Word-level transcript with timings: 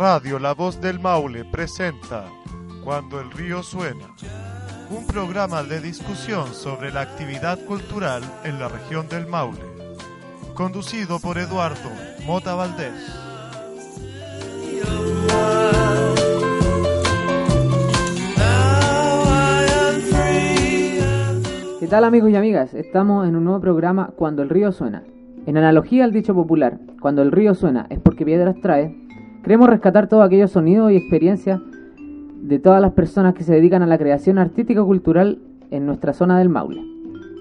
Radio 0.00 0.38
La 0.38 0.54
Voz 0.54 0.80
del 0.80 0.98
Maule 0.98 1.44
presenta 1.44 2.24
Cuando 2.82 3.20
el 3.20 3.30
río 3.30 3.62
suena, 3.62 4.06
un 4.88 5.06
programa 5.06 5.62
de 5.62 5.78
discusión 5.80 6.54
sobre 6.54 6.90
la 6.90 7.02
actividad 7.02 7.58
cultural 7.66 8.22
en 8.44 8.58
la 8.58 8.68
región 8.68 9.08
del 9.08 9.26
Maule, 9.26 9.60
conducido 10.54 11.20
por 11.20 11.36
Eduardo 11.36 11.90
Mota 12.24 12.54
Valdés. 12.54 12.94
¿Qué 21.78 21.86
tal 21.86 22.04
amigos 22.04 22.30
y 22.30 22.36
amigas? 22.36 22.72
Estamos 22.72 23.28
en 23.28 23.36
un 23.36 23.44
nuevo 23.44 23.60
programa 23.60 24.12
Cuando 24.16 24.42
el 24.42 24.48
río 24.48 24.72
suena. 24.72 25.04
En 25.46 25.56
analogía 25.56 26.04
al 26.04 26.12
dicho 26.12 26.34
popular, 26.34 26.78
cuando 27.00 27.22
el 27.22 27.32
río 27.32 27.54
suena 27.54 27.86
es 27.88 27.98
porque 27.98 28.24
piedras 28.24 28.56
trae, 28.60 28.94
queremos 29.42 29.70
rescatar 29.70 30.06
todos 30.06 30.24
aquellos 30.24 30.50
sonidos 30.50 30.92
y 30.92 30.96
experiencias 30.96 31.60
de 32.42 32.58
todas 32.58 32.80
las 32.82 32.92
personas 32.92 33.34
que 33.34 33.42
se 33.42 33.54
dedican 33.54 33.82
a 33.82 33.86
la 33.86 33.98
creación 33.98 34.38
artística 34.38 34.82
cultural 34.84 35.38
en 35.70 35.86
nuestra 35.86 36.12
zona 36.12 36.38
del 36.38 36.50
Maule. 36.50 36.82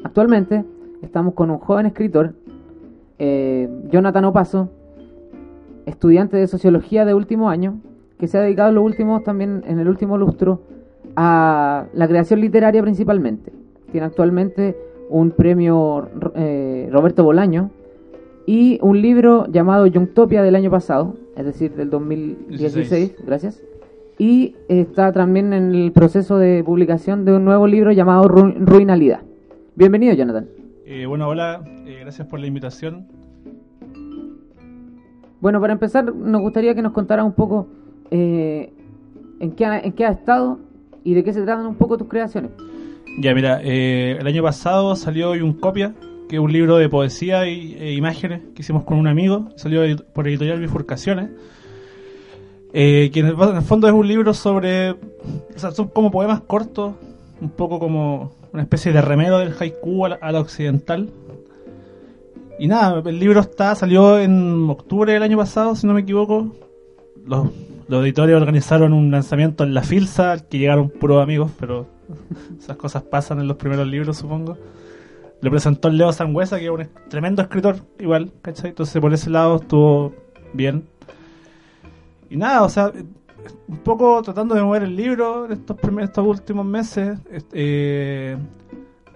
Actualmente 0.04 0.64
estamos 1.02 1.34
con 1.34 1.52
un 1.52 1.58
joven 1.58 1.86
escritor, 1.86 2.36
eh, 3.18 3.70
Jonathan 3.92 4.26
Opaso, 4.26 4.70
estudiante 5.86 6.38
de 6.38 6.48
sociología 6.48 7.04
de 7.04 7.14
último 7.14 7.50
año, 7.50 7.82
que 8.18 8.28
se 8.28 8.38
ha 8.38 8.42
dedicado 8.42 8.70
en 8.70 8.76
los 8.76 8.86
últimos, 8.86 9.24
también 9.24 9.64
en 9.68 9.80
el 9.80 9.90
último 9.90 10.18
lustro, 10.18 10.62
a 11.18 11.86
la 11.94 12.08
creación 12.08 12.40
literaria 12.40 12.82
principalmente. 12.82 13.52
Tiene 13.92 14.08
actualmente 14.08 14.78
un 15.10 15.32
premio 15.32 16.08
eh, 16.36 16.88
Roberto 16.92 17.24
Bolaño 17.24 17.72
y 18.50 18.80
un 18.82 19.00
libro 19.00 19.46
llamado 19.46 19.86
Youngtopia 19.86 20.42
del 20.42 20.56
año 20.56 20.72
pasado, 20.72 21.16
es 21.36 21.46
decir, 21.46 21.76
del 21.76 21.92
2016, 21.92 23.18
gracias. 23.24 23.62
Y 24.18 24.56
está 24.68 25.14
también 25.14 25.54
en 25.54 25.76
el 25.76 25.92
proceso 25.92 26.40
de 26.40 26.64
publicación 26.64 27.26
de 27.26 27.34
un 27.36 27.46
nuevo 27.46 27.68
libro 27.68 27.92
llamado 27.92 28.28
Ru 28.28 28.52
Ruinalidad. 28.58 29.20
Bienvenido, 29.76 30.16
Jonathan. 30.16 30.48
Eh, 30.84 31.06
bueno, 31.06 31.28
hola, 31.28 31.64
eh, 31.86 32.00
gracias 32.02 32.28
por 32.28 32.40
la 32.40 32.48
invitación. 32.48 33.06
Bueno, 35.42 35.62
para 35.62 35.74
empezar, 35.74 36.12
nos 36.12 36.42
gustaría 36.42 36.74
que 36.74 36.82
nos 36.82 36.94
contara 36.94 37.24
un 37.24 37.34
poco 37.34 37.68
eh, 38.10 38.74
en, 39.40 39.52
qué 39.52 39.66
ha, 39.66 39.80
en 39.80 39.92
qué 39.92 40.06
ha 40.06 40.10
estado 40.10 40.58
y 41.04 41.14
de 41.14 41.24
qué 41.24 41.34
se 41.34 41.44
tratan 41.44 41.68
un 41.68 41.76
poco 41.76 42.00
tus 42.00 42.08
creaciones. 42.08 42.50
Ya, 43.20 43.36
mira, 43.36 43.60
eh, 43.64 44.18
el 44.20 44.26
año 44.26 44.42
pasado 44.42 44.96
salió 44.96 45.34
un 45.34 45.54
copia, 45.54 45.94
que 46.30 46.36
es 46.36 46.40
un 46.40 46.54
libro 46.54 46.78
de 46.78 46.88
poesía 46.88 47.48
y, 47.48 47.76
e 47.80 47.94
imágenes 47.94 48.42
que 48.54 48.62
hicimos 48.62 48.84
con 48.84 49.00
un 49.00 49.08
amigo, 49.08 49.50
salió 49.56 49.82
por 50.14 50.28
editorial 50.28 50.60
Bifurcaciones. 50.60 51.32
Eh, 52.72 53.10
en 53.16 53.26
el, 53.26 53.36
fondo 53.64 53.88
es 53.88 53.94
un 53.94 54.08
libro 54.08 54.36
sobre. 54.36 54.92
O 54.92 54.98
sea, 55.56 55.72
son 55.72 55.88
como 55.88 56.12
poemas 56.12 56.42
cortos, 56.42 56.94
un 57.42 57.50
poco 57.50 57.80
como 57.80 58.32
una 58.54 58.62
especie 58.62 58.94
de 58.94 59.02
remedio 59.02 59.40
del 59.40 59.56
haiku 59.60 60.06
a 60.06 60.32
la, 60.32 60.40
occidental. 60.40 61.10
Y 62.60 62.68
nada, 62.68 63.02
el 63.04 63.20
libro 63.20 63.40
está 63.40 63.74
salió 63.74 64.20
en 64.20 64.70
octubre 64.70 65.12
del 65.12 65.24
año 65.24 65.38
pasado, 65.38 65.76
si 65.76 65.88
no 65.88 65.96
me 65.96 66.02
equivoco. 66.02 66.56
Los, 67.26 67.48
los 67.88 68.04
editores 68.04 68.36
organizaron 68.36 68.94
un 68.94 69.10
lanzamiento 69.10 69.64
en 69.64 69.74
la 69.74 69.82
Filsa, 69.82 70.38
que 70.48 70.60
llegaron 70.60 70.90
puros 70.90 71.24
amigos, 71.24 71.50
pero 71.60 71.88
esas 72.60 72.78
cosas 72.78 73.02
pasan 73.02 73.40
en 73.40 73.48
los 73.48 73.58
primeros 73.58 73.88
libros, 73.88 74.18
supongo. 74.18 74.58
Lo 75.42 75.50
presentó 75.50 75.88
el 75.88 75.98
Leo 75.98 76.12
Sangüesa, 76.12 76.60
que 76.60 76.66
es 76.66 76.72
un 76.72 76.88
tremendo 77.10 77.42
escritor, 77.42 77.78
igual, 78.00 78.32
¿cachai? 78.42 78.72
Entonces 78.72 79.02
por 79.02 79.14
ese 79.14 79.30
lado 79.30 79.58
estuvo 79.58 80.14
bien. 80.54 80.86
Y 82.30 82.38
nada, 82.38 82.64
o 82.64 82.70
sea, 82.70 82.92
un 83.68 83.78
poco 83.78 84.22
tratando 84.22 84.54
de 84.56 84.62
mover 84.62 84.84
el 84.84 84.96
libro 84.96 85.46
en 85.46 85.54
estos, 85.54 85.78
primeros, 85.78 86.10
estos 86.10 86.28
últimos 86.28 86.66
meses. 86.66 87.20
Eh, 87.54 88.38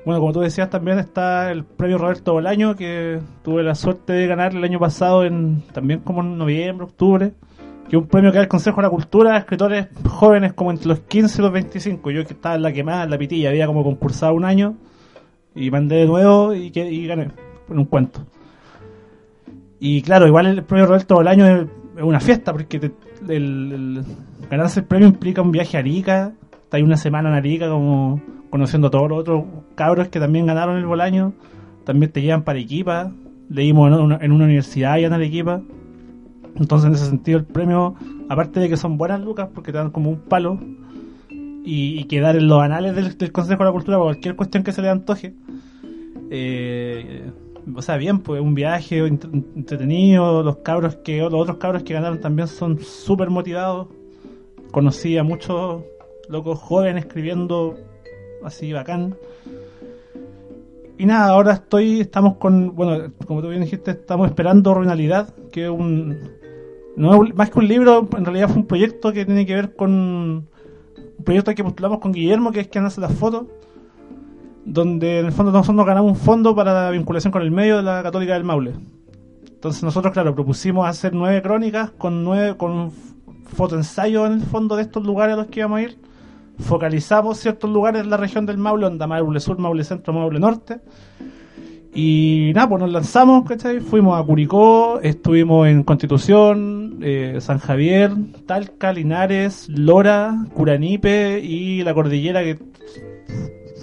bueno, 0.06 0.20
como 0.20 0.34
tú 0.34 0.40
decías, 0.40 0.70
también 0.70 1.00
está 1.00 1.52
el 1.52 1.64
premio 1.66 1.98
Roberto 1.98 2.34
Bolaño, 2.34 2.75
que 2.75 3.19
tuve 3.44 3.64
la 3.64 3.75
suerte 3.75 4.14
de 4.14 4.28
ganar 4.28 4.53
el 4.53 4.64
año 4.64 4.80
pasado, 4.80 5.25
en 5.25 5.62
también 5.74 6.00
como 6.00 6.22
en 6.22 6.38
noviembre, 6.38 6.86
octubre 6.86 7.34
que 7.90 7.98
es 7.98 8.02
un 8.02 8.08
premio 8.08 8.31
que 8.31 8.38
da 8.38 8.44
el 8.44 8.50
Consejo 8.50 8.78
de 8.78 8.84
la 8.84 8.90
Cultura 8.90 9.36
a 9.36 9.38
escritores 9.38 9.88
jóvenes 10.08 10.53
como 10.53 10.72
entre 10.72 10.88
los 10.88 11.00
15 11.02 11.40
y 11.40 11.44
los 11.44 11.52
25. 11.52 12.12
Yo 12.12 12.25
que 12.25 12.34
estaba 12.34 12.56
en 12.56 12.62
la 12.62 12.72
quemada, 12.72 13.03
en 13.03 13.09
la 13.09 13.18
pitilla, 13.18 13.50
había 13.50 13.68
como 13.68 13.84
concursado 13.84 14.34
un 14.34 14.46
año 14.46 14.75
y 15.56 15.72
mandé 15.72 15.97
de 15.97 16.06
nuevo 16.06 16.53
y, 16.53 16.72
que, 16.72 16.90
y 16.90 17.08
gané 17.08 17.30
en 17.69 17.80
un 17.80 17.86
cuento. 17.86 18.25
Y 19.80 20.02
claro, 20.02 20.28
igual 20.28 20.47
el 20.47 20.64
premio 20.64 20.86
Roberto 20.86 21.16
Bolaño 21.16 21.46
es, 21.46 21.68
es 21.97 22.03
una 22.03 22.19
fiesta 22.19 22.52
porque 22.52 22.80
te, 22.80 22.91
el, 23.28 24.03
ganarse 24.50 24.81
el 24.81 24.86
premio 24.86 25.08
implica 25.08 25.42
un 25.42 25.52
viaje 25.52 25.78
a 25.78 25.81
Arica, 25.81 26.34
está 26.63 26.78
ahí 26.78 26.84
una 26.84 26.97
semana 26.97 27.30
en 27.30 27.36
Arica 27.36 27.69
como 27.69 28.22
conociendo 28.50 28.88
a 28.88 28.92
todos 28.92 29.09
los 29.09 29.19
otros 29.19 29.44
cabros 29.75 30.09
que 30.09 30.19
también 30.19 30.46
ganaron 30.46 30.78
el 30.78 30.86
Bolaño, 30.86 31.34
también 31.86 32.12
te 32.12 32.22
llevan 32.22 32.44
para 32.44 32.59
Arequipa, 32.59 33.12
leímos 33.50 33.88
en 33.88 34.00
una, 34.00 34.18
en 34.18 34.31
una 34.31 34.46
universidad 34.46 34.94
allá 34.94 35.08
en 35.08 35.13
Arequipa. 35.13 35.62
Entonces, 36.56 36.88
en 36.88 36.94
ese 36.94 37.08
sentido, 37.08 37.40
el 37.40 37.46
premio, 37.46 37.96
aparte 38.30 38.59
de 38.59 38.69
que 38.69 38.78
son 38.78 38.97
buenas 38.97 39.19
lucas, 39.22 39.50
porque 39.53 39.72
te 39.72 39.80
dan 39.80 39.90
como 39.90 40.12
un 40.12 40.19
palo 40.19 40.59
y, 41.63 42.00
y 42.00 42.03
quedar 42.06 42.35
en 42.35 42.47
los 42.47 42.62
anales 42.62 43.18
del, 43.18 43.31
Consejo 43.31 43.63
de 43.63 43.69
la 43.69 43.72
Cultura 43.72 43.97
por 43.97 44.07
cualquier 44.07 44.35
cuestión 44.35 44.63
que 44.63 44.72
se 44.72 44.81
le 44.81 44.90
antoje. 44.90 45.34
Eh, 46.29 47.31
o 47.74 47.81
sea, 47.81 47.97
bien, 47.97 48.19
pues 48.19 48.41
un 48.41 48.53
viaje 48.53 49.00
entretenido. 49.00 50.44
Los 50.44 50.57
cabros 50.57 50.97
que, 50.97 51.19
los 51.19 51.34
otros 51.34 51.57
cabros 51.57 51.84
que 51.84 51.94
ganaron 51.94 52.19
también 52.19 52.47
son 52.47 52.79
súper 52.79 53.29
motivados. 53.29 53.88
Conocí 54.72 55.18
a 55.18 55.24
muchos 55.24 55.84
locos 56.28 56.59
jóvenes 56.59 57.06
escribiendo 57.06 57.75
así 58.44 58.74
bacán. 58.74 59.16
Y 60.97 61.06
nada, 61.06 61.30
ahora 61.30 61.53
estoy, 61.53 62.01
estamos 62.01 62.38
con, 62.38 62.75
bueno, 62.75 63.12
como 63.25 63.41
tú 63.41 63.50
bien 63.50 63.62
dijiste, 63.62 63.91
estamos 63.91 64.28
esperando 64.28 64.74
Ruinalidad, 64.74 65.34
que 65.51 65.63
es 65.66 65.69
un, 65.69 66.18
no 66.95 67.24
más 67.35 67.50
que 67.50 67.59
un 67.59 67.68
libro, 67.68 68.07
en 68.16 68.25
realidad 68.25 68.47
fue 68.47 68.57
un 68.57 68.68
proyecto 68.68 69.12
que 69.12 69.25
tiene 69.25 69.45
que 69.45 69.56
ver 69.56 69.75
con 69.75 70.47
un 71.18 71.24
proyecto 71.24 71.53
que 71.53 71.63
postulamos 71.63 72.00
con 72.00 72.12
Guillermo, 72.12 72.51
que 72.51 72.62
es 72.62 72.68
quien 72.68 72.85
hace 72.85 73.01
las 73.01 73.13
fotos, 73.13 73.46
donde 74.66 75.19
en 75.19 75.25
el 75.28 75.31
fondo 75.31 75.51
nosotros 75.51 75.85
ganamos 75.85 76.12
un 76.12 76.18
fondo 76.18 76.56
para 76.56 76.74
la 76.74 76.90
vinculación 76.91 77.31
con 77.31 77.41
el 77.41 77.51
medio 77.51 77.78
de 77.78 77.84
la 77.84 78.01
Católica 78.03 78.34
del 78.34 78.44
Maule. 78.44 78.74
Entonces 79.46 79.84
nosotros, 79.84 80.12
claro, 80.13 80.34
propusimos 80.35 80.88
hacer 80.88 81.13
nueve 81.13 81.41
crónicas 81.41 81.91
con 81.91 82.24
nueve, 82.24 82.57
con 82.57 82.91
fotoensayos 83.46 84.28
en 84.28 84.34
el 84.34 84.41
fondo 84.41 84.75
de 84.75 84.81
estos 84.81 85.06
lugares 85.06 85.35
a 85.35 85.38
los 85.38 85.47
que 85.47 85.62
íbamos 85.62 85.79
a 85.79 85.81
ir. 85.84 86.00
Focalizamos 86.59 87.40
ciertos 87.40 87.69
lugares 87.69 88.03
en 88.03 88.09
la 88.09 88.18
región 88.18 88.45
del 88.45 88.57
Maule, 88.57 88.85
onda 88.85 89.07
Maule 89.07 89.40
Sur, 89.40 89.57
Maule 89.57 89.84
Centro, 89.84 90.13
Maule 90.13 90.40
Norte. 90.40 90.81
Y 91.96 92.52
nada, 92.56 92.70
pues 92.70 92.81
nos 92.81 92.92
lanzamos, 92.92 93.48
¿cachai? 93.48 93.80
Fuimos 93.80 94.20
a 94.20 94.24
Curicó, 94.24 95.00
estuvimos 95.02 95.68
en 95.68 95.84
Constitución, 95.84 97.00
eh, 97.04 97.38
San 97.40 97.59
Javier, 97.59 98.12
Talca, 98.48 98.92
Linares, 98.92 99.70
Lora, 99.70 100.36
Curanipe 100.56 101.40
y 101.40 101.84
la 101.84 101.94
Cordillera, 101.94 102.42
que 102.42 102.58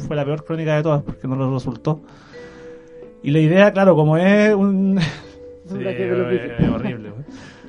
fue 0.06 0.16
la 0.16 0.24
peor 0.24 0.44
crónica 0.44 0.74
de 0.74 0.82
todas 0.82 1.02
porque 1.04 1.28
no 1.28 1.36
lo 1.36 1.54
resultó. 1.54 2.00
Y 3.22 3.30
la 3.30 3.38
idea, 3.38 3.72
claro, 3.72 3.94
como 3.94 4.16
es 4.16 4.54
un... 4.54 4.98
sí, 5.66 5.76
es 5.78 6.68
horrible. 6.68 7.12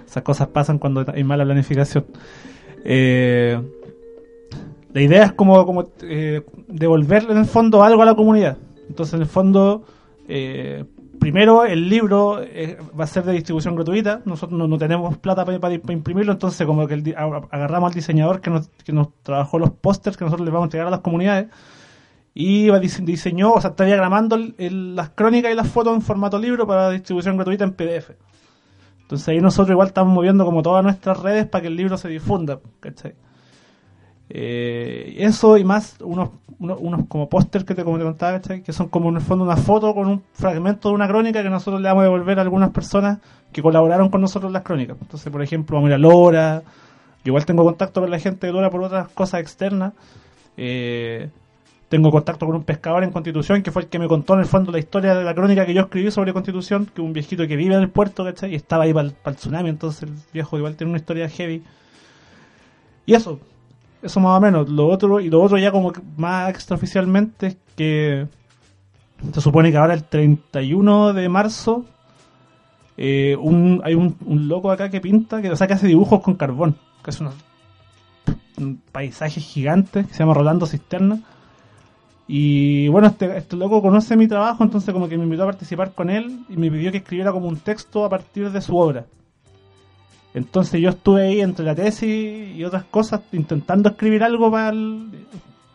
Esas 0.07 0.23
cosas 0.23 0.47
pasan 0.47 0.79
cuando 0.79 1.05
hay 1.13 1.23
mala 1.23 1.45
planificación. 1.45 2.05
Eh, 2.83 3.61
la 4.91 5.01
idea 5.01 5.25
es 5.25 5.33
como, 5.33 5.63
como 5.67 5.91
eh, 6.01 6.41
devolverle 6.67 7.33
en 7.33 7.37
el 7.37 7.45
fondo 7.45 7.83
algo 7.83 8.01
a 8.01 8.05
la 8.05 8.15
comunidad. 8.15 8.57
Entonces, 8.89 9.13
en 9.13 9.21
el 9.21 9.27
fondo 9.27 9.83
eh, 10.27 10.85
primero, 11.19 11.65
el 11.65 11.89
libro 11.89 12.41
eh, 12.41 12.77
va 12.99 13.03
a 13.03 13.07
ser 13.07 13.23
de 13.23 13.33
distribución 13.33 13.75
gratuita. 13.75 14.21
Nosotros 14.25 14.57
no, 14.57 14.77
tenemos 14.77 15.17
plata 15.17 15.45
para, 15.45 15.73
imprimirlo, 15.73 16.33
entonces 16.33 16.65
como 16.65 16.87
que 16.87 17.15
agarramos 17.15 17.89
al 17.89 17.93
diseñador 17.93 18.41
que 18.41 18.49
nos, 18.49 18.69
que 18.83 18.91
nos 18.91 19.09
trabajó 19.23 19.59
los 19.59 19.71
pósters 19.71 20.17
que 20.17 20.25
nosotros 20.25 20.45
les 20.45 20.53
vamos 20.53 20.65
a 20.65 20.67
entregar 20.67 20.87
a 20.87 20.91
las 20.91 21.01
comunidades 21.01 21.47
y 22.33 22.71
diseñó, 23.01 23.53
o 23.53 23.61
sea, 23.61 23.71
está 23.71 23.83
diagramando 23.83 24.37
las 24.57 25.09
crónicas 25.09 25.51
y 25.51 25.55
las 25.55 25.67
fotos 25.67 25.93
en 25.93 26.01
formato 26.01 26.39
libro 26.39 26.65
para 26.65 26.89
distribución 26.89 27.35
gratuita 27.35 27.65
en 27.65 27.73
PDF. 27.73 28.11
Entonces 29.01 29.27
ahí 29.27 29.41
nosotros 29.41 29.71
igual 29.71 29.89
estamos 29.89 30.13
moviendo 30.13 30.45
como 30.45 30.61
todas 30.61 30.83
nuestras 30.83 31.19
redes 31.19 31.45
para 31.45 31.63
que 31.63 31.67
el 31.67 31.75
libro 31.75 31.97
se 31.97 32.07
difunda, 32.07 32.59
¿cachai? 32.79 33.15
Eh, 34.33 35.15
eso 35.17 35.57
y 35.57 35.65
más 35.65 35.97
unos, 35.99 36.29
unos, 36.57 37.05
como 37.07 37.27
póster 37.27 37.65
que 37.65 37.75
te, 37.75 37.83
como 37.83 37.99
contaba, 37.99 38.39
¿cachai? 38.39 38.61
que 38.61 38.71
son 38.71 38.87
como 38.87 39.09
en 39.09 39.17
el 39.17 39.21
fondo 39.21 39.43
una 39.43 39.57
foto 39.57 39.93
con 39.93 40.07
un 40.07 40.23
fragmento 40.31 40.87
de 40.87 40.95
una 40.95 41.07
crónica 41.07 41.43
que 41.43 41.49
nosotros 41.49 41.81
le 41.81 41.89
vamos 41.89 42.01
a 42.01 42.03
devolver 42.05 42.39
a 42.39 42.43
algunas 42.43 42.69
personas 42.69 43.19
que 43.51 43.61
colaboraron 43.61 44.09
con 44.09 44.21
nosotros 44.21 44.49
en 44.49 44.53
las 44.53 44.63
crónicas. 44.63 44.95
Entonces, 45.01 45.29
por 45.31 45.41
ejemplo, 45.41 45.75
vamos 45.75 45.89
a 45.89 45.91
ir 45.91 45.95
a 45.95 45.97
Lora, 45.97 46.63
yo 47.23 47.29
igual 47.31 47.45
tengo 47.45 47.65
contacto 47.65 47.99
con 47.99 48.09
la 48.09 48.19
gente 48.19 48.47
de 48.47 48.53
Lora 48.53 48.69
por 48.69 48.81
otras 48.83 49.09
cosas 49.09 49.41
externas. 49.41 49.93
Eh, 50.55 51.29
tengo 51.89 52.09
contacto 52.09 52.45
con 52.45 52.55
un 52.55 52.63
pescador 52.63 53.03
en 53.03 53.11
Constitución 53.11 53.61
que 53.61 53.71
fue 53.71 53.81
el 53.81 53.89
que 53.89 53.99
me 53.99 54.07
contó 54.07 54.35
en 54.35 54.39
el 54.39 54.45
fondo 54.45 54.71
la 54.71 54.79
historia 54.79 55.13
de 55.13 55.25
la 55.25 55.35
crónica 55.35 55.65
que 55.65 55.73
yo 55.73 55.81
escribí 55.81 56.09
sobre 56.09 56.31
Constitución, 56.31 56.85
que 56.85 57.01
un 57.01 57.11
viejito 57.11 57.45
que 57.47 57.57
vive 57.57 57.75
en 57.75 57.81
el 57.81 57.89
puerto, 57.89 58.23
¿cachai? 58.23 58.53
Y 58.53 58.55
estaba 58.55 58.85
ahí 58.85 58.93
para 58.93 59.09
el, 59.09 59.35
tsunami, 59.35 59.69
entonces 59.69 60.03
el 60.03 60.13
viejo 60.31 60.57
igual 60.57 60.77
tiene 60.77 60.91
una 60.91 60.99
historia 60.99 61.27
heavy. 61.27 61.63
Y 63.05 63.13
eso, 63.13 63.41
eso 64.01 64.19
más 64.19 64.37
o 64.37 64.41
menos. 64.41 64.69
Lo 64.69 64.87
otro, 64.87 65.19
y 65.19 65.29
lo 65.29 65.41
otro 65.41 65.57
ya 65.57 65.71
como 65.71 65.93
más 66.17 66.49
extraoficialmente 66.49 67.47
es 67.47 67.57
que 67.75 68.27
se 69.33 69.41
supone 69.41 69.71
que 69.71 69.77
ahora 69.77 69.93
el 69.93 70.03
31 70.03 71.13
de 71.13 71.29
marzo 71.29 71.85
eh, 72.97 73.35
un, 73.39 73.81
hay 73.83 73.93
un, 73.93 74.15
un, 74.25 74.47
loco 74.47 74.71
acá 74.71 74.89
que 74.89 75.01
pinta, 75.01 75.41
que, 75.41 75.49
o 75.49 75.55
sea, 75.55 75.67
hace 75.67 75.87
dibujos 75.87 76.21
con 76.21 76.35
carbón, 76.35 76.75
que 77.03 77.09
es 77.11 77.19
unos 77.19 77.33
un 78.57 78.81
paisaje 78.91 79.41
gigante 79.41 80.05
que 80.05 80.13
se 80.13 80.19
llama 80.19 80.35
Rolando 80.35 80.67
Cisterna 80.67 81.19
y 82.33 82.87
bueno, 82.87 83.07
este, 83.09 83.37
este 83.37 83.57
loco 83.57 83.81
conoce 83.81 84.15
mi 84.15 84.25
trabajo, 84.25 84.63
entonces 84.63 84.93
como 84.93 85.09
que 85.09 85.17
me 85.17 85.25
invitó 85.25 85.43
a 85.43 85.47
participar 85.47 85.93
con 85.93 86.09
él 86.09 86.45
y 86.47 86.55
me 86.55 86.71
pidió 86.71 86.89
que 86.89 86.99
escribiera 86.99 87.33
como 87.33 87.49
un 87.49 87.57
texto 87.57 88.05
a 88.05 88.09
partir 88.09 88.49
de 88.51 88.61
su 88.61 88.77
obra. 88.77 89.05
Entonces 90.33 90.79
yo 90.81 90.89
estuve 90.89 91.23
ahí 91.23 91.41
entre 91.41 91.65
la 91.65 91.75
tesis 91.75 92.55
y 92.55 92.63
otras 92.63 92.85
cosas 92.85 93.21
intentando 93.31 93.89
escribir 93.89 94.23
algo 94.23 94.49
para, 94.49 94.71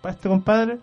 para 0.01 0.15
este 0.15 0.29
compadre 0.29 0.79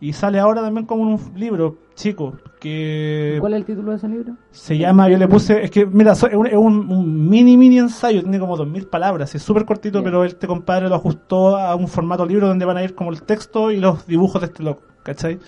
y 0.00 0.12
sale 0.12 0.40
ahora 0.40 0.62
también 0.62 0.84
como 0.84 1.02
un 1.02 1.20
libro 1.36 1.78
chico 1.94 2.36
que 2.58 3.36
¿Cuál 3.38 3.52
es 3.52 3.60
el 3.60 3.64
título 3.64 3.92
de 3.92 3.96
ese 3.98 4.08
libro? 4.08 4.34
Se 4.50 4.76
llama, 4.76 5.08
yo 5.08 5.18
le 5.18 5.28
puse, 5.28 5.62
es 5.62 5.70
que 5.70 5.86
mira, 5.86 6.12
es 6.12 6.22
un, 6.22 7.28
mini 7.28 7.56
mini 7.56 7.78
ensayo, 7.78 8.22
tiene 8.22 8.40
como 8.40 8.56
dos 8.56 8.66
mil 8.66 8.86
palabras, 8.86 9.34
es 9.34 9.42
súper 9.42 9.64
cortito, 9.64 10.02
pero 10.02 10.24
este 10.24 10.46
compadre 10.46 10.88
lo 10.88 10.96
ajustó 10.96 11.56
a 11.56 11.76
un 11.76 11.86
formato 11.86 12.26
libro 12.26 12.48
donde 12.48 12.64
van 12.64 12.76
a 12.76 12.82
ir 12.82 12.94
como 12.94 13.10
el 13.10 13.22
texto 13.22 13.70
y 13.70 13.78
los 13.78 14.06
dibujos 14.06 14.40
de 14.40 14.46
este 14.48 14.62
loco. 14.62 14.82
¿cachai? 15.02 15.38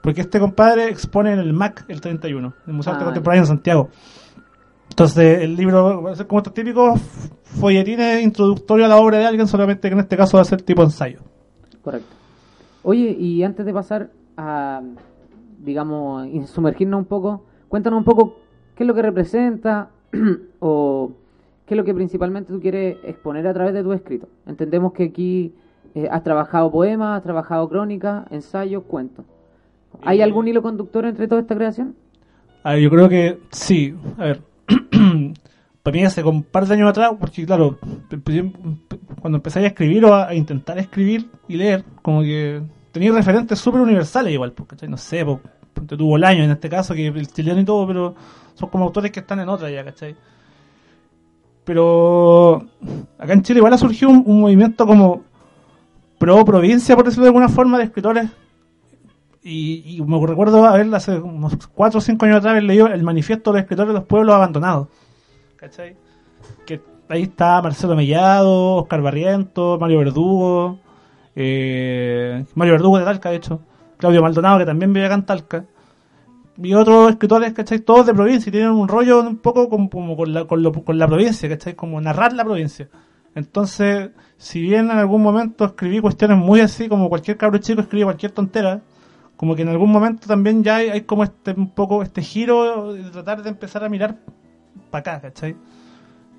Porque 0.00 0.20
este 0.20 0.38
compadre 0.38 0.88
expone 0.88 1.32
en 1.32 1.38
el 1.38 1.52
MAC 1.52 1.84
el 1.88 2.00
31, 2.00 2.54
el 2.66 2.72
Museo 2.72 2.92
de 2.92 2.96
Arte 2.96 3.02
ah, 3.02 3.06
Contemporáneo 3.06 3.42
en 3.42 3.48
Santiago. 3.48 3.90
Entonces, 4.96 5.42
el 5.42 5.56
libro 5.56 6.02
va 6.02 6.12
a 6.12 6.14
ser 6.14 6.26
como 6.26 6.38
estos 6.38 6.54
típicos 6.54 6.98
folletines 7.42 8.22
introductorios 8.22 8.86
a 8.86 8.88
la 8.88 8.96
obra 8.96 9.18
de 9.18 9.26
alguien, 9.26 9.46
solamente 9.46 9.88
que 9.88 9.92
en 9.92 10.00
este 10.00 10.16
caso 10.16 10.38
va 10.38 10.40
a 10.40 10.46
ser 10.46 10.62
tipo 10.62 10.82
ensayo. 10.82 11.20
Correcto. 11.82 12.08
Oye, 12.82 13.10
y 13.10 13.42
antes 13.42 13.66
de 13.66 13.74
pasar 13.74 14.08
a, 14.38 14.80
digamos, 15.58 16.26
sumergirnos 16.48 16.98
un 16.98 17.04
poco, 17.04 17.44
cuéntanos 17.68 17.98
un 17.98 18.04
poco 18.04 18.38
qué 18.74 18.84
es 18.84 18.86
lo 18.86 18.94
que 18.94 19.02
representa 19.02 19.90
o 20.60 21.12
qué 21.66 21.74
es 21.74 21.76
lo 21.76 21.84
que 21.84 21.92
principalmente 21.92 22.54
tú 22.54 22.60
quieres 22.60 22.96
exponer 23.04 23.46
a 23.46 23.52
través 23.52 23.74
de 23.74 23.82
tu 23.82 23.92
escrito. 23.92 24.28
Entendemos 24.46 24.94
que 24.94 25.04
aquí 25.04 25.52
eh, 25.96 26.08
¿Has 26.10 26.22
trabajado 26.22 26.70
poemas, 26.70 27.16
has 27.16 27.22
trabajado 27.22 27.66
crónica, 27.70 28.26
ensayos, 28.30 28.82
cuentos? 28.84 29.24
¿Hay 30.02 30.20
eh, 30.20 30.22
algún 30.22 30.46
hilo 30.46 30.60
conductor 30.60 31.06
entre 31.06 31.26
toda 31.26 31.40
esta 31.40 31.54
creación? 31.54 31.94
yo 32.64 32.90
creo 32.90 33.08
que 33.08 33.38
sí. 33.50 33.94
A 34.18 34.24
ver, 34.24 34.42
para 35.82 35.96
mí 35.96 36.04
hace 36.04 36.22
un 36.22 36.42
par 36.42 36.66
de 36.66 36.74
años 36.74 36.90
atrás, 36.90 37.12
porque 37.18 37.46
claro, 37.46 37.78
cuando 39.20 39.36
empecé 39.36 39.60
a 39.60 39.66
escribir 39.66 40.04
o 40.04 40.14
a, 40.14 40.34
intentar 40.34 40.78
escribir 40.78 41.30
y 41.48 41.56
leer, 41.56 41.84
como 42.02 42.22
que 42.22 42.62
tenía 42.92 43.12
referentes 43.12 43.58
súper 43.58 43.80
universales 43.80 44.32
igual, 44.32 44.52
porque 44.52 44.88
no 44.88 44.96
sé, 44.96 45.24
porque 45.24 45.96
tuvo 45.96 46.16
el 46.16 46.24
año 46.24 46.44
en 46.44 46.50
este 46.50 46.68
caso, 46.68 46.94
que 46.94 47.06
el 47.06 47.28
chileno 47.28 47.60
y 47.60 47.64
todo, 47.64 47.86
pero 47.86 48.14
son 48.54 48.68
como 48.68 48.84
autores 48.84 49.12
que 49.12 49.20
están 49.20 49.40
en 49.40 49.48
otra 49.48 49.70
ya, 49.70 49.84
¿cachai? 49.84 50.16
Pero 51.64 52.66
acá 53.18 53.32
en 53.32 53.42
Chile 53.42 53.58
igual 53.58 53.72
ha 53.72 53.78
surgido 53.78 54.10
un 54.10 54.40
movimiento 54.40 54.86
como 54.86 55.24
pro 56.18 56.44
provincia, 56.44 56.94
por 56.96 57.04
decirlo 57.04 57.24
de 57.24 57.30
alguna 57.30 57.48
forma, 57.48 57.78
de 57.78 57.84
escritores. 57.84 58.30
Y, 59.48 60.02
me 60.04 60.26
recuerdo 60.26 60.64
haber 60.64 60.92
hace 60.92 61.20
unos 61.20 61.68
4 61.68 61.98
o 61.98 62.00
5 62.00 62.24
años 62.24 62.38
atrás 62.38 62.50
haber 62.50 62.64
leído 62.64 62.88
el 62.88 63.04
manifiesto 63.04 63.52
de 63.52 63.58
los 63.58 63.62
escritores 63.62 63.92
de 63.92 64.00
los 64.00 64.04
pueblos 64.04 64.34
abandonados. 64.34 64.88
¿Cachai? 65.54 65.96
Que 66.66 66.80
ahí 67.08 67.22
está 67.22 67.62
Marcelo 67.62 67.94
Mellado, 67.94 68.74
Oscar 68.74 69.02
Barriento, 69.02 69.78
Mario 69.80 70.00
Verdugo, 70.00 70.80
eh, 71.36 72.44
Mario 72.56 72.72
Verdugo 72.72 72.98
de 72.98 73.04
Talca, 73.04 73.30
de 73.30 73.36
hecho, 73.36 73.60
Claudio 73.98 74.20
Maldonado, 74.20 74.58
que 74.58 74.66
también 74.66 74.92
vive 74.92 75.06
acá 75.06 75.14
en 75.14 75.26
Talca, 75.26 75.64
y 76.60 76.74
otros 76.74 77.10
escritores, 77.10 77.52
¿cachai? 77.52 77.78
Todos 77.78 78.04
de 78.06 78.14
provincia 78.14 78.50
y 78.50 78.52
tienen 78.52 78.70
un 78.70 78.88
rollo 78.88 79.20
un 79.20 79.36
poco 79.36 79.68
como, 79.68 80.16
con, 80.16 80.34
la, 80.34 80.44
con, 80.46 80.72
con 80.72 80.98
la 80.98 81.06
provincia, 81.06 81.48
¿cachai? 81.48 81.76
Como 81.76 82.00
narrar 82.00 82.32
la 82.32 82.44
provincia. 82.44 82.88
Entonces, 83.36 84.10
si 84.38 84.60
bien 84.60 84.90
en 84.90 84.98
algún 84.98 85.22
momento 85.22 85.66
escribí 85.66 86.00
cuestiones 86.00 86.36
muy 86.36 86.58
así, 86.58 86.88
como 86.88 87.08
cualquier 87.08 87.36
cabro 87.36 87.58
chico 87.58 87.82
escribe 87.82 88.06
cualquier 88.06 88.32
tontera, 88.32 88.82
como 89.36 89.54
que 89.54 89.62
en 89.62 89.68
algún 89.68 89.90
momento 89.90 90.26
también 90.26 90.64
ya 90.64 90.76
hay, 90.76 91.02
como 91.02 91.24
este 91.24 91.52
un 91.52 91.70
poco 91.70 92.02
este 92.02 92.22
giro 92.22 92.92
de 92.94 93.10
tratar 93.10 93.42
de 93.42 93.50
empezar 93.50 93.84
a 93.84 93.88
mirar 93.88 94.16
para 94.90 95.00
acá, 95.00 95.20
¿cachai? 95.20 95.56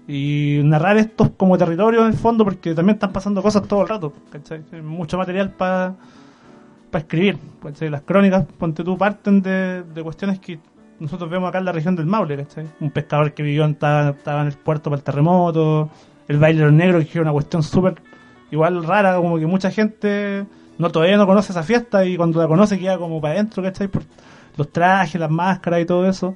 Y 0.08 0.62
narrar 0.64 0.98
estos 0.98 1.32
como 1.32 1.58
territorios 1.58 2.04
en 2.04 2.12
el 2.12 2.18
fondo, 2.18 2.44
porque 2.44 2.74
también 2.74 2.96
están 2.96 3.12
pasando 3.12 3.42
cosas 3.42 3.68
todo 3.68 3.82
el 3.82 3.88
rato, 3.88 4.14
¿cachai? 4.32 4.64
Hay 4.72 4.82
mucho 4.82 5.18
material 5.18 5.52
para 5.52 5.96
para 6.90 7.02
escribir. 7.02 7.38
Las 7.82 8.02
crónicas, 8.02 8.46
ponte 8.58 8.84
tú, 8.84 8.98
parten 8.98 9.42
de, 9.42 9.84
cuestiones 10.04 10.40
que 10.40 10.60
nosotros 11.00 11.30
vemos 11.30 11.50
acá 11.50 11.60
en 11.60 11.66
la 11.66 11.72
región 11.72 11.96
del 11.96 12.06
Maule, 12.06 12.38
¿cachai? 12.38 12.66
Un 12.80 12.92
pescador 12.92 13.34
que 13.34 13.44
vivió 13.44 13.66
estaba, 13.66 14.12
estaba 14.12 14.42
en 14.42 14.48
el 14.48 14.54
puerto 14.54 14.90
para 14.90 14.98
el 14.98 15.04
terremoto, 15.04 15.90
el 16.28 16.38
baile 16.38 16.66
de 16.66 16.72
negro, 16.72 17.00
que 17.00 17.06
es 17.06 17.16
una 17.16 17.32
cuestión 17.32 17.64
súper 17.64 18.02
igual 18.52 18.84
rara, 18.84 19.18
como 19.18 19.38
que 19.38 19.46
mucha 19.46 19.70
gente 19.70 20.46
no 20.78 20.90
todavía 20.90 21.18
no 21.18 21.26
conoce 21.26 21.52
esa 21.52 21.64
fiesta 21.64 22.06
y 22.06 22.18
cuando 22.18 22.42
la 22.42 22.48
conoce 22.48 22.80
queda 22.80 22.98
como 22.98 23.20
para 23.20 23.36
adentro, 23.36 23.64
¿cachai? 23.64 23.88
Por 23.88 24.04
los 24.56 24.72
trajes, 24.72 25.20
las 25.20 25.30
máscaras 25.30 25.82
y 25.82 25.86
todo 25.86 26.08
eso. 26.08 26.36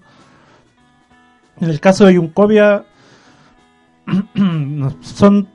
En 1.59 1.69
el 1.69 1.79
caso 1.79 2.05
de 2.05 2.15
Yuncopia, 2.15 2.85
son 5.01 5.47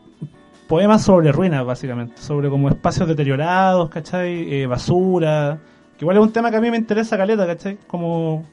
poemas 0.68 1.02
sobre 1.02 1.32
ruinas, 1.32 1.64
básicamente, 1.64 2.20
sobre 2.20 2.48
como 2.48 2.68
espacios 2.68 3.08
deteriorados, 3.08 3.88
¿cachai? 3.90 4.52
Eh, 4.52 4.66
basura, 4.66 5.58
que 5.96 6.04
igual 6.04 6.16
es 6.18 6.22
un 6.22 6.32
tema 6.32 6.50
que 6.50 6.56
a 6.56 6.60
mí 6.60 6.70
me 6.70 6.76
interesa, 6.76 7.16
Caleta, 7.16 7.46
¿cachai? 7.46 7.78
Como 7.86 8.44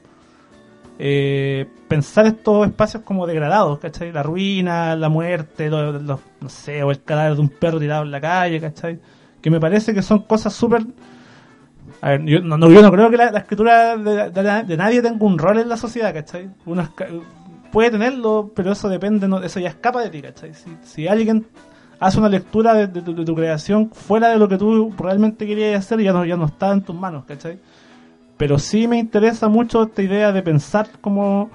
eh, 0.98 1.66
pensar 1.88 2.26
estos 2.26 2.66
espacios 2.66 3.02
como 3.02 3.26
degradados, 3.26 3.78
¿cachai? 3.78 4.12
La 4.12 4.22
ruina, 4.22 4.96
la 4.96 5.08
muerte, 5.08 5.68
no 5.70 6.48
sé, 6.48 6.82
o 6.82 6.90
el 6.90 7.02
cadáver 7.02 7.34
de 7.34 7.40
un 7.40 7.48
perro 7.48 7.78
tirado 7.78 8.04
en 8.04 8.10
la 8.10 8.20
calle, 8.20 8.60
¿cachai? 8.60 9.00
Que 9.44 9.50
me 9.50 9.60
parece 9.60 9.92
que 9.92 10.00
son 10.00 10.20
cosas 10.20 10.54
súper... 10.54 10.86
A 12.00 12.08
ver, 12.08 12.24
yo 12.24 12.40
no, 12.40 12.56
yo 12.70 12.80
no 12.80 12.90
creo 12.90 13.10
que 13.10 13.18
la, 13.18 13.26
escritura 13.26 13.94
de, 13.94 14.76
nadie 14.78 15.02
tenga 15.02 15.22
un 15.22 15.36
rol 15.36 15.58
en 15.58 15.68
la 15.68 15.76
sociedad, 15.76 16.14
¿cachai? 16.14 16.48
Uno 16.64 16.88
puede 17.70 17.90
tenerlo, 17.90 18.52
pero 18.56 18.72
eso 18.72 18.88
depende, 18.88 19.28
eso 19.44 19.60
ya 19.60 19.68
escapa 19.68 20.00
de 20.00 20.08
ti, 20.08 20.22
¿cachai? 20.22 20.52
Si, 20.82 21.06
alguien 21.06 21.46
hace 22.00 22.18
una 22.18 22.30
lectura 22.30 22.72
de, 22.72 23.02
tu 23.02 23.34
creación 23.34 23.90
fuera 23.90 24.30
de 24.30 24.38
lo 24.38 24.48
que 24.48 24.56
tú 24.56 24.94
realmente 24.96 25.46
querías 25.46 25.84
hacer, 25.84 26.00
ya 26.00 26.14
no, 26.14 26.24
ya 26.24 26.38
no 26.38 26.46
está 26.46 26.72
en 26.72 26.80
tus 26.80 26.96
manos, 26.96 27.26
¿cachai? 27.26 27.58
Pero 28.38 28.58
sí 28.58 28.88
me 28.88 28.96
interesa 28.96 29.50
mucho 29.50 29.82
esta 29.82 30.00
idea 30.00 30.32
de 30.32 30.40
pensar 30.40 30.88
como 31.02 31.50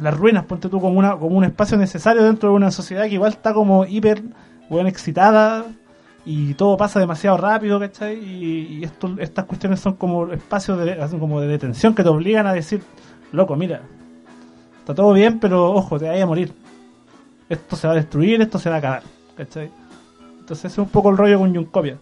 las 0.00 0.12
ruinas, 0.12 0.44
ponte 0.44 0.68
tú 0.68 0.80
como 0.80 0.98
una 0.98 1.16
como 1.16 1.36
un 1.36 1.44
espacio 1.44 1.78
necesario 1.78 2.24
dentro 2.24 2.48
de 2.48 2.56
una 2.56 2.72
sociedad 2.72 3.04
que 3.04 3.14
igual 3.14 3.30
está 3.30 3.54
como 3.54 3.84
hiper 3.84 4.24
bueno, 4.68 4.88
excitada 4.88 5.64
y 6.30 6.52
todo 6.52 6.76
pasa 6.76 7.00
demasiado 7.00 7.38
rápido, 7.38 7.80
¿cachai? 7.80 8.18
Y, 8.22 8.84
esto, 8.84 9.16
estas 9.18 9.46
cuestiones 9.46 9.80
son 9.80 9.94
como 9.94 10.30
espacios 10.30 10.78
de, 10.78 11.18
como 11.18 11.40
de 11.40 11.48
detención 11.48 11.94
que 11.94 12.02
te 12.02 12.10
obligan 12.10 12.46
a 12.46 12.52
decir, 12.52 12.82
loco, 13.32 13.56
mira, 13.56 13.80
está 14.78 14.94
todo 14.94 15.14
bien, 15.14 15.40
pero 15.40 15.72
ojo, 15.72 15.98
te 15.98 16.06
vaya 16.06 16.24
a 16.24 16.26
morir. 16.26 16.52
Esto 17.48 17.76
se 17.76 17.86
va 17.86 17.94
a 17.94 17.96
destruir, 17.96 18.42
esto 18.42 18.58
se 18.58 18.68
va 18.68 18.74
a 18.76 18.78
acabar, 18.78 19.02
¿cachai? 19.38 19.70
Entonces 20.38 20.70
es 20.70 20.76
un 20.76 20.90
poco 20.90 21.08
el 21.08 21.16
rollo 21.16 21.38
con 21.38 21.54
Yuncopia. 21.54 21.96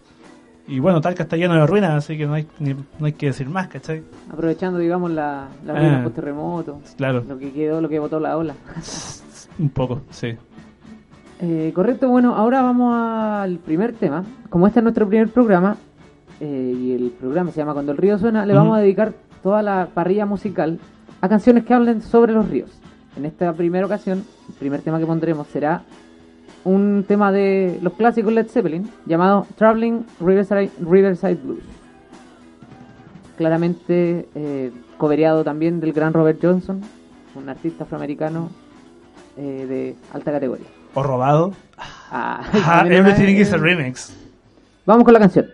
Y 0.67 0.81
bueno, 0.81 0.99
Talca 0.99 1.23
está 1.23 1.37
lleno 1.37 1.55
de 1.55 1.65
ruinas, 1.65 1.91
así 1.91 2.17
que 2.17 2.25
no 2.25 2.33
hay, 2.33 2.45
no 2.59 3.05
hay 3.05 3.13
que 3.13 3.27
decir 3.27 3.47
más, 3.47 3.69
¿cachai? 3.69 4.03
Aprovechando, 4.29 4.77
digamos, 4.77 5.09
la, 5.09 5.47
la 5.65 5.73
ah, 5.73 5.79
ruina 5.79 6.03
post-terremoto. 6.03 6.81
Claro. 6.97 7.23
Lo 7.25 7.37
que 7.37 7.53
quedó, 7.53 7.79
lo 7.79 7.87
que 7.87 7.97
botó 7.97 8.19
la 8.19 8.35
ola. 8.35 8.55
Un 9.57 9.69
poco, 9.69 10.01
sí. 10.09 10.37
Eh, 11.39 11.71
correcto, 11.75 12.09
bueno, 12.09 12.35
ahora 12.35 12.61
vamos 12.61 12.95
al 12.95 13.59
primer 13.59 13.93
tema. 13.93 14.23
Como 14.49 14.65
este 14.67 14.79
es 14.79 14.83
nuestro 14.83 15.07
primer 15.07 15.29
programa, 15.29 15.77
eh, 16.39 16.75
y 16.75 16.93
el 16.93 17.11
programa 17.11 17.51
se 17.51 17.57
llama 17.57 17.73
Cuando 17.73 17.91
el 17.91 17.97
río 17.97 18.17
suena, 18.17 18.45
le 18.45 18.53
vamos 18.53 18.77
a 18.77 18.81
dedicar 18.81 19.13
toda 19.43 19.61
la 19.61 19.89
parrilla 19.93 20.25
musical 20.25 20.79
a 21.21 21.29
canciones 21.29 21.63
que 21.63 21.73
hablen 21.73 22.01
sobre 22.01 22.33
los 22.33 22.49
ríos. 22.49 22.71
En 23.15 23.25
esta 23.25 23.53
primera 23.53 23.85
ocasión, 23.85 24.23
el 24.49 24.55
primer 24.55 24.81
tema 24.81 24.99
que 24.99 25.05
pondremos 25.05 25.47
será 25.47 25.83
un 26.63 27.05
tema 27.07 27.31
de 27.31 27.79
los 27.81 27.93
clásicos 27.93 28.33
Led 28.33 28.47
Zeppelin 28.47 28.89
llamado 29.05 29.47
Traveling 29.57 30.05
Riverside, 30.19 31.35
Blues. 31.43 31.63
Claramente 33.37 34.27
eh, 34.35 34.71
cobereado 34.97 35.43
también 35.43 35.79
del 35.79 35.93
gran 35.93 36.13
Robert 36.13 36.39
Johnson, 36.41 36.81
un 37.35 37.49
artista 37.49 37.83
afroamericano 37.83 38.49
eh, 39.37 39.65
de 39.67 39.95
alta 40.13 40.31
categoría. 40.31 40.76
¿O 40.97 41.03
robado? 41.03 41.53
Ah, 42.11 42.41
everything 42.89 43.35
is 43.35 43.53
a 43.53 43.57
remix. 43.57 44.11
Vamos 44.87 45.03
con 45.05 45.13
la 45.13 45.19
canción. 45.19 45.45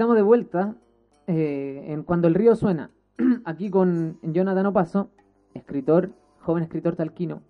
Estamos 0.00 0.16
de 0.16 0.22
vuelta 0.22 0.76
eh, 1.26 1.84
en 1.88 2.04
Cuando 2.04 2.26
el 2.26 2.34
río 2.34 2.56
suena. 2.56 2.90
Aquí 3.44 3.68
con 3.68 4.18
Jonathan 4.22 4.64
Opaso, 4.64 5.10
escritor, 5.52 6.08
joven 6.40 6.62
escritor 6.62 6.96
talquino, 6.96 7.42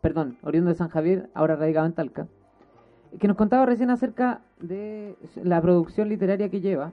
perdón, 0.00 0.38
oriundo 0.40 0.70
de 0.70 0.76
San 0.76 0.88
Javier, 0.88 1.28
ahora 1.34 1.56
radicado 1.56 1.84
en 1.84 1.92
Talca, 1.92 2.26
que 3.18 3.28
nos 3.28 3.36
contaba 3.36 3.66
recién 3.66 3.90
acerca 3.90 4.40
de 4.60 5.14
la 5.44 5.60
producción 5.60 6.08
literaria 6.08 6.48
que 6.48 6.62
lleva 6.62 6.90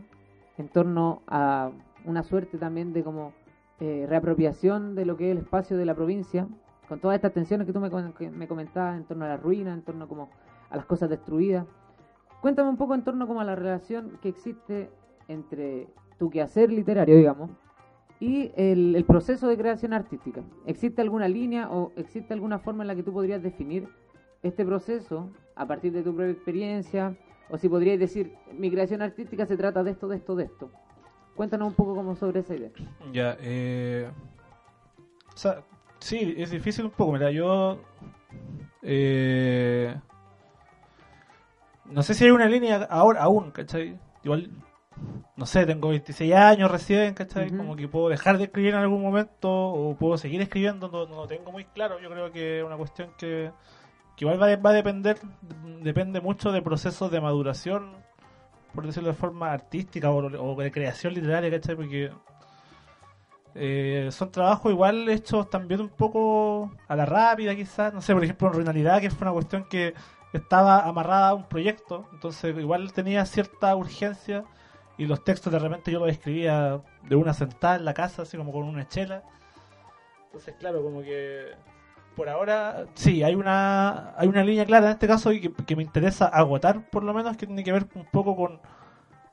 en 0.57 0.67
torno 0.67 1.21
a 1.25 1.71
una 2.03 2.23
suerte 2.23 2.57
también 2.57 2.91
de 2.91 3.05
como 3.05 3.31
eh, 3.79 4.07
reapropiación 4.09 4.93
de 4.93 5.05
lo 5.05 5.15
que 5.15 5.31
es 5.31 5.37
el 5.37 5.43
espacio 5.43 5.77
de 5.77 5.85
la 5.85 5.95
provincia, 5.95 6.49
con 6.89 6.99
todas 6.99 7.15
estas 7.15 7.31
tensiones 7.31 7.65
que 7.65 7.71
tú 7.71 7.79
me, 7.79 7.89
me 8.31 8.47
comentabas 8.49 8.97
en 8.97 9.05
torno 9.05 9.23
a 9.23 9.29
la 9.29 9.37
ruina, 9.37 9.73
en 9.73 9.83
torno 9.83 10.05
como 10.09 10.27
a 10.69 10.75
las 10.75 10.85
cosas 10.85 11.09
destruidas. 11.09 11.65
Cuéntame 12.41 12.69
un 12.69 12.77
poco 12.77 12.95
en 12.95 13.03
torno 13.03 13.27
como 13.27 13.41
a 13.41 13.43
la 13.43 13.55
relación 13.55 14.17
que 14.21 14.29
existe 14.29 14.89
entre 15.27 15.87
tu 16.17 16.29
quehacer 16.29 16.71
literario, 16.71 17.15
digamos, 17.15 17.51
y 18.19 18.51
el, 18.55 19.03
proceso 19.05 19.47
de 19.47 19.57
creación 19.57 19.93
artística. 19.93 20.41
¿Existe 20.65 21.01
alguna 21.01 21.27
línea 21.27 21.69
o 21.69 21.91
existe 21.95 22.33
alguna 22.33 22.59
forma 22.59 22.83
en 22.83 22.87
la 22.87 22.95
que 22.95 23.03
tú 23.03 23.13
podrías 23.13 23.43
definir 23.43 23.87
este 24.41 24.65
proceso 24.65 25.29
a 25.55 25.67
partir 25.67 25.91
de 25.91 26.01
tu 26.03 26.15
propia 26.15 26.31
experiencia? 26.31 27.15
O 27.49 27.57
si 27.57 27.69
podrías 27.69 27.99
decir, 27.99 28.33
mi 28.53 28.71
creación 28.71 29.01
artística 29.01 29.45
se 29.45 29.55
trata 29.55 29.83
de 29.83 29.91
esto, 29.91 30.07
de 30.07 30.17
esto, 30.17 30.35
de 30.35 30.45
esto. 30.45 30.71
Cuéntanos 31.35 31.67
un 31.67 31.75
poco 31.75 31.95
como 31.95 32.15
sobre 32.15 32.39
esa 32.39 32.55
idea. 32.55 32.71
Ya, 33.13 33.37
eh... 33.39 34.09
O 35.33 35.37
sea, 35.37 35.63
sí, 35.99 36.33
es 36.37 36.49
difícil 36.49 36.85
un 36.85 36.91
poco. 36.91 37.13
Mira, 37.13 37.29
yo... 37.29 37.79
Eh... 38.81 39.95
No 41.89 42.03
sé 42.03 42.13
si 42.13 42.25
hay 42.25 42.31
una 42.31 42.47
línea 42.47 42.87
ahora 42.89 43.23
aún, 43.23 43.51
¿cachai? 43.51 43.97
Igual 44.23 44.51
no 45.35 45.45
sé, 45.45 45.65
tengo 45.65 45.89
26 45.89 46.33
años 46.33 46.71
recién, 46.71 47.13
¿cachai? 47.13 47.51
Como 47.51 47.75
que 47.75 47.87
puedo 47.87 48.09
dejar 48.09 48.37
de 48.37 48.45
escribir 48.45 48.73
en 48.73 48.79
algún 48.79 49.03
momento 49.03 49.49
o 49.51 49.95
puedo 49.95 50.17
seguir 50.17 50.41
escribiendo, 50.41 50.89
no, 50.89 51.05
lo 51.05 51.27
tengo 51.27 51.51
muy 51.51 51.65
claro. 51.65 51.99
Yo 51.99 52.09
creo 52.09 52.31
que 52.31 52.59
es 52.59 52.65
una 52.65 52.75
cuestión 52.75 53.11
que, 53.17 53.51
igual 54.17 54.41
va, 54.41 54.55
va, 54.55 54.69
a 54.71 54.73
depender, 54.73 55.19
depende 55.81 56.21
mucho 56.21 56.51
de 56.51 56.63
procesos 56.63 57.11
de 57.11 57.21
maduración, 57.21 57.91
por 58.73 58.87
decirlo 58.87 59.09
de 59.09 59.15
forma 59.15 59.51
artística 59.51 60.09
o, 60.09 60.55
de 60.55 60.71
creación 60.71 61.13
literaria, 61.13 61.51
¿cachai? 61.51 61.75
Porque 61.75 62.11
eh, 63.53 64.09
son 64.11 64.31
trabajos 64.31 64.71
igual 64.71 65.07
hechos 65.09 65.51
también 65.51 65.81
un 65.81 65.89
poco 65.89 66.71
a 66.87 66.95
la 66.95 67.05
rápida, 67.05 67.55
quizás. 67.55 67.93
No 67.93 68.01
sé, 68.01 68.13
por 68.13 68.23
ejemplo, 68.23 68.47
en 68.47 68.53
Ruinalidad, 68.55 69.01
que 69.01 69.11
fue 69.11 69.27
una 69.27 69.33
cuestión 69.33 69.65
que 69.69 69.93
estaba 70.33 70.81
amarrada 70.81 71.29
a 71.29 71.33
un 71.33 71.47
proyecto, 71.47 72.07
entonces 72.13 72.57
igual 72.57 72.91
tenía 72.93 73.25
cierta 73.25 73.75
urgencia 73.75 74.43
y 74.97 75.05
los 75.05 75.23
textos 75.23 75.53
de 75.53 75.59
repente 75.59 75.91
yo 75.91 75.99
los 75.99 76.09
escribía 76.09 76.81
de 77.03 77.15
una 77.15 77.33
sentada 77.33 77.75
en 77.75 77.85
la 77.85 77.93
casa, 77.93 78.23
así 78.23 78.37
como 78.37 78.51
con 78.51 78.63
una 78.63 78.87
chela. 78.87 79.23
Entonces, 80.25 80.55
claro, 80.59 80.83
como 80.83 81.01
que 81.01 81.53
por 82.17 82.29
ahora 82.29 82.87
sí, 82.95 83.21
hay 83.21 83.35
una 83.35 84.15
hay 84.17 84.27
una 84.27 84.43
línea 84.43 84.65
clara 84.65 84.87
en 84.87 84.93
este 84.93 85.07
caso 85.07 85.31
y 85.31 85.39
que, 85.39 85.75
me 85.75 85.83
interesa 85.83 86.25
agotar, 86.25 86.89
por 86.89 87.03
lo 87.03 87.13
menos, 87.13 87.37
que 87.37 87.45
tiene 87.45 87.63
que 87.63 87.71
ver 87.71 87.85
un 87.93 88.05
poco 88.05 88.35
con. 88.35 88.59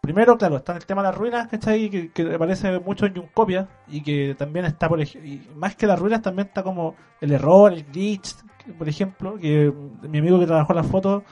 Primero, 0.02 0.36
claro, 0.36 0.58
está 0.58 0.72
en 0.72 0.78
el 0.78 0.86
tema 0.86 1.00
de 1.00 1.08
las 1.08 1.16
ruinas, 1.16 1.48
¿cachai? 1.48 1.88
Que, 1.88 2.12
que 2.12 2.34
aparece 2.34 2.78
mucho 2.80 3.06
en 3.06 3.14
Yuncopia 3.14 3.68
y 3.88 4.02
que 4.02 4.34
también 4.38 4.66
está, 4.66 4.86
por 4.86 5.00
y 5.00 5.48
más 5.56 5.76
que 5.76 5.86
las 5.86 5.98
ruinas, 5.98 6.20
también 6.20 6.48
está 6.48 6.62
como 6.62 6.94
el 7.22 7.32
error, 7.32 7.72
el 7.72 7.84
glitch, 7.84 8.36
por 8.78 8.88
ejemplo, 8.88 9.36
que 9.38 9.72
mi 10.02 10.18
amigo 10.18 10.38
que 10.38 10.46
trabajó 10.46 10.72
las 10.72 10.86
fotos 10.86 11.22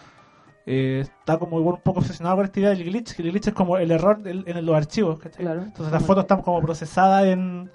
eh, 0.66 1.00
está 1.02 1.38
como 1.38 1.56
un 1.56 1.80
poco 1.80 2.00
obsesionado 2.00 2.36
con 2.36 2.44
esta 2.44 2.60
idea 2.60 2.70
del 2.70 2.84
glitch, 2.84 3.14
que 3.14 3.22
el 3.22 3.30
glitch 3.30 3.48
es 3.48 3.54
como 3.54 3.78
el 3.78 3.90
error 3.90 4.20
en 4.24 4.66
los 4.66 4.76
archivos, 4.76 5.18
Entonces 5.24 5.92
las 5.92 6.04
fotos 6.04 6.24
están 6.24 6.42
como 6.42 6.60
procesadas 6.60 7.24
en 7.26 7.70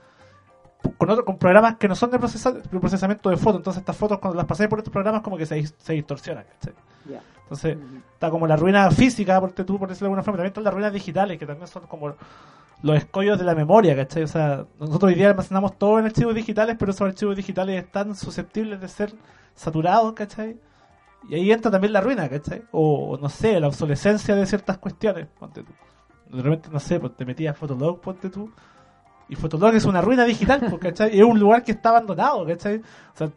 con, 0.98 1.10
otro, 1.10 1.26
con 1.26 1.38
programas 1.38 1.78
que 1.78 1.88
no 1.88 1.96
son 1.96 2.12
de, 2.12 2.20
procesamiento 2.20 3.30
de 3.30 3.38
fotos, 3.38 3.58
entonces 3.58 3.82
estas 3.82 3.98
fotos 3.98 4.20
cuando 4.20 4.38
las 4.38 4.46
pasé 4.46 4.68
por 4.68 4.80
estos 4.80 4.92
programas 4.92 5.22
como 5.22 5.38
que 5.38 5.46
se, 5.46 5.66
se 5.66 5.94
distorsionan, 5.94 6.46
Entonces 7.44 7.78
está 8.14 8.30
como 8.30 8.48
la 8.48 8.56
ruina 8.56 8.90
física, 8.92 9.40
por, 9.40 9.52
tú, 9.52 9.78
por 9.80 9.90
decirlo 9.90 10.06
de 10.06 10.10
alguna 10.12 10.24
forma, 10.24 10.38
también 10.38 10.52
están 10.52 10.64
las 10.64 10.74
ruinas 10.74 10.94
digitales, 10.94 11.38
que 11.38 11.46
también 11.46 11.68
son 11.68 11.88
como 11.88 12.16
los 12.84 12.98
escollos 12.98 13.40
de 13.40 13.46
la 13.46 13.56
memoria, 13.56 13.96
¿cachai? 13.96 14.24
O 14.24 14.28
sea, 14.28 14.66
nosotros 14.80 15.10
hoy 15.10 15.16
día 15.16 15.30
almacenamos 15.30 15.78
todo 15.78 16.00
en 16.00 16.06
archivos 16.06 16.36
digitales, 16.36 16.76
pero 16.80 16.92
esos 16.92 17.08
archivos 17.08 17.36
digitales 17.36 17.84
están 17.84 18.16
susceptibles 18.16 18.80
de 18.80 18.88
ser 18.88 19.14
saturados, 19.58 20.14
¿cachai? 20.14 20.58
Y 21.28 21.36
ahí 21.36 21.52
entra 21.52 21.70
también 21.70 21.92
la 21.92 22.00
ruina, 22.00 22.30
¿cachai? 22.30 22.64
O, 22.72 23.18
no 23.20 23.28
sé, 23.28 23.60
la 23.60 23.68
obsolescencia 23.68 24.36
de 24.36 24.46
ciertas 24.46 24.78
cuestiones, 24.78 25.28
ponte 25.28 25.64
tú. 25.64 25.74
De 26.30 26.42
repente, 26.42 26.70
no 26.72 26.80
sé, 26.80 27.00
pues 27.00 27.16
te 27.16 27.26
metías 27.26 27.58
Fotolog, 27.58 28.00
ponte 28.00 28.30
tú. 28.30 28.50
Y 29.28 29.36
Fotolog 29.36 29.74
es 29.76 29.86
una 29.86 30.00
ruina 30.00 30.24
digital, 30.24 30.62
pues, 30.70 30.80
¿cachai? 30.80 31.20
es 31.20 31.26
un 31.26 31.40
lugar 31.40 31.64
que 31.64 31.74
está 31.74 31.90
abandonado, 31.90 32.46
¿cachai? 32.46 32.78
O 32.78 33.18
sea, 33.18 33.30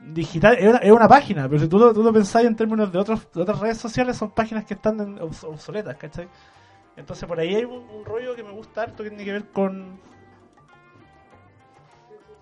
digital 0.00 0.56
es 0.58 0.92
una, 0.92 1.08
página, 1.08 1.48
pero 1.48 1.60
si 1.60 1.68
tú 1.68 1.78
lo, 1.78 1.92
tú 1.92 2.02
lo 2.02 2.12
pensás 2.12 2.44
en 2.44 2.56
términos 2.56 2.90
de, 2.90 2.98
otros, 2.98 3.30
de 3.32 3.42
otras 3.42 3.60
redes 3.60 3.78
sociales, 3.78 4.16
son 4.16 4.30
páginas 4.30 4.64
que 4.64 4.74
están 4.74 5.18
obsoletas, 5.20 5.96
¿cachai? 5.96 6.28
Entonces 6.96 7.28
por 7.28 7.38
ahí 7.38 7.54
hay 7.54 7.64
un, 7.64 7.88
un 7.90 8.04
rollo 8.04 8.34
que 8.34 8.42
me 8.42 8.52
gusta 8.52 8.82
harto 8.82 9.02
que 9.02 9.10
tiene 9.10 9.24
que 9.24 9.32
ver 9.32 9.50
con 9.50 10.00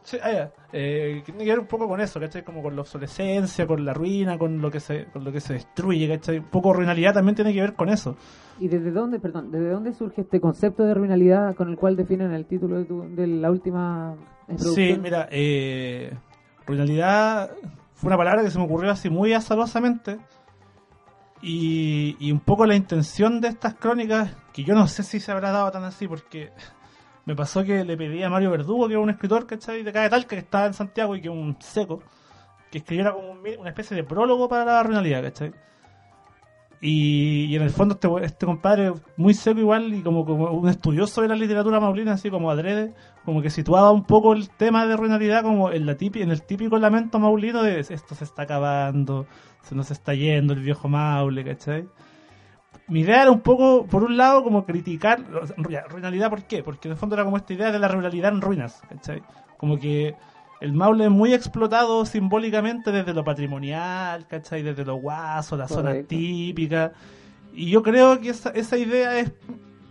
Sí, 0.04 0.18
ah, 0.23 0.50
eh, 0.70 1.23
tiene 1.25 1.44
que 1.44 1.50
ver 1.50 1.58
un 1.61 1.66
poco 1.66 1.88
con 1.88 1.99
eso, 1.99 2.20
¿cachai? 2.20 2.44
Como 2.44 2.62
con 2.62 2.76
la 2.76 2.82
obsolescencia, 2.82 3.66
con 3.66 3.87
la 3.87 3.94
ruina, 3.94 4.37
con 4.37 4.61
lo 4.61 4.70
que 4.70 4.78
se, 4.78 5.06
con 5.06 5.25
lo 5.25 5.32
que 5.32 5.40
se 5.40 5.54
destruye, 5.54 6.06
¿cachai? 6.06 6.40
Un 6.40 6.50
poco 6.50 6.75
ruinalidad 6.75 7.14
también 7.14 7.34
tiene 7.34 7.54
que 7.54 7.62
ver 7.62 7.73
con 7.73 7.88
eso. 7.88 8.14
¿Y 8.61 8.68
desde 8.68 8.90
dónde, 8.90 9.18
perdón, 9.18 9.50
desde 9.50 9.70
dónde 9.70 9.94
surge 9.94 10.20
este 10.20 10.40
concepto 10.40 10.84
de 10.84 10.92
ruinalidad 10.92 11.56
con 11.56 11.70
el 11.70 11.76
cual 11.76 11.96
definen 11.96 12.32
el 12.32 12.44
título 12.44 12.76
de, 12.76 12.84
tu, 12.84 13.14
de 13.16 13.26
la 13.26 13.50
última 13.50 14.14
Sí, 14.58 14.99
mira, 15.00 15.26
eh, 15.30 16.12
ruinalidad 16.67 17.52
fue 17.95 18.08
una 18.08 18.19
palabra 18.19 18.43
que 18.43 18.50
se 18.50 18.58
me 18.58 18.67
ocurrió 18.67 18.90
así 18.90 19.08
muy 19.08 19.32
azarosamente. 19.32 20.19
Y, 21.40 22.17
y 22.21 22.30
un 22.30 22.40
poco 22.40 22.67
la 22.67 22.76
intención 22.76 23.40
de 23.40 23.49
estas 23.49 23.75
crónicas, 23.75 24.36
que 24.52 24.64
yo 24.64 24.75
no 24.75 24.86
sé 24.86 25.02
si 25.02 25.19
se 25.19 25.32
habrá 25.32 25.50
dado 25.50 25.71
tan 25.71 25.84
así, 25.84 26.06
porque 26.06 26.52
me 27.26 27.34
pasó 27.34 27.65
que 27.65 27.84
le 27.84 27.97
pedí 27.97 28.23
a 28.23 28.30
Mario 28.30 28.50
Verdugo, 28.50 28.87
que 28.89 28.95
es 28.95 29.00
un 29.00 29.10
escritor, 29.10 29.47
¿cachai? 29.47 29.82
De 29.82 29.93
cada 29.93 30.10
tal 30.10 30.26
que 30.26 30.37
estaba 30.37 30.67
en 30.67 30.75
Santiago 30.75 31.17
y 31.17 31.21
que 31.21 31.28
es 31.28 31.34
un 31.34 31.56
seco, 31.60 32.02
que 32.71 32.78
escribiera 32.78 33.13
como 33.13 33.32
una 33.32 33.69
especie 33.69 33.97
de 33.97 34.04
prólogo 34.04 34.49
para 34.49 34.65
la 34.65 34.82
realidad, 34.82 35.23
¿cachai? 35.23 35.52
Y, 36.87 37.56
en 37.56 37.63
el 37.63 37.71
fondo 37.71 37.95
este, 37.95 38.08
este 38.26 38.45
compadre 38.45 38.93
muy 39.17 39.32
seco 39.32 39.58
igual 39.58 39.95
y 39.95 40.02
como, 40.02 40.26
como 40.26 40.50
un 40.50 40.69
estudioso 40.69 41.23
de 41.23 41.28
la 41.28 41.34
literatura 41.34 41.80
maulina, 41.80 42.13
así 42.13 42.28
como 42.28 42.50
adrede, 42.50 42.93
como 43.25 43.41
que 43.41 43.49
situaba 43.49 43.91
un 43.91 44.04
poco 44.04 44.34
el 44.34 44.50
tema 44.50 44.87
de 44.87 44.95
ruinalidad 44.95 45.43
como 45.43 45.71
en, 45.71 45.87
la 45.87 45.97
en 45.99 46.30
el 46.30 46.43
típico 46.43 46.76
lamento 46.78 47.19
maulino 47.19 47.63
de 47.63 47.80
esto 47.80 48.15
se 48.15 48.25
está 48.25 48.43
acabando, 48.43 49.26
se 49.63 49.75
nos 49.75 49.91
está 49.91 50.13
yendo 50.13 50.52
el 50.52 50.60
viejo 50.60 50.89
maule, 50.89 51.43
¿cachai? 51.43 51.89
Mi 52.86 53.00
idea 53.00 53.23
era 53.23 53.30
un 53.30 53.40
poco, 53.40 53.86
por 53.86 54.04
un 54.04 54.16
lado, 54.16 54.42
como 54.42 54.66
criticar. 54.66 55.25
Ruinalidad, 55.88 56.30
¿por 56.30 56.44
qué? 56.44 56.62
Porque 56.62 56.88
en 56.88 56.92
el 56.92 56.99
fondo 56.99 57.14
era 57.14 57.25
como 57.25 57.36
esta 57.36 57.52
idea 57.52 57.73
de 57.73 57.78
la 57.78 57.88
ruralidad 57.88 58.32
en 58.32 58.40
ruinas, 58.40 58.82
¿cachai? 58.88 59.23
Como 59.56 59.78
que 59.78 60.14
el 60.60 60.73
Maule 60.73 61.04
es 61.04 61.10
muy 61.10 61.32
explotado 61.32 62.04
simbólicamente 62.04 62.92
desde 62.92 63.14
lo 63.14 63.25
patrimonial, 63.25 64.26
¿cachai? 64.26 64.62
Desde 64.62 64.84
lo 64.84 64.97
guaso, 64.97 65.56
la 65.56 65.68
zona 65.68 66.02
típica. 66.02 66.92
Y 67.54 67.70
yo 67.70 67.82
creo 67.82 68.20
que 68.20 68.30
esa, 68.30 68.50
esa 68.50 68.76
idea 68.76 69.18
es 69.18 69.32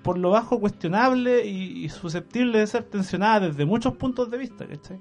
por 0.03 0.17
lo 0.17 0.31
bajo 0.31 0.59
cuestionable 0.59 1.45
y, 1.45 1.89
susceptible 1.89 2.59
de 2.59 2.67
ser 2.67 2.83
tensionada 2.83 3.47
desde 3.47 3.65
muchos 3.65 3.93
puntos 3.95 4.29
de 4.29 4.37
vista, 4.37 4.67
¿cachai? 4.67 4.99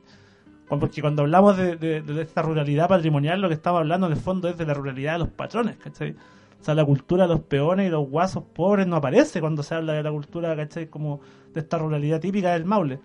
Porque 0.68 1.02
cuando 1.02 1.22
hablamos 1.22 1.58
de, 1.58 1.76
de, 1.76 2.22
esta 2.22 2.40
ruralidad 2.40 2.88
patrimonial, 2.88 3.42
lo 3.42 3.48
que 3.48 3.54
estamos 3.54 3.80
hablando 3.80 4.06
en 4.06 4.14
el 4.14 4.18
fondo 4.18 4.48
es 4.48 4.56
de 4.56 4.64
la 4.64 4.72
ruralidad 4.72 5.14
de 5.14 5.18
los 5.18 5.28
patrones, 5.28 5.76
¿cachai? 5.76 6.16
O 6.62 6.64
sea, 6.64 6.76
la 6.76 6.84
cultura 6.84 7.24
de 7.24 7.34
los 7.34 7.40
peones 7.40 7.88
y 7.88 7.90
los 7.90 8.08
guasos 8.08 8.44
pobres 8.44 8.86
no 8.86 8.94
aparece 8.94 9.40
cuando 9.40 9.64
se 9.64 9.74
habla 9.74 9.94
de 9.94 10.02
la 10.04 10.12
cultura, 10.12 10.54
¿cachai? 10.54 10.86
Como 10.86 11.20
de 11.52 11.58
esta 11.58 11.76
ruralidad 11.76 12.20
típica 12.20 12.52
del 12.52 12.64
Maule. 12.64 13.00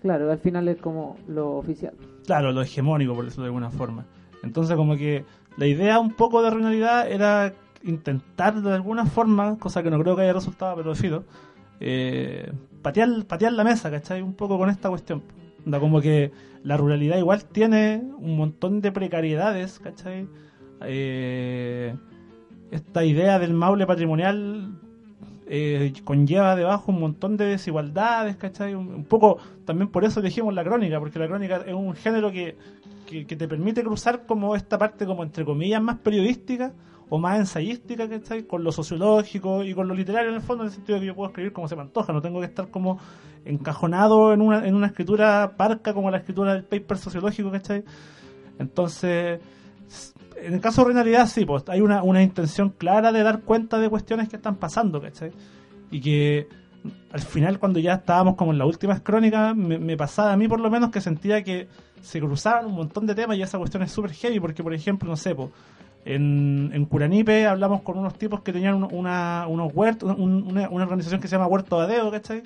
Claro, 0.00 0.32
al 0.32 0.38
final 0.38 0.66
es 0.66 0.78
como 0.78 1.16
lo 1.28 1.58
oficial. 1.58 1.94
Claro, 2.26 2.50
lo 2.50 2.60
hegemónico, 2.60 3.14
por 3.14 3.24
decirlo 3.24 3.44
de 3.44 3.50
alguna 3.50 3.70
forma. 3.70 4.04
Entonces, 4.42 4.74
como 4.74 4.96
que 4.96 5.24
la 5.56 5.66
idea 5.68 6.00
un 6.00 6.10
poco 6.14 6.42
de 6.42 6.50
ruralidad 6.50 7.08
era 7.08 7.54
intentar 7.84 8.60
de 8.60 8.72
alguna 8.72 9.06
forma, 9.06 9.60
cosa 9.60 9.84
que 9.84 9.90
no 9.90 10.00
creo 10.00 10.16
que 10.16 10.22
haya 10.22 10.32
resultado, 10.32 10.74
pero 10.74 10.90
decido, 10.90 11.22
eh, 11.78 12.50
patear, 12.82 13.08
patear 13.28 13.52
la 13.52 13.62
mesa, 13.62 13.92
¿cachai? 13.92 14.22
Un 14.22 14.34
poco 14.34 14.58
con 14.58 14.70
esta 14.70 14.88
cuestión. 14.88 15.22
Da 15.64 15.78
como 15.78 16.00
que 16.00 16.32
la 16.64 16.76
ruralidad 16.76 17.16
igual 17.16 17.44
tiene 17.44 18.02
un 18.18 18.36
montón 18.36 18.80
de 18.80 18.90
precariedades, 18.90 19.78
¿cachai? 19.78 20.26
Eh, 20.80 21.94
esta 22.72 23.04
idea 23.04 23.38
del 23.38 23.52
Maule 23.52 23.86
patrimonial 23.86 24.72
eh, 25.46 25.92
conlleva 26.04 26.56
debajo 26.56 26.90
un 26.90 27.00
montón 27.00 27.36
de 27.36 27.44
desigualdades, 27.44 28.36
¿cachai? 28.36 28.74
Un, 28.74 29.04
poco, 29.04 29.36
también 29.66 29.88
por 29.88 30.04
eso 30.04 30.20
elegimos 30.20 30.54
la 30.54 30.64
crónica, 30.64 30.98
porque 30.98 31.18
la 31.18 31.28
crónica 31.28 31.62
es 31.66 31.74
un 31.74 31.94
género 31.94 32.32
que, 32.32 32.56
te 33.06 33.46
permite 33.46 33.82
cruzar 33.82 34.24
como 34.24 34.56
esta 34.56 34.78
parte, 34.78 35.04
como 35.04 35.22
entre 35.22 35.44
comillas, 35.44 35.82
más 35.82 35.98
periodística, 35.98 36.72
o 37.10 37.18
más 37.18 37.38
ensayística, 37.38 38.08
¿cachai? 38.08 38.44
Con 38.44 38.64
lo 38.64 38.72
sociológico 38.72 39.62
y 39.62 39.74
con 39.74 39.86
lo 39.86 39.94
literario 39.94 40.30
en 40.30 40.36
el 40.36 40.40
fondo, 40.40 40.64
en 40.64 40.68
el 40.68 40.74
sentido 40.74 40.94
de 40.94 41.00
que 41.02 41.06
yo 41.08 41.14
puedo 41.14 41.28
escribir 41.28 41.52
como 41.52 41.68
se 41.68 41.76
me 41.76 41.82
antoja, 41.82 42.14
no 42.14 42.22
tengo 42.22 42.40
que 42.40 42.46
estar 42.46 42.68
como 42.68 42.98
encajonado 43.44 44.32
en 44.32 44.40
una, 44.40 44.66
en 44.66 44.74
una 44.74 44.86
escritura 44.86 45.52
parca 45.58 45.92
como 45.92 46.10
la 46.10 46.16
escritura 46.16 46.54
del 46.54 46.64
paper 46.64 46.96
sociológico, 46.96 47.50
¿cachai? 47.50 47.84
Entonces, 48.58 49.40
en 50.40 50.54
el 50.54 50.60
caso 50.60 50.82
de 50.82 50.88
Renalidad 50.88 51.26
sí, 51.26 51.44
pues 51.44 51.64
hay 51.68 51.80
una, 51.80 52.02
una 52.02 52.22
intención 52.22 52.70
clara 52.70 53.12
de 53.12 53.22
dar 53.22 53.40
cuenta 53.40 53.78
de 53.78 53.88
cuestiones 53.88 54.28
que 54.28 54.36
están 54.36 54.56
pasando, 54.56 55.00
¿cachai? 55.00 55.32
Y 55.90 56.00
que 56.00 56.48
al 57.12 57.20
final 57.20 57.58
cuando 57.58 57.78
ya 57.78 57.94
estábamos 57.94 58.34
como 58.36 58.52
en 58.52 58.58
las 58.58 58.66
últimas 58.66 59.00
crónicas, 59.00 59.54
me, 59.56 59.78
me 59.78 59.96
pasaba 59.96 60.32
a 60.32 60.36
mí 60.36 60.48
por 60.48 60.60
lo 60.60 60.70
menos 60.70 60.90
que 60.90 61.00
sentía 61.00 61.42
que 61.44 61.68
se 62.00 62.18
cruzaban 62.20 62.66
un 62.66 62.72
montón 62.74 63.06
de 63.06 63.14
temas 63.14 63.36
y 63.36 63.42
esa 63.42 63.58
cuestión 63.58 63.82
es 63.84 63.92
súper 63.92 64.12
heavy 64.12 64.40
porque 64.40 64.62
por 64.62 64.74
ejemplo, 64.74 65.08
no 65.08 65.16
sé, 65.16 65.34
pues, 65.34 65.50
en, 66.04 66.70
en 66.74 66.84
Curanipe 66.86 67.46
hablamos 67.46 67.82
con 67.82 67.96
unos 67.98 68.14
tipos 68.18 68.40
que 68.42 68.52
tenían 68.52 68.74
un- 68.74 68.88
una, 68.92 69.46
unos 69.48 69.72
huertos, 69.72 70.16
un- 70.18 70.42
una, 70.48 70.68
una 70.68 70.82
organización 70.84 71.20
que 71.20 71.28
se 71.28 71.36
llama 71.36 71.46
Huerto 71.46 71.78
Adeo, 71.78 72.10
¿cachai? 72.10 72.42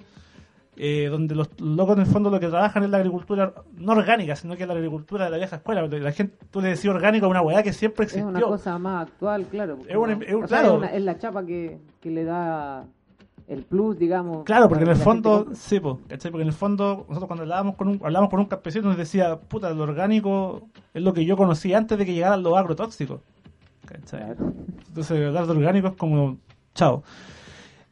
Eh, 0.78 1.08
donde 1.10 1.34
los 1.34 1.48
locos 1.58 1.96
en 1.96 2.02
el 2.02 2.06
fondo 2.06 2.28
lo 2.28 2.38
que 2.38 2.48
trabajan 2.48 2.84
es 2.84 2.90
la 2.90 2.98
agricultura, 2.98 3.54
no 3.78 3.92
orgánica, 3.92 4.36
sino 4.36 4.56
que 4.56 4.64
es 4.64 4.68
la 4.68 4.74
agricultura 4.74 5.24
de 5.24 5.30
la 5.30 5.38
vieja 5.38 5.56
escuela. 5.56 5.86
La 5.86 6.12
gente, 6.12 6.36
tú 6.50 6.60
le 6.60 6.68
decís 6.68 6.84
orgánico 6.86 7.24
a 7.24 7.28
una 7.30 7.40
weá 7.40 7.62
que 7.62 7.72
siempre 7.72 8.04
Es 8.04 8.12
existió. 8.12 8.28
una 8.28 8.40
cosa 8.42 8.78
más 8.78 9.06
actual, 9.08 9.46
claro. 9.46 9.78
Es 9.88 9.96
una- 9.96 10.12
es 10.12 10.48
sea, 10.48 10.62
es, 10.62 10.70
una- 10.70 10.86
es 10.88 11.02
la 11.02 11.16
chapa 11.18 11.46
que, 11.46 11.78
que 12.00 12.10
le 12.10 12.24
da 12.24 12.84
el 13.48 13.62
plus, 13.62 13.96
digamos. 13.98 14.44
Claro, 14.44 14.68
porque 14.68 14.84
en 14.84 14.90
el 14.90 14.96
gente 14.96 15.04
fondo, 15.04 15.46
sí, 15.54 15.80
po, 15.80 16.00
¿cachai? 16.08 16.30
Porque 16.30 16.42
en 16.42 16.48
el 16.48 16.52
fondo, 16.54 17.06
nosotros 17.08 17.26
cuando 17.26 17.44
hablábamos 17.44 17.76
con 17.76 17.88
un, 17.88 18.00
hablábamos 18.04 18.28
con 18.30 18.40
un 18.40 18.46
campesino 18.46 18.88
nos 18.88 18.98
decía, 18.98 19.38
puta, 19.40 19.70
lo 19.70 19.84
orgánico 19.84 20.68
es 20.92 21.02
lo 21.02 21.14
que 21.14 21.24
yo 21.24 21.38
conocí 21.38 21.72
antes 21.72 21.96
de 21.96 22.04
que 22.04 22.12
llegaran 22.12 22.42
los 22.42 22.54
agrotóxicos. 22.54 23.20
¿cachai? 23.86 24.20
Claro. 24.34 24.52
Entonces, 24.88 25.26
hablar 25.26 25.46
de 25.46 25.52
orgánico 25.52 25.88
es 25.88 25.94
como, 25.94 26.36
chao. 26.74 27.02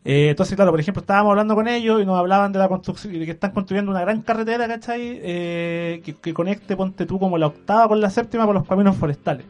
Eh, 0.05 0.29
entonces, 0.31 0.55
claro, 0.55 0.71
por 0.71 0.81
ejemplo, 0.81 1.01
estábamos 1.01 1.31
hablando 1.31 1.55
con 1.55 1.67
ellos 1.67 2.03
y 2.03 2.05
nos 2.05 2.19
hablaban 2.19 2.53
de 2.53 2.59
la 2.59 2.69
construcción, 2.69 3.15
de 3.15 3.25
que 3.25 3.31
están 3.31 3.53
construyendo 3.53 3.91
una 3.91 4.03
gran 4.03 4.21
carretera, 4.21 4.69
¿cachai? 4.69 5.01
Eh, 5.23 6.03
que, 6.05 6.15
que 6.15 6.35
conecte, 6.35 6.77
ponte 6.77 7.07
tú, 7.07 7.19
como 7.19 7.39
la 7.39 7.47
octava 7.47 7.89
con 7.89 8.01
la 8.01 8.11
séptima 8.11 8.45
por 8.45 8.55
los 8.55 8.67
caminos 8.67 8.97
forestales, 8.97 9.47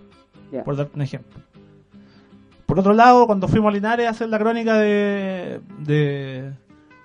por 0.65 0.77
darte 0.77 0.93
un 0.95 1.03
ejemplo. 1.03 1.41
Por 2.67 2.79
otro 2.79 2.95
lado, 2.95 3.27
cuando 3.27 3.49
fuimos 3.49 3.71
a 3.71 3.73
Linares 3.73 4.07
a 4.07 4.11
hacer 4.11 4.29
la 4.29 4.39
crónica 4.39 4.79
de, 4.79 5.61
de, 5.81 6.53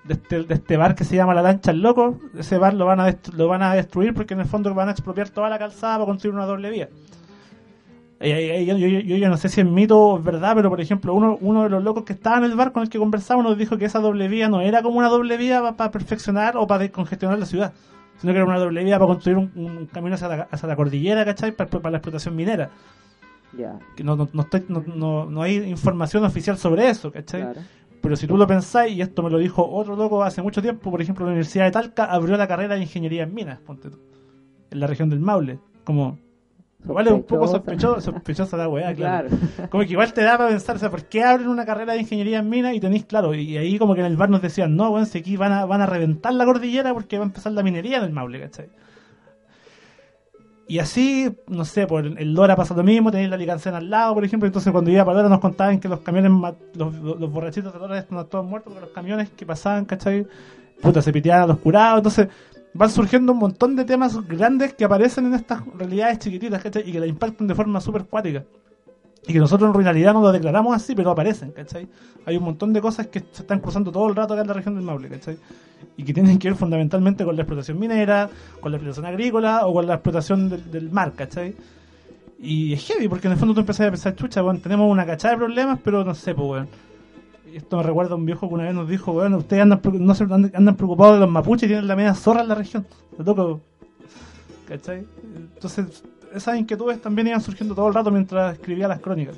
de 0.04 0.14
este, 0.14 0.44
de 0.44 0.54
este 0.54 0.78
bar 0.78 0.96
que 0.96 1.04
se 1.04 1.16
llama 1.16 1.34
La 1.34 1.42
Lancha 1.42 1.72
el 1.72 1.82
Loco, 1.82 2.20
ese 2.38 2.58
bar 2.60 2.76
lo 2.76 2.86
van, 2.86 3.00
a 3.00 3.16
lo 3.36 3.48
van 3.48 3.64
a 3.64 3.74
destruir 3.74 4.14
porque 4.14 4.36
en 4.36 4.42
el 4.42 4.46
fondo 4.46 4.74
van 4.76 4.90
a 4.90 4.92
expropiar 4.92 5.30
toda 5.30 5.50
la 5.50 5.58
calzada 5.58 5.96
para 5.96 6.06
construir 6.06 6.36
una 6.36 6.46
doble 6.46 6.70
vía. 6.70 6.90
Eh, 8.22 8.60
eh, 8.62 8.66
yo, 8.66 8.76
yo- 8.78 8.88
yo 9.00 9.16
ya 9.16 9.30
no 9.30 9.38
sé 9.38 9.48
si 9.48 9.62
es 9.62 9.68
mito 9.68 9.98
o 9.98 10.18
es 10.18 10.24
verdad, 10.24 10.54
pero 10.56 10.70
por 10.70 10.82
ejemplo, 10.82 11.14
uno, 11.14 11.38
uno 11.40 11.64
de 11.64 11.70
los 11.70 11.82
locos 11.84 12.04
que 12.04 12.12
estaba 12.14 12.38
en 12.38 12.44
el 12.44 12.56
bar 12.56 12.74
con 12.74 12.84
el 12.84 12.90
que 12.90 13.00
conversamos 13.00 13.46
nos 13.46 13.58
dijo 13.58 13.78
que 13.78 13.86
esa 13.86 14.00
doble 14.00 14.28
vía 14.28 14.50
no 14.50 14.60
era 14.60 14.82
como 14.82 15.00
una 15.00 15.08
doble 15.08 15.38
vía 15.38 15.62
para 15.78 15.90
perfeccionar 15.92 16.58
o 16.58 16.68
para 16.68 16.80
descongestionar 16.84 17.40
la 17.40 17.46
ciudad, 17.46 17.74
sino 18.18 18.34
que 18.34 18.40
era 18.40 18.46
una 18.46 18.60
doble 18.60 18.84
vía 18.84 19.00
para 19.00 19.08
construir 19.08 19.38
un, 19.38 19.52
un 19.56 19.86
camino 19.86 20.16
hacia 20.16 20.28
la, 20.28 20.48
hacia 20.52 20.68
la 20.68 20.76
cordillera, 20.76 21.24
¿cachai? 21.24 21.54
Para, 21.54 21.70
para 21.70 21.92
la 21.92 21.98
explotación 22.00 22.36
minera. 22.36 22.70
Ya, 23.58 23.80
Que 23.96 24.04
no, 24.04 24.16
no, 24.16 24.28
no, 24.34 24.42
estoy- 24.44 24.66
no, 24.68 24.84
no- 24.86 25.26
no 25.30 25.42
hay 25.42 25.56
información 25.70 26.24
oficial 26.26 26.58
sobre 26.58 26.90
eso, 26.90 27.12
¿cachai? 27.12 27.42
claro. 27.42 27.62
Pero 28.02 28.16
si 28.16 28.28
tú 28.28 28.38
lo 28.38 28.48
pensáis, 28.48 28.96
y 28.96 29.02
esto 29.02 29.24
me 29.24 29.30
lo 29.30 29.38
dijo 29.40 29.66
otro 29.70 29.96
loco 29.96 30.24
hace 30.24 30.42
mucho 30.42 30.62
tiempo, 30.62 30.90
por 30.92 31.02
ejemplo, 31.02 31.26
la 31.26 31.32
Universidad 31.32 31.66
de 31.66 31.72
Talca 31.72 32.06
abrió 32.06 32.38
la 32.38 32.48
carrera 32.48 32.76
de 32.76 32.82
Ingeniería 32.82 33.24
en 33.24 33.34
Minas, 33.34 33.60
ponte 33.60 33.90
tú, 33.90 33.98
en 34.72 34.80
la 34.80 34.88
región 34.88 35.10
del 35.10 35.20
Maule. 35.20 35.60
Como, 35.84 36.18
igual 36.84 37.08
es 37.08 37.14
un 37.14 37.24
poco 37.24 37.48
sospechoso, 37.48 38.02
sospechosa 38.02 38.58
la 38.58 38.70
weá, 38.70 38.94
claro. 38.94 39.30
Claro. 39.30 39.70
Como 39.70 39.84
que 39.84 39.92
igual 39.92 40.14
te 40.14 40.22
da 40.22 40.38
para 40.38 40.50
pensar, 40.50 40.76
o 40.76 40.80
sea, 40.80 40.90
¿por 40.90 41.06
qué 41.06 41.24
abren 41.24 41.48
una 41.48 41.66
carrera 41.66 41.94
de 41.94 42.00
Ingeniería 42.00 42.40
en 42.40 42.50
Minas 42.50 42.74
y 42.74 42.80
tenéis, 42.80 43.06
claro, 43.06 43.34
y 43.34 43.58
ahí 43.58 43.78
como 43.78 43.96
que 43.96 44.02
en 44.02 44.08
el 44.08 44.18
bar 44.18 44.30
nos 44.30 44.42
decían, 44.42 44.76
no, 44.76 44.90
weón, 44.90 45.06
si 45.06 45.20
aquí 45.20 45.38
van 45.38 45.52
a, 45.52 45.66
van 45.66 45.82
a 45.82 45.86
reventar 45.86 46.34
la 46.34 46.46
cordillera 46.46 46.94
porque 46.94 47.18
va 47.18 47.26
a 47.26 47.28
empezar 47.28 47.52
la 47.52 47.64
minería 47.64 47.98
en 47.98 48.04
el 48.04 48.12
Maule, 48.12 48.40
¿cachai? 48.40 48.70
Y 50.70 50.78
así, 50.78 51.36
no 51.48 51.66
sé, 51.66 51.88
por 51.88 52.06
el 52.06 52.34
Lora 52.34 52.56
pasa 52.56 52.76
lo 52.76 52.84
mismo, 52.84 53.10
tenéis 53.10 53.32
la 53.32 53.38
Licancena 53.38 53.78
al 53.78 53.90
lado, 53.90 54.14
por 54.14 54.24
ejemplo, 54.24 54.46
entonces 54.46 54.72
cuando 54.72 54.92
iba 54.92 55.04
para 55.04 55.18
Lora 55.18 55.30
nos 55.30 55.40
contaban 55.40 55.80
que 55.80 55.88
los 55.88 56.02
camiones, 56.02 56.32
los, 56.76 56.94
los, 56.94 57.32
borrachitos 57.32 57.74
de 57.74 57.80
Lora 57.80 57.98
están 57.98 58.24
todos 58.28 58.46
muertos 58.46 58.72
porque 58.72 58.86
los 58.86 58.94
camiones 58.94 59.32
que 59.32 59.48
pasaban, 59.48 59.86
¿cachai? 59.86 60.28
Puta, 60.80 61.02
se 61.02 61.12
piteaban 61.12 61.46
a 61.46 61.48
los 61.48 61.58
curados, 61.58 61.98
entonces 61.98 62.28
van 62.74 62.90
surgiendo 62.90 63.34
un 63.34 63.40
montón 63.40 63.76
de 63.76 63.86
temas 63.86 64.16
grandes 64.28 64.74
que 64.74 64.86
aparecen 64.86 65.26
en 65.28 65.34
estas 65.34 65.64
realidades 65.76 66.20
chiquititas, 66.20 66.62
¿cachai? 66.62 66.88
Y 66.88 66.92
que 66.92 67.00
la 67.00 67.08
impactan 67.08 67.48
de 67.48 67.56
forma 67.56 67.82
súper 67.82 68.06
cuática. 68.06 68.44
Y 69.28 69.34
que 69.34 69.40
nosotros 69.40 69.76
en 69.76 69.84
realidad 69.84 70.14
no 70.14 70.22
lo 70.22 70.32
declaramos 70.32 70.76
así, 70.76 70.96
pero 70.96 71.12
aparecen, 71.12 71.52
¿cachai? 71.52 71.88
Hay 72.26 72.38
un 72.38 72.44
montón 72.44 72.74
de 72.74 72.82
cosas 72.82 73.08
que 73.08 73.20
se 73.20 73.42
están 73.42 73.60
cruzando 73.60 73.92
todo 73.92 74.08
el 74.08 74.16
rato 74.16 74.34
acá 74.34 74.42
en 74.42 74.48
la 74.48 74.54
región 74.54 74.76
del 74.76 74.84
Maule, 74.84 75.10
¿cachai? 75.10 75.38
Y 75.98 76.04
que 76.04 76.14
tienen 76.14 76.40
que 76.40 76.50
ver 76.50 76.58
fundamentalmente 76.58 77.26
con 77.26 77.36
la 77.36 77.42
explotación 77.42 77.80
minera, 77.80 78.30
con 78.60 78.72
la 78.72 78.78
explotación 78.78 79.06
agrícola 79.06 79.68
o 79.68 79.74
con 79.74 79.88
la 79.88 79.96
explotación 79.96 80.50
del, 80.72 80.90
mar, 80.90 81.14
¿cachai? 81.16 81.56
Y 82.40 82.74
es 82.74 82.86
heavy, 82.86 83.10
porque 83.10 83.28
en 83.28 83.34
el 83.34 83.40
fondo 83.40 83.54
tú 83.54 83.60
empezás 83.60 83.88
a 83.88 83.92
pensar, 83.92 84.16
chucha, 84.16 84.42
weón, 84.42 84.62
tenemos 84.62 84.90
una 84.90 85.06
cachada 85.06 85.34
de 85.34 85.40
problemas, 85.40 85.80
pero 85.84 86.06
no 86.06 86.16
sé, 86.16 86.34
pues, 86.34 86.48
weón. 86.48 86.70
Esto 87.54 87.78
me 87.78 87.84
recuerda 87.84 88.14
a 88.14 88.16
un 88.16 88.26
viejo 88.26 88.48
que 88.48 88.54
una 88.54 88.66
vez 88.66 88.74
nos 88.74 88.88
dijo, 88.88 89.12
weón, 89.12 89.34
ustedes 89.34 89.64
andan, 89.64 89.82
no 89.94 90.16
se, 90.16 90.24
andan, 90.24 90.76
preocupados 90.76 91.16
de 91.16 91.22
los 91.22 91.30
mapuches 91.30 91.64
y 91.64 91.68
tienen 91.68 91.88
la 91.88 91.96
media 91.96 92.14
zorra 92.14 92.42
en 92.42 92.48
la 92.48 92.56
región. 92.56 92.86
¿cachai? 94.68 95.06
Entonces, 95.56 96.04
esas 96.34 96.58
inquietudes 96.58 97.02
también 97.02 97.28
iban 97.28 97.42
surgiendo 97.42 97.74
todo 97.74 97.88
el 97.88 97.94
rato 97.94 98.12
mientras 98.12 98.54
escribía 98.54 98.88
las 98.88 99.00
crónicas. 99.00 99.38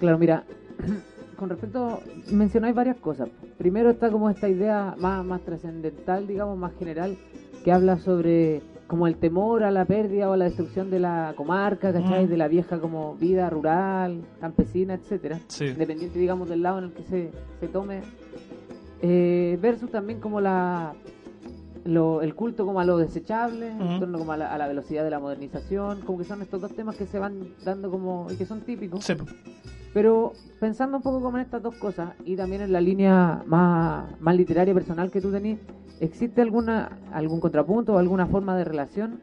Claro, 0.00 0.18
mira, 0.18 0.44
con 1.36 1.50
respecto, 1.50 2.00
mencionáis 2.30 2.74
varias 2.74 2.96
cosas. 2.96 3.28
Primero 3.58 3.90
está 3.90 4.10
como 4.10 4.30
esta 4.30 4.48
idea 4.48 4.94
más, 4.98 5.24
más 5.24 5.42
trascendental, 5.42 6.26
digamos, 6.26 6.58
más 6.58 6.72
general, 6.78 7.16
que 7.62 7.72
habla 7.72 7.98
sobre 7.98 8.62
como 8.86 9.06
el 9.06 9.16
temor 9.16 9.64
a 9.64 9.70
la 9.70 9.84
pérdida 9.84 10.28
o 10.28 10.32
a 10.32 10.36
la 10.36 10.44
destrucción 10.46 10.90
de 10.90 11.00
la 11.00 11.34
comarca, 11.36 11.92
¿cachai? 11.92 12.26
Mm. 12.26 12.28
De 12.28 12.36
la 12.36 12.48
vieja 12.48 12.80
como 12.80 13.14
vida 13.16 13.48
rural, 13.50 14.22
campesina, 14.40 14.94
etcétera. 14.94 15.40
Sí. 15.48 15.66
Independiente, 15.66 16.18
digamos, 16.18 16.48
del 16.48 16.62
lado 16.62 16.78
en 16.78 16.84
el 16.84 16.92
que 16.92 17.02
se, 17.04 17.30
se 17.60 17.68
tome. 17.68 18.02
Eh, 19.02 19.58
versus 19.60 19.90
también 19.90 20.20
como 20.20 20.40
la 20.40 20.94
lo- 21.84 22.22
el 22.22 22.34
culto 22.34 22.64
como 22.66 22.80
a 22.80 22.84
lo 22.84 22.96
desechable, 22.98 23.68
en 23.68 24.00
torno 24.00 24.18
como 24.18 24.32
a 24.32 24.36
la, 24.36 24.52
a 24.52 24.58
la 24.58 24.66
velocidad 24.68 25.04
de 25.04 25.10
la 25.10 25.18
modernización, 25.20 26.00
como 26.02 26.18
que 26.18 26.24
son 26.24 26.40
estos 26.42 26.60
dos 26.60 26.72
temas 26.74 26.96
que 26.96 27.06
se 27.06 27.18
van 27.18 27.48
dando 27.64 27.90
como 27.90 28.26
y 28.30 28.36
que 28.36 28.46
son 28.46 28.60
típicos. 28.62 29.04
Sí. 29.04 29.14
Pero 29.92 30.32
pensando 30.60 30.96
un 30.96 31.02
poco 31.02 31.20
como 31.20 31.36
en 31.36 31.44
estas 31.44 31.62
dos 31.62 31.76
cosas 31.76 32.10
y 32.24 32.36
también 32.36 32.62
en 32.62 32.72
la 32.72 32.80
línea 32.80 33.42
más, 33.46 34.18
más 34.20 34.34
literaria 34.36 34.74
personal 34.74 35.10
que 35.10 35.20
tú 35.20 35.30
tenés, 35.30 35.58
¿existe 36.00 36.40
alguna 36.42 36.98
algún 37.12 37.38
contrapunto 37.40 37.94
o 37.94 37.98
alguna 37.98 38.26
forma 38.26 38.56
de 38.56 38.64
relación 38.64 39.20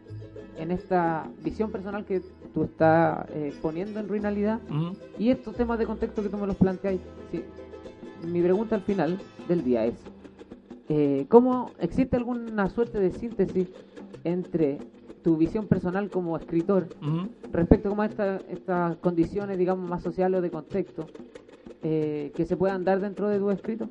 en 0.58 0.72
esta 0.72 1.28
visión 1.44 1.72
personal 1.72 2.06
que 2.06 2.22
tú 2.54 2.64
estás 2.64 3.26
eh, 3.32 3.54
poniendo 3.62 4.00
en 4.00 4.08
Ruinalidad 4.08 4.60
Mm. 4.70 4.92
y 5.20 5.30
estos 5.32 5.56
temas 5.56 5.80
de 5.80 5.86
contexto 5.86 6.22
que 6.24 6.30
tú 6.30 6.38
me 6.38 6.48
los 6.48 6.56
planteáis? 6.56 7.02
Sí. 7.32 7.44
Mi 8.28 8.42
pregunta 8.42 8.76
al 8.76 8.82
final 8.82 9.20
del 9.48 9.64
día 9.64 9.86
es, 9.86 9.96
eh, 10.90 11.26
¿cómo 11.30 11.72
existe 11.80 12.18
alguna 12.18 12.70
suerte 12.70 13.00
de 13.00 13.12
síntesis 13.12 13.68
entre 14.24 14.80
tu 15.24 15.38
visión 15.38 15.68
personal 15.68 16.10
como 16.10 16.36
escritor 16.36 16.88
respecto 17.52 17.90
como 17.90 18.02
a 18.02 18.08
esta- 18.08 18.42
estas 18.50 18.98
condiciones, 18.98 19.58
digamos, 19.58 19.88
más 19.90 20.02
sociales 20.02 20.40
o 20.40 20.42
de 20.42 20.50
contexto 20.50 21.06
eh, 21.84 22.32
que 22.36 22.46
se 22.46 22.58
puedan 22.58 22.84
dar 22.84 23.00
dentro 23.00 23.28
de 23.30 23.40
tu 23.40 23.50
escrito? 23.52 23.90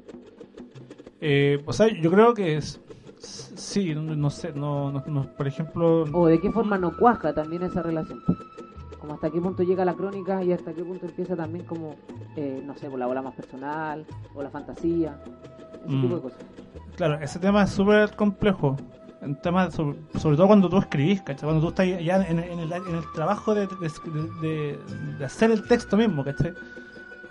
Eh, 1.21 1.63
o 1.67 1.73
sea, 1.73 1.89
yo 1.89 2.11
creo 2.11 2.35
que 2.35 2.57
es. 2.57 2.81
Sí, 3.19 3.95
no, 3.95 4.03
no 4.03 4.31
sé, 4.31 4.53
no, 4.53 4.91
no- 4.91 5.05
no, 5.07 5.27
por 5.37 5.47
ejemplo. 5.47 6.05
¿O 6.13 6.27
de 6.27 6.41
qué 6.41 6.51
forma 6.51 6.79
no 6.79 6.97
cuaja 6.97 7.35
también 7.35 7.63
esa 7.63 7.83
relación? 7.83 8.23
Como 9.01 9.15
hasta 9.15 9.31
qué 9.31 9.41
punto 9.41 9.63
llega 9.63 9.85
la 9.85 9.95
crónica 9.95 10.43
y 10.45 10.53
hasta 10.53 10.73
qué 10.73 10.85
punto 10.85 11.07
empieza 11.07 11.35
también 11.35 11.65
como, 11.65 11.95
eh, 12.37 12.63
no 12.65 12.75
sé, 12.77 12.91
por 12.91 12.99
la 12.99 13.09
ola 13.09 13.23
más 13.23 13.35
personal 13.35 14.05
o 14.35 14.43
la 14.43 14.51
fantasía, 14.51 15.19
ese 15.85 15.97
Mm. 15.97 16.01
tipo 16.03 16.15
de 16.17 16.21
cosas. 16.23 16.39
Claro, 16.97 17.15
ese 17.21 17.39
tema 17.39 17.63
es 17.65 17.71
súper 17.71 18.15
complejo. 18.15 18.77
En 19.23 19.37
temas 19.37 19.75
sobre, 19.75 19.99
sobre 20.19 20.37
todo 20.37 20.47
cuando 20.47 20.69
tú 20.69 20.79
escribís, 20.79 21.21
¿cachai? 21.23 21.45
Cuando 21.47 21.61
tú 21.61 21.69
estás 21.69 21.87
ya 22.05 22.17
en, 22.27 22.39
en 22.39 22.59
el, 22.59 22.73
en 22.73 22.95
el 22.97 23.05
trabajo 23.15 23.55
de, 23.55 23.67
de- 23.67 24.39
de- 24.41 24.79
de 25.19 25.25
hacer 25.25 25.51
el 25.51 25.67
texto 25.67 25.97
mismo, 25.97 26.25
¿cachai? 26.25 26.53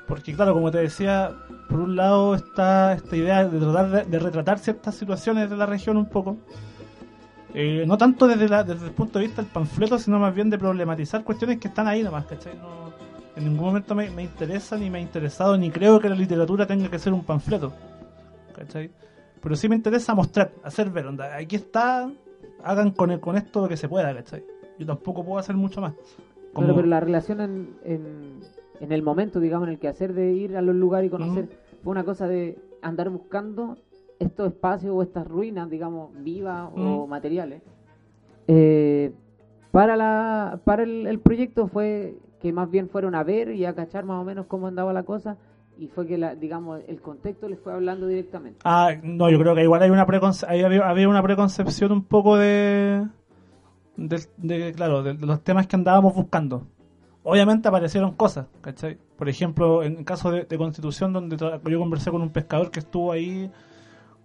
Porque 0.08 0.34
claro, 0.36 0.54
como 0.54 0.70
te 0.72 0.80
decía, 0.80 1.32
por 1.68 1.80
un 1.80 1.96
lado 1.96 2.34
está 2.36 2.94
esta 2.94 3.16
idea 3.16 3.48
de 3.48 3.60
tratar 3.60 3.90
de, 3.90 4.04
de 4.06 4.20
retratar 4.20 4.58
ciertas 4.60 4.96
situaciones 4.96 5.50
de 5.50 5.58
la 5.58 5.66
región 5.68 5.98
un 5.98 6.08
poco. 6.08 6.38
Eh, 7.54 7.84
no 7.88 7.98
tanto 7.98 8.28
desde, 8.28 8.48
la- 8.48 8.64
desde 8.64 8.86
el 8.88 8.92
punto 8.94 9.18
de 9.20 9.26
vista 9.26 9.42
del 9.42 9.52
panfleto, 9.52 9.98
sino 9.98 10.20
más 10.20 10.34
bien 10.36 10.50
de 10.50 10.58
problematizar 10.58 11.24
cuestiones 11.24 11.58
que 11.60 11.68
están 11.68 11.88
ahí 11.88 12.04
nomás, 12.04 12.26
¿cachai? 12.26 12.56
No, 12.58 12.94
en 13.36 13.44
ningún 13.46 13.66
momento 13.66 13.96
me, 13.96 14.10
me 14.12 14.24
interesa, 14.24 14.78
ni 14.78 14.90
me 14.90 15.00
ha 15.00 15.02
interesado, 15.02 15.58
ni 15.58 15.72
creo 15.72 16.00
que 16.00 16.10
la 16.10 16.16
literatura 16.16 16.68
tenga 16.68 16.90
que 16.90 17.00
ser 17.00 17.14
un 17.14 17.24
panfleto. 17.24 17.74
¿cachai? 18.56 18.92
Pero 19.42 19.56
sí 19.56 19.70
me 19.70 19.76
interesa 19.76 20.14
mostrar, 20.14 20.52
hacer 20.64 20.90
ver, 20.90 21.08
onda, 21.08 21.36
aquí 21.38 21.56
está, 21.56 22.12
hagan 22.64 22.92
con, 22.92 23.10
el- 23.12 23.20
con 23.20 23.36
esto 23.38 23.62
lo 23.62 23.68
que 23.70 23.78
se 23.78 23.88
pueda, 23.88 24.14
¿cachai? 24.14 24.44
Yo 24.78 24.86
tampoco 24.86 25.24
puedo 25.24 25.40
hacer 25.40 25.56
mucho 25.56 25.82
más. 25.82 25.94
Como- 26.54 26.68
Pero, 26.68 26.76
pero 26.76 26.88
la 26.88 27.00
relación 27.00 27.42
en, 27.42 27.70
en, 27.84 28.40
en 28.80 28.92
el 28.92 29.02
momento, 29.02 29.40
digamos, 29.40 29.68
en 29.68 29.74
el 29.74 29.80
que 29.80 29.88
hacer 29.88 30.14
de 30.14 30.34
ir 30.34 30.56
a 30.58 30.62
los 30.62 30.76
lugares 30.76 31.08
y 31.08 31.12
conocer, 31.12 31.48
fue 31.84 31.92
una 31.92 32.04
cosa 32.04 32.28
de 32.28 32.58
andar 32.82 33.10
buscando 33.10 33.78
estos 34.20 34.48
espacios 34.48 34.94
o 34.96 35.02
estas 35.02 35.28
ruinas, 35.28 35.70
digamos, 35.70 36.12
vivas 36.22 36.70
o 36.76 37.08
materiales. 37.08 37.62
Eh, 38.48 39.12
para 39.72 39.96
la 39.96 40.60
para 40.64 40.84
el, 40.84 41.08
el, 41.08 41.20
proyecto 41.20 41.68
fue 41.68 42.18
que 42.42 42.52
más 42.52 42.70
bien 42.70 42.90
fueron 42.90 43.16
a 43.16 43.24
ver 43.24 43.52
y 43.52 43.66
a 43.66 43.76
cachar 43.76 44.06
más 44.06 44.22
o 44.22 44.24
menos 44.24 44.48
cómo 44.48 44.68
andaba 44.68 44.92
la 44.94 45.04
cosa 45.04 45.38
y 45.80 45.88
fue 45.88 46.06
que 46.06 46.18
la, 46.18 46.36
digamos 46.36 46.82
el 46.88 47.00
contexto 47.02 47.48
les 47.48 47.60
fue 47.60 47.72
hablando 47.72 48.06
directamente. 48.08 48.60
Ah, 48.66 48.92
no, 49.02 49.30
yo 49.30 49.40
creo 49.40 49.56
que 49.56 49.64
igual 49.64 49.82
hay 49.82 49.90
una 49.90 50.06
preconce 50.06 50.46
había, 50.46 50.88
había 50.88 51.08
una 51.08 51.24
preconcepción 51.24 51.92
un 51.94 52.04
poco 52.04 52.36
de, 52.38 53.06
de, 53.96 54.74
claro, 54.74 55.04
de, 55.04 55.14
los 55.14 55.42
temas 55.42 55.68
que 55.68 55.78
andábamos 55.78 56.14
buscando. 56.16 56.68
Obviamente 57.24 57.68
aparecieron 57.68 58.14
cosas, 58.14 58.48
¿cachai? 58.62 58.98
Por 59.18 59.30
ejemplo, 59.30 59.84
en 59.84 59.98
el 59.98 60.06
caso 60.06 60.32
de, 60.32 60.58
Constitución, 60.58 61.14
donde 61.14 61.38
yo 61.38 61.80
conversé 61.80 62.12
con 62.12 62.22
un 62.22 62.30
pescador 62.30 62.72
que 62.72 62.80
estuvo 62.80 63.12
ahí 63.12 63.52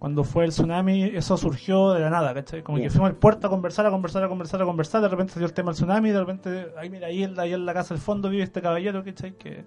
cuando 0.05 0.23
fue 0.23 0.45
el 0.45 0.51
tsunami, 0.51 1.01
eso 1.01 1.35
surgió 1.35 1.93
de 1.93 1.99
la 1.99 2.11
nada, 2.11 2.31
¿cachai? 2.31 2.61
Como 2.61 2.77
que 2.77 2.91
fuimos 2.91 3.09
al 3.09 3.15
puerto 3.15 3.47
a 3.47 3.49
conversar, 3.49 3.87
a 3.87 3.89
conversar, 3.89 4.23
a 4.23 4.27
conversar, 4.27 4.61
a 4.61 4.65
conversar, 4.65 5.01
de 5.01 5.07
repente 5.07 5.33
salió 5.33 5.47
el 5.47 5.53
tema 5.53 5.71
del 5.71 5.77
tsunami, 5.77 6.11
de 6.11 6.19
repente, 6.19 6.67
ahí 6.77 6.91
mira, 6.91 7.07
ahí 7.07 7.23
en 7.23 7.35
la, 7.35 7.41
ahí 7.41 7.53
en 7.53 7.65
la 7.65 7.73
casa 7.73 7.95
del 7.95 8.03
fondo 8.03 8.29
vive 8.29 8.43
este 8.43 8.61
caballero, 8.61 9.03
¿cachai? 9.03 9.31
Que, 9.31 9.65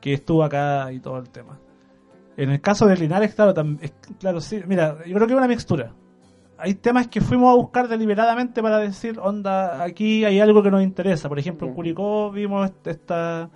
que 0.00 0.14
estuvo 0.14 0.42
acá 0.42 0.90
y 0.90 0.98
todo 0.98 1.16
el 1.18 1.30
tema. 1.30 1.60
En 2.36 2.50
el 2.50 2.60
caso 2.60 2.86
de 2.86 2.96
Linares, 2.96 3.32
claro, 3.32 3.54
claro, 4.18 4.40
sí, 4.40 4.64
mira, 4.66 4.96
yo 5.06 5.14
creo 5.14 5.28
que 5.28 5.32
es 5.34 5.38
una 5.38 5.46
mixtura. 5.46 5.92
Hay 6.58 6.74
temas 6.74 7.06
que 7.06 7.20
fuimos 7.20 7.52
a 7.52 7.54
buscar 7.54 7.86
deliberadamente 7.86 8.60
para 8.60 8.78
decir, 8.78 9.20
onda, 9.20 9.80
aquí 9.84 10.24
hay 10.24 10.40
algo 10.40 10.60
que 10.60 10.72
nos 10.72 10.82
interesa. 10.82 11.28
Por 11.28 11.38
ejemplo, 11.38 11.68
en 11.68 11.74
Curicó 11.74 12.32
vimos 12.32 12.68
esta 12.84 13.48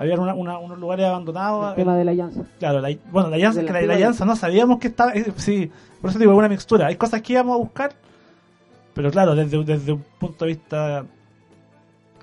había 0.00 0.18
unos 0.18 0.78
lugares 0.78 1.04
abandonados. 1.04 1.70
El 1.70 1.76
tema 1.76 1.94
de 1.94 2.06
la 2.06 2.14
llanza. 2.14 2.42
Claro, 2.58 2.80
bueno, 3.12 3.28
la 3.28 3.36
llanza, 3.36 3.62
que 3.62 3.70
la, 3.70 3.98
la, 3.98 4.10
no 4.24 4.34
sabíamos 4.34 4.78
que 4.78 4.88
estaba. 4.88 5.12
Eh, 5.12 5.30
sí, 5.36 5.70
por 6.00 6.08
eso 6.08 6.18
digo, 6.18 6.34
una 6.34 6.48
mixtura. 6.48 6.86
Hay 6.86 6.96
cosas 6.96 7.20
que 7.20 7.34
íbamos 7.34 7.54
a 7.54 7.58
buscar, 7.58 7.92
pero 8.94 9.10
claro, 9.10 9.34
desde, 9.34 9.62
desde 9.62 9.92
un 9.92 10.02
punto 10.18 10.46
de 10.46 10.52
vista 10.52 11.04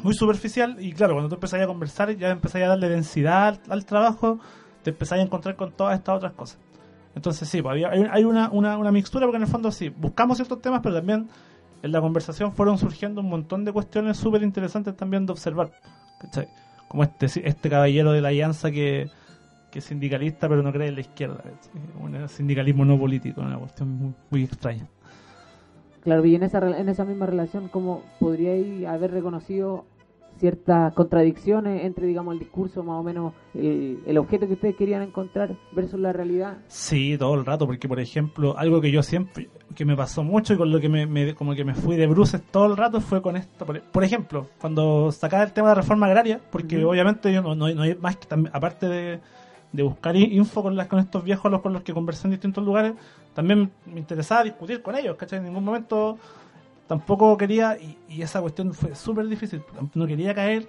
muy 0.01 0.15
superficial. 0.15 0.77
Y 0.79 0.91
claro, 0.91 1.13
cuando 1.13 1.29
tú 1.29 1.35
empezás 1.35 1.61
a 1.61 1.67
conversar, 1.67 2.09
ya 2.17 2.31
empezás 2.31 2.63
a 2.63 2.67
darle 2.67 2.89
densidad 2.89 3.59
al, 3.69 3.85
trabajo, 3.85 4.39
te 4.81 4.89
empezás 4.89 5.19
a 5.19 5.21
encontrar 5.21 5.55
con 5.55 5.71
todas 5.71 5.99
estas 5.99 6.17
otras 6.17 6.33
cosas. 6.33 6.57
Entonces, 7.13 7.47
sí, 7.47 7.61
pues, 7.61 7.73
había, 7.73 7.91
hay, 8.11 8.23
una, 8.23 8.49
una, 8.49 8.79
una 8.79 8.91
mixtura, 8.91 9.27
porque 9.27 9.37
en 9.37 9.43
el 9.43 9.49
fondo 9.49 9.71
sí, 9.71 9.89
buscamos 9.89 10.37
ciertos 10.37 10.63
temas, 10.63 10.79
pero 10.81 10.95
también 10.95 11.29
en 11.83 11.91
la 11.91 12.01
conversación 12.01 12.53
fueron 12.53 12.79
surgiendo 12.79 13.21
un 13.21 13.29
montón 13.29 13.65
de 13.65 13.71
cuestiones 13.71 14.17
súper 14.17 14.41
interesantes 14.41 14.97
también 14.97 15.27
de 15.27 15.31
observar. 15.31 15.69
¿cachai? 16.19 16.47
Como 16.87 17.03
este, 17.03 17.25
este 17.25 17.69
caballero 17.69 18.11
de 18.11 18.21
la 18.21 18.29
alianza 18.29 18.71
que, 18.71 19.09
es 19.73 19.83
sindicalista 19.83 20.49
pero 20.49 20.63
no 20.63 20.73
cree 20.73 20.87
en 20.87 20.95
la 20.95 21.01
izquierda. 21.01 21.43
Un 21.99 22.27
sindicalismo 22.29 22.83
no 22.83 22.97
político, 22.97 23.41
una 23.41 23.59
cuestión 23.59 24.15
muy, 24.31 24.43
extraña. 24.43 24.87
Claro, 26.01 26.25
y 26.25 26.33
en 26.33 26.41
esa, 26.41 26.57
en 26.79 26.89
esa 26.89 27.05
misma 27.05 27.27
relación, 27.27 27.67
¿cómo 27.67 28.01
podríais 28.19 28.87
haber 28.87 29.11
reconocido 29.11 29.85
ciertas 30.37 30.93
contradicciones 30.93 31.83
entre, 31.83 32.07
digamos, 32.07 32.33
el 32.33 32.39
discurso 32.39 32.83
más 32.83 32.99
o 32.99 33.03
menos, 33.03 33.33
el, 33.53 34.17
objeto 34.17 34.47
que 34.47 34.53
ustedes 34.53 34.75
querían 34.75 35.01
encontrar 35.01 35.55
versus 35.71 35.99
la 35.99 36.13
realidad. 36.13 36.57
Sí, 36.67 37.17
todo 37.17 37.35
el 37.35 37.45
rato, 37.45 37.65
porque 37.65 37.87
por 37.87 37.99
ejemplo, 37.99 38.57
algo 38.57 38.81
que 38.81 38.91
yo 38.91 39.03
siempre, 39.03 39.49
que 39.75 39.85
me 39.85 39.95
pasó 39.95 40.23
mucho 40.23 40.53
y 40.53 40.57
con 40.57 40.71
lo 40.71 40.79
que 40.79 40.89
me, 40.89 41.35
como 41.35 41.55
que 41.55 41.63
me 41.63 41.75
fui 41.75 41.95
de 41.95 42.07
bruces 42.07 42.41
todo 42.51 42.65
el 42.67 42.77
rato 42.77 43.01
fue 43.01 43.21
con 43.21 43.37
esto. 43.37 43.65
Por, 43.65 44.03
ejemplo, 44.03 44.47
cuando 44.59 45.11
sacaba 45.11 45.43
el 45.43 45.53
tema 45.53 45.69
de 45.69 45.75
la 45.75 45.81
reforma 45.81 46.07
agraria, 46.07 46.39
porque 46.51 46.83
obviamente 46.83 47.31
yo 47.33 47.41
no, 47.41 47.55
no, 47.55 47.65
hay 47.65 47.95
más 47.95 48.17
que 48.17 48.27
aparte 48.53 48.87
de, 48.87 49.19
de 49.71 49.83
buscar 49.83 50.15
info 50.15 50.63
con, 50.63 50.75
las, 50.75 50.87
con 50.87 50.99
estos 50.99 51.23
viejos 51.23 51.51
los, 51.51 51.61
con 51.61 51.73
los 51.73 51.83
que 51.83 51.93
conversé 51.93 52.27
en 52.27 52.31
distintos 52.31 52.63
lugares, 52.63 52.93
también 53.33 53.71
me 53.85 53.99
interesaba 53.99 54.43
discutir 54.43 54.81
con 54.81 54.95
ellos, 54.95 55.15
¿cachai? 55.15 55.39
En 55.39 55.45
ningún 55.45 55.63
momento 55.63 56.17
tampoco 56.87 57.37
quería, 57.37 57.77
y, 57.77 58.21
esa 58.21 58.41
cuestión 58.41 58.73
fue 58.73 58.95
súper 58.95 59.27
difícil, 59.27 59.61
no 59.93 60.07
quería 60.07 60.33
caer 60.33 60.67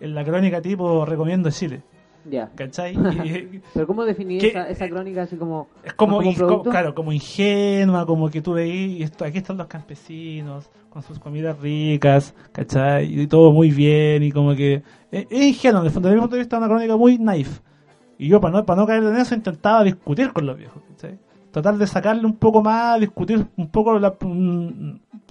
en 0.00 0.14
la 0.14 0.24
crónica 0.24 0.60
tipo 0.60 1.04
recomiendo 1.04 1.50
Chile. 1.50 1.82
Ya. 2.24 2.50
¿Cachai? 2.54 2.96
Pero 3.74 3.86
¿cómo 3.86 4.04
definir 4.04 4.44
esa, 4.44 4.68
esa, 4.68 4.88
crónica 4.88 5.22
así 5.22 5.36
como... 5.36 5.68
Es 5.84 5.92
como, 5.94 6.20
claro, 6.62 6.94
como 6.94 7.12
ingenua, 7.12 8.06
como 8.06 8.30
que 8.30 8.40
tú 8.40 8.52
veís, 8.52 9.00
y 9.00 9.02
esto, 9.02 9.24
aquí 9.24 9.38
están 9.38 9.56
los 9.56 9.66
campesinos, 9.66 10.70
con 10.88 11.02
sus 11.02 11.18
comidas 11.18 11.58
ricas, 11.58 12.34
¿cachai? 12.52 13.20
Y 13.20 13.26
todo 13.26 13.52
muy 13.52 13.70
bien, 13.70 14.22
y 14.22 14.30
como 14.30 14.54
que... 14.54 14.82
Es, 15.10 15.26
ingenuo, 15.32 15.82
desde 15.82 16.00
mi 16.00 16.20
punto 16.20 16.36
de 16.36 16.42
vista, 16.42 16.58
una 16.58 16.68
crónica 16.68 16.96
muy 16.96 17.18
naif. 17.18 17.60
Y 18.18 18.28
yo, 18.28 18.40
para 18.40 18.58
no, 18.58 18.64
para 18.64 18.80
no 18.80 18.86
caer 18.86 19.02
en 19.02 19.16
eso, 19.16 19.34
intentaba 19.34 19.82
discutir 19.82 20.32
con 20.32 20.46
los 20.46 20.56
viejos, 20.56 20.82
¿cachai? 20.90 21.18
Tratar 21.50 21.76
de 21.76 21.86
sacarle 21.86 22.24
un 22.24 22.36
poco 22.36 22.62
más, 22.62 23.00
discutir 23.00 23.44
un 23.56 23.68
poco 23.68 23.98
la, 23.98 24.14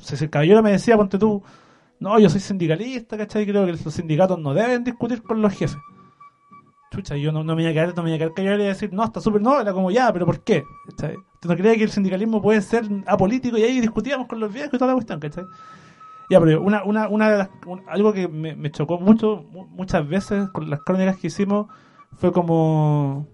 si 0.02 0.24
el 0.24 0.30
caballero 0.30 0.64
me 0.64 0.72
decía, 0.72 0.98
ponte 0.98 1.18
tú, 1.18 1.44
no, 2.00 2.20
yo 2.20 2.30
soy 2.30 2.40
sindicalista, 2.40 3.18
¿cachai? 3.18 3.46
Creo 3.46 3.66
que 3.66 3.74
los 3.74 3.94
sindicatos 3.94 4.40
no 4.40 4.54
deben 4.54 4.84
discutir 4.84 5.22
con 5.22 5.42
los 5.42 5.54
jefes. 5.54 5.78
Chucha, 6.92 7.16
yo 7.16 7.32
no, 7.32 7.44
no 7.44 7.56
me 7.56 7.62
iba 7.62 7.72
a 7.72 7.74
caer, 7.74 7.96
no 7.96 8.04
me 8.04 8.14
iba 8.14 8.26
a 8.26 8.34
caer 8.34 8.60
y 8.60 8.64
decir, 8.64 8.92
no, 8.92 9.04
está 9.06 9.22
súper, 9.22 9.42
no, 9.42 9.62
era 9.62 9.72
como 9.72 9.92
ya, 9.92 10.12
pero 10.12 10.26
¿por 10.26 10.44
qué? 10.44 10.64
¿Cachai? 10.90 11.16
¿Usted 11.16 11.50
no 11.50 11.56
cree 11.56 11.78
que 11.78 11.84
el 11.84 11.92
sindicalismo 11.92 12.42
puede 12.42 12.62
ser 12.62 12.86
apolítico? 13.08 13.58
Y 13.58 13.64
ahí 13.64 13.80
discutíamos 13.80 14.28
con 14.28 14.40
los 14.40 14.52
viejos 14.52 14.74
y 14.74 14.78
toda 14.78 14.88
la 14.88 14.96
cuestión, 14.96 15.20
¿cachai? 15.20 15.46
Ya, 16.32 16.40
pero 16.40 16.62
una, 16.62 16.84
una, 16.84 17.08
una 17.08 17.30
de 17.30 17.38
las, 17.38 17.50
algo 17.88 18.14
que 18.14 18.28
me, 18.28 18.72
chocó 18.72 19.00
mucho, 19.00 19.46
muchas 19.52 20.08
veces 20.08 20.50
con 20.50 20.70
las 20.70 20.82
crónicas 20.82 21.18
que 21.18 21.28
hicimos, 21.28 21.68
fue 22.16 22.32
como 22.32 23.28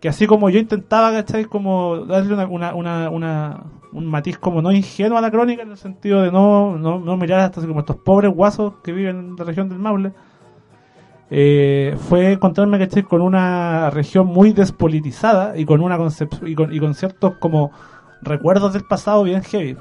que 0.00 0.08
así 0.08 0.26
como 0.26 0.50
yo 0.50 0.58
intentaba, 0.58 1.12
¿cachai? 1.12 1.44
Como 1.44 2.04
darle 2.06 2.34
una, 2.46 2.74
una, 2.74 3.62
un 3.92 4.06
matiz 4.06 4.38
como 4.38 4.62
no 4.62 4.72
ingenuo 4.72 5.18
a 5.18 5.20
la 5.20 5.30
crónica, 5.30 5.62
en 5.62 5.70
el 5.70 5.76
sentido 5.76 6.22
de 6.22 6.30
no, 6.30 6.76
no, 6.78 7.00
no 7.00 7.16
mirar 7.16 7.40
hasta 7.40 7.60
así 7.60 7.68
como 7.68 7.80
estos 7.80 7.96
pobres 7.96 8.32
guasos 8.32 8.74
que 8.82 8.92
viven 8.92 9.18
en 9.18 9.36
la 9.36 9.44
región 9.44 9.68
del 9.68 9.78
Maule, 9.78 10.12
eh, 11.30 11.96
fue 12.08 12.32
encontrarme, 12.32 12.78
¿cachai? 12.78 13.04
Con 13.04 13.20
una 13.20 13.90
región 13.90 14.26
muy 14.26 14.52
despolitizada 14.52 15.56
y 15.56 15.64
con 15.64 15.80
una 15.80 15.96
concepción 15.96 16.48
y 16.48 16.54
con, 16.54 16.74
y 16.74 16.80
con 16.80 16.94
ciertos 16.94 17.34
como 17.38 17.70
recuerdos 18.20 18.72
del 18.72 18.84
pasado 18.84 19.22
bien 19.22 19.42
heavy. 19.42 19.76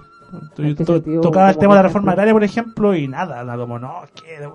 tocaba 1.21 1.49
el 1.49 1.57
tema 1.57 1.73
de 1.73 1.79
la 1.79 1.87
reforma 1.87 2.11
agraria, 2.11 2.33
por 2.33 2.43
ejemplo, 2.43 2.95
y 2.95 3.07
nada, 3.07 3.43
nada 3.43 3.57
como, 3.57 3.79
no, 3.79 4.01
¿qué? 4.15 4.47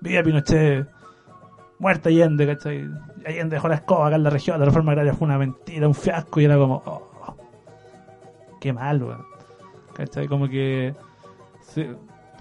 Viva 0.00 0.22
Pinochet, 0.22 0.88
muerta 1.78 2.08
Allende, 2.08 2.46
¿cachai? 2.46 2.88
Allende 3.26 3.56
dejó 3.56 3.68
la 3.68 3.76
escoba 3.76 4.06
acá 4.06 4.16
en 4.16 4.22
la 4.22 4.30
región, 4.30 4.58
la 4.58 4.66
reforma 4.66 4.92
agraria 4.92 5.14
fue 5.14 5.26
una 5.26 5.38
mentira, 5.38 5.86
un 5.88 5.94
fiasco, 5.94 6.40
y 6.40 6.44
era 6.44 6.56
como, 6.56 6.82
oh, 6.86 7.11
qué 8.62 8.72
mal, 8.72 9.02
weón. 9.02 9.24
¿Cachai? 9.92 10.28
Como 10.28 10.48
que 10.48 10.94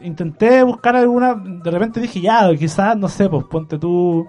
intenté 0.04 0.64
buscar 0.64 0.96
alguna, 0.96 1.36
de 1.36 1.72
repente 1.72 2.00
dije, 2.00 2.22
ya, 2.22 2.50
quizás, 2.56 2.96
no 2.98 3.10
sé, 3.10 3.28
pues 3.28 3.44
ponte 3.46 3.78
tú, 3.78 4.28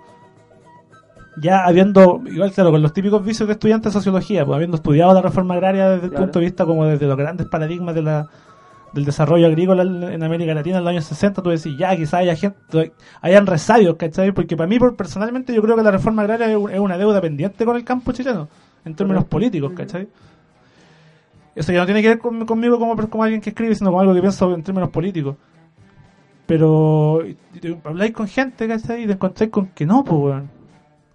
ya 1.37 1.65
habiendo, 1.65 2.21
igual 2.27 2.53
claro, 2.53 2.71
con 2.71 2.83
los 2.83 2.93
típicos 2.93 3.25
vicios 3.25 3.47
de 3.47 3.55
estudiantes 3.55 3.93
de 3.93 3.99
sociología, 3.99 4.45
pues 4.45 4.57
habiendo 4.57 4.77
estudiado 4.77 5.15
la 5.15 5.23
reforma 5.23 5.55
agraria 5.55 5.91
desde 5.91 6.07
el 6.07 6.13
punto 6.13 6.39
de 6.39 6.45
vista 6.47 6.67
como 6.67 6.87
desde 6.87 7.07
los 7.07 7.17
grandes 7.17 7.47
paradigmas 7.47 7.95
de 7.95 8.03
la 8.03 8.29
del 8.93 9.07
desarrollo 9.07 9.47
agrícola 9.47 9.85
en 9.85 10.23
América 10.23 10.53
Latina 10.53 10.77
en 10.77 10.85
los 10.85 10.91
años 10.91 11.05
60, 11.07 11.43
tú 11.43 11.49
decís, 11.49 11.75
ya, 11.79 11.97
quizás 11.97 12.15
haya 12.15 12.37
gente, 12.37 12.93
hayan 13.23 13.47
resabios, 13.47 13.97
¿cachai? 13.97 14.33
Porque 14.33 14.55
para 14.55 14.67
mí, 14.67 14.79
personalmente, 14.79 15.55
yo 15.55 15.63
creo 15.63 15.77
que 15.77 15.83
la 15.83 15.91
reforma 15.91 16.21
agraria 16.23 16.53
es 16.53 16.79
una 16.79 16.99
deuda 16.99 17.21
pendiente 17.23 17.65
con 17.65 17.77
el 17.77 17.85
campo 17.85 18.13
chileno, 18.13 18.49
en 18.85 18.95
términos 18.95 19.25
políticos, 19.25 19.73
¿cachai? 19.75 20.09
Eso 21.55 21.73
ya 21.73 21.81
no 21.81 21.87
tiene 21.87 22.03
que 22.03 22.09
ver 22.09 22.19
conmigo 22.19 22.79
como, 22.79 22.97
como 23.09 23.25
alguien 23.25 23.41
que 23.41 23.51
escribe, 23.51 23.75
sino 23.75 23.91
como 23.91 24.01
algo 24.01 24.15
que 24.15 24.21
pienso 24.21 24.55
en 24.55 24.63
términos 24.63 24.91
políticos. 24.91 25.37
Pero 26.47 27.23
habláis 27.85 28.13
con 28.13 28.27
gente. 28.27 28.65
Y 28.65 29.07
te 29.07 29.13
encontráis 29.13 29.51
con 29.51 29.67
que 29.69 29.87
no, 29.87 30.05
pues, 30.05 30.21
weón 30.21 30.63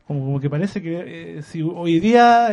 como, 0.08 0.40
que 0.40 0.50
parece 0.50 0.82
que 0.82 1.38
eh, 1.38 1.42
si 1.44 1.62
hoy 1.62 2.00
día 2.00 2.50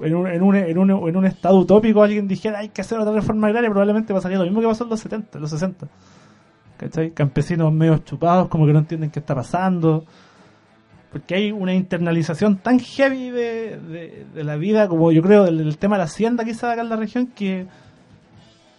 en, 0.00 0.14
un, 0.14 0.26
en, 0.26 0.42
un, 0.42 0.56
en, 0.56 0.78
un, 0.78 0.90
en 0.90 1.16
un 1.16 1.24
estado 1.24 1.58
utópico 1.58 2.02
alguien 2.02 2.28
dijera 2.28 2.58
hay 2.58 2.68
que 2.68 2.82
hacer 2.82 2.98
otra 2.98 3.14
reforma 3.14 3.46
agraria, 3.46 3.70
probablemente 3.70 4.12
pasaría 4.12 4.38
lo 4.38 4.44
mismo 4.44 4.60
que 4.60 4.66
pasó 4.66 4.84
en 4.84 4.90
los 4.90 5.00
70, 5.00 5.38
los 5.38 5.50
60. 5.50 5.88
¿Cachai? 6.76 7.12
Campesinos 7.12 7.72
medio 7.72 7.98
chupados, 7.98 8.48
como 8.48 8.66
que 8.66 8.72
no 8.72 8.80
entienden 8.80 9.10
qué 9.10 9.20
está 9.20 9.34
pasando. 9.34 10.04
Porque 11.12 11.34
hay 11.34 11.52
una 11.52 11.74
internalización 11.74 12.56
tan 12.56 12.78
heavy 12.78 13.30
de, 13.30 14.24
de, 14.34 14.44
la 14.44 14.56
vida, 14.56 14.88
como 14.88 15.12
yo 15.12 15.22
creo, 15.22 15.44
del, 15.44 15.76
tema 15.76 15.96
de 15.96 15.98
la 15.98 16.04
hacienda 16.04 16.44
quizás 16.44 16.64
acá 16.64 16.80
en 16.80 16.88
la 16.88 16.96
región, 16.96 17.26
que, 17.26 17.66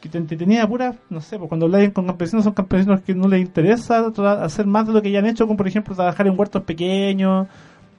que 0.01 0.09
te, 0.09 0.21
tenía 0.35 0.67
pura, 0.67 0.95
no 1.11 1.21
sé, 1.21 1.37
pues 1.37 1.47
cuando 1.47 1.67
hablan 1.67 1.91
con 1.91 2.07
campesinos 2.07 2.43
son 2.43 2.53
campesinos 2.53 3.01
que 3.01 3.13
no 3.13 3.27
les 3.27 3.41
interesa 3.41 4.11
hacer 4.41 4.65
más 4.65 4.87
de 4.87 4.93
lo 4.93 5.01
que 5.03 5.11
ya 5.11 5.19
han 5.19 5.27
hecho, 5.27 5.45
como 5.45 5.57
por 5.57 5.67
ejemplo 5.67 5.95
trabajar 5.95 6.25
en 6.25 6.37
huertos 6.37 6.63
pequeños, 6.63 7.47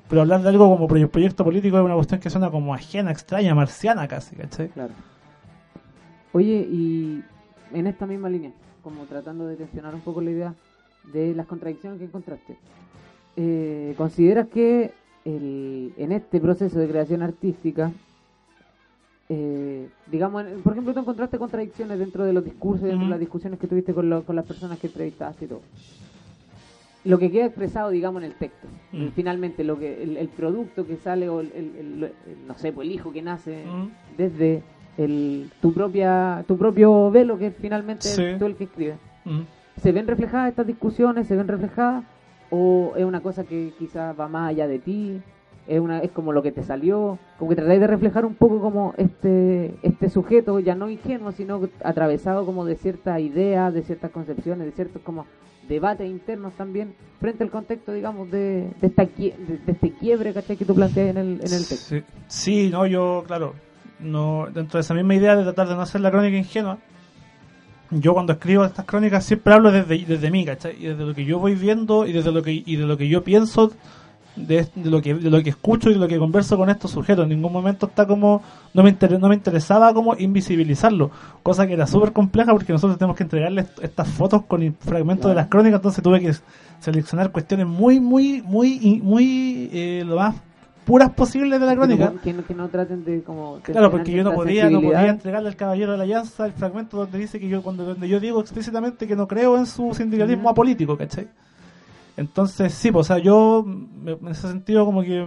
pero 0.08 0.22
hablar 0.22 0.42
de 0.42 0.48
algo 0.48 0.68
como 0.68 0.88
proyecto 0.88 1.44
político 1.44 1.78
es 1.78 1.84
una 1.84 1.94
cuestión 1.94 2.18
que 2.20 2.28
suena 2.28 2.50
como 2.50 2.74
ajena, 2.74 3.12
extraña, 3.12 3.54
marciana 3.54 4.08
casi, 4.08 4.34
¿cachai? 4.34 4.68
Claro. 4.68 4.94
Oye, 6.32 6.66
y 6.70 7.22
en 7.72 7.86
esta 7.86 8.04
misma 8.04 8.28
línea, 8.28 8.50
como 8.82 9.04
tratando 9.04 9.46
de 9.46 9.54
tensionar 9.56 9.94
un 9.94 10.00
poco 10.00 10.20
la 10.20 10.30
idea 10.30 10.54
de 11.12 11.34
las 11.34 11.46
contradicciones 11.46 12.00
que 12.00 12.06
encontraste, 12.06 12.58
eh, 13.36 13.94
¿consideras 13.96 14.48
que 14.48 14.92
el, 15.24 15.92
en 15.96 16.12
este 16.12 16.40
proceso 16.40 16.78
de 16.78 16.88
creación 16.88 17.22
artística, 17.22 17.92
eh, 19.28 19.88
digamos, 20.10 20.44
por 20.62 20.72
ejemplo, 20.72 20.92
tú 20.92 21.00
encontraste 21.00 21.38
contradicciones 21.38 21.98
dentro 21.98 22.24
de 22.24 22.32
los 22.32 22.44
discursos 22.44 22.86
dentro 22.88 23.04
de 23.06 23.10
las 23.10 23.20
discusiones 23.20 23.58
que 23.58 23.66
tuviste 23.66 23.94
con, 23.94 24.10
lo- 24.10 24.22
con 24.24 24.36
las 24.36 24.44
personas 24.44 24.78
que 24.78 24.86
entrevistaste 24.88 25.46
y 25.46 25.48
todo? 25.48 25.62
Lo 27.06 27.18
que 27.18 27.30
queda 27.30 27.46
expresado, 27.46 27.90
digamos, 27.90 28.22
en 28.22 28.30
el 28.30 28.34
texto. 28.36 28.66
Mm. 28.92 29.08
Finalmente, 29.14 29.62
lo 29.64 29.78
que 29.78 30.02
el, 30.02 30.16
el 30.16 30.28
producto 30.28 30.86
que 30.86 30.96
sale, 30.96 31.28
o 31.28 31.40
el, 31.40 32.10
no 32.46 32.54
sé, 32.56 32.72
pues 32.72 32.86
el 32.88 32.94
hijo 32.94 33.12
que 33.12 33.20
nace 33.22 33.64
Mm. 33.66 33.88
desde 34.16 34.62
el, 34.96 35.50
tu 35.60 35.72
propia 35.74 36.44
tu 36.46 36.56
propio 36.56 37.10
velo, 37.10 37.38
que 37.38 37.50
finalmente 37.50 38.08
Sí. 38.08 38.22
es 38.22 38.38
tú 38.38 38.46
el 38.46 38.56
que 38.56 38.64
escribe. 38.64 38.94
Mm. 39.24 39.40
¿Se 39.82 39.92
ven 39.92 40.06
reflejadas 40.06 40.50
estas 40.50 40.66
discusiones? 40.66 41.26
¿Se 41.26 41.36
ven 41.36 41.48
reflejadas? 41.48 42.04
¿O 42.50 42.92
es 42.96 43.04
una 43.04 43.20
cosa 43.20 43.44
que 43.44 43.72
quizás 43.78 44.18
va 44.18 44.28
más 44.28 44.50
allá 44.50 44.66
de 44.66 44.78
ti? 44.78 45.20
¿Es, 45.66 45.80
una, 45.80 46.00
es 46.00 46.10
como 46.10 46.32
lo 46.32 46.42
que 46.42 46.52
te 46.52 46.62
salió? 46.62 47.18
Como 47.38 47.48
que 47.48 47.56
tratáis 47.56 47.80
de 47.80 47.86
reflejar 47.86 48.26
un 48.26 48.34
poco 48.34 48.60
como 48.60 48.94
este, 48.98 49.74
este 49.82 50.10
sujeto, 50.10 50.60
ya 50.60 50.74
no 50.74 50.90
ingenuo, 50.90 51.32
sino 51.32 51.68
atravesado 51.82 52.44
como 52.44 52.64
de 52.64 52.76
ciertas 52.76 53.20
ideas, 53.20 53.72
de 53.72 53.82
ciertas 53.82 54.10
concepciones, 54.10 54.66
de 54.66 54.72
ciertos 54.72 55.00
como 55.02 55.24
debates 55.68 56.08
internos 56.08 56.52
también, 56.54 56.94
frente 57.20 57.42
al 57.42 57.50
contexto, 57.50 57.92
digamos, 57.92 58.30
de, 58.30 58.70
de, 58.80 58.86
esta, 58.86 59.04
de, 59.06 59.34
de 59.66 59.72
este 59.72 59.92
quiebre, 59.92 60.34
¿cachai? 60.34 60.56
Que 60.56 60.66
tú 60.66 60.74
planteas 60.74 61.10
en 61.10 61.16
el, 61.16 61.32
en 61.36 61.52
el 61.52 61.66
texto. 61.66 61.96
Sí, 61.96 62.02
sí, 62.28 62.70
no, 62.70 62.86
yo, 62.86 63.24
claro, 63.26 63.54
no 64.00 64.46
dentro 64.52 64.78
de 64.78 64.82
esa 64.82 64.94
misma 64.94 65.14
idea 65.14 65.36
de 65.36 65.44
tratar 65.44 65.68
de 65.68 65.74
no 65.76 65.80
hacer 65.80 66.00
la 66.00 66.10
crónica 66.10 66.36
ingenua, 66.36 66.78
yo 68.00 68.14
cuando 68.14 68.32
escribo 68.34 68.64
estas 68.64 68.84
crónicas 68.84 69.24
siempre 69.24 69.54
hablo 69.54 69.70
desde, 69.72 69.98
desde 70.04 70.30
mí, 70.30 70.44
¿cachai? 70.44 70.76
Y 70.78 70.86
desde 70.86 71.04
lo 71.04 71.14
que 71.14 71.24
yo 71.24 71.38
voy 71.38 71.54
viendo 71.54 72.06
y 72.06 72.12
desde 72.12 72.32
lo 72.32 72.42
que, 72.42 72.62
y 72.64 72.76
de 72.76 72.86
lo 72.86 72.96
que 72.96 73.08
yo 73.08 73.22
pienso, 73.24 73.72
de, 74.36 74.66
de 74.74 74.90
lo 74.90 75.00
que, 75.00 75.14
de 75.14 75.30
lo 75.30 75.40
que 75.42 75.50
escucho 75.50 75.90
y 75.90 75.94
de 75.94 76.00
lo 76.00 76.08
que 76.08 76.18
converso 76.18 76.56
con 76.56 76.68
estos 76.68 76.90
sujetos. 76.90 77.22
En 77.22 77.28
ningún 77.30 77.52
momento 77.52 77.86
está 77.86 78.04
como, 78.06 78.42
no 78.72 78.82
me, 78.82 78.90
inter- 78.90 79.20
no 79.20 79.28
me 79.28 79.36
interesaba 79.36 79.94
como 79.94 80.16
invisibilizarlo, 80.16 81.10
cosa 81.42 81.66
que 81.66 81.74
era 81.74 81.86
súper 81.86 82.12
compleja 82.12 82.50
porque 82.52 82.72
nosotros 82.72 82.98
tenemos 82.98 83.16
que 83.16 83.22
entregarles 83.22 83.66
estas 83.80 84.08
fotos 84.08 84.42
con 84.46 84.74
fragmentos 84.80 85.28
de 85.28 85.36
las 85.36 85.46
crónicas, 85.46 85.78
entonces 85.78 86.02
tuve 86.02 86.20
que 86.20 86.32
seleccionar 86.80 87.30
cuestiones 87.30 87.66
muy, 87.66 88.00
muy, 88.00 88.42
muy, 88.42 89.00
muy, 89.02 89.70
eh, 89.72 90.02
lo 90.04 90.16
más 90.16 90.34
puras 90.84 91.10
posibles 91.10 91.58
de 91.60 91.66
la 91.66 91.74
crónica. 91.74 92.12
Que 92.22 92.32
no, 92.32 92.44
que 92.44 92.54
no 92.54 92.68
traten 92.68 93.04
de 93.04 93.22
como... 93.22 93.60
Claro, 93.62 93.90
porque 93.90 94.12
yo 94.12 94.22
no 94.24 94.32
podía, 94.34 94.68
no 94.70 94.80
podía 94.80 95.06
entregarle 95.08 95.48
al 95.48 95.56
caballero 95.56 95.92
de 95.92 95.98
la 95.98 96.06
llanza 96.06 96.46
el 96.46 96.52
fragmento 96.52 96.96
donde 96.98 97.18
dice 97.18 97.40
que 97.40 97.48
yo, 97.48 97.62
cuando 97.62 97.84
donde 97.84 98.08
yo 98.08 98.20
digo 98.20 98.40
explícitamente 98.40 99.06
que 99.06 99.16
no 99.16 99.26
creo 99.26 99.56
en 99.56 99.66
su 99.66 99.94
sindicalismo 99.94 100.42
Ujú. 100.44 100.50
apolítico, 100.50 100.96
¿cachai? 100.96 101.28
Entonces, 102.16 102.72
sí, 102.74 102.92
pues, 102.92 103.10
o 103.10 103.14
sea, 103.14 103.22
yo 103.22 103.64
me- 103.66 104.12
en 104.12 104.28
ese 104.28 104.48
sentido 104.48 104.84
como 104.84 105.02
que 105.02 105.26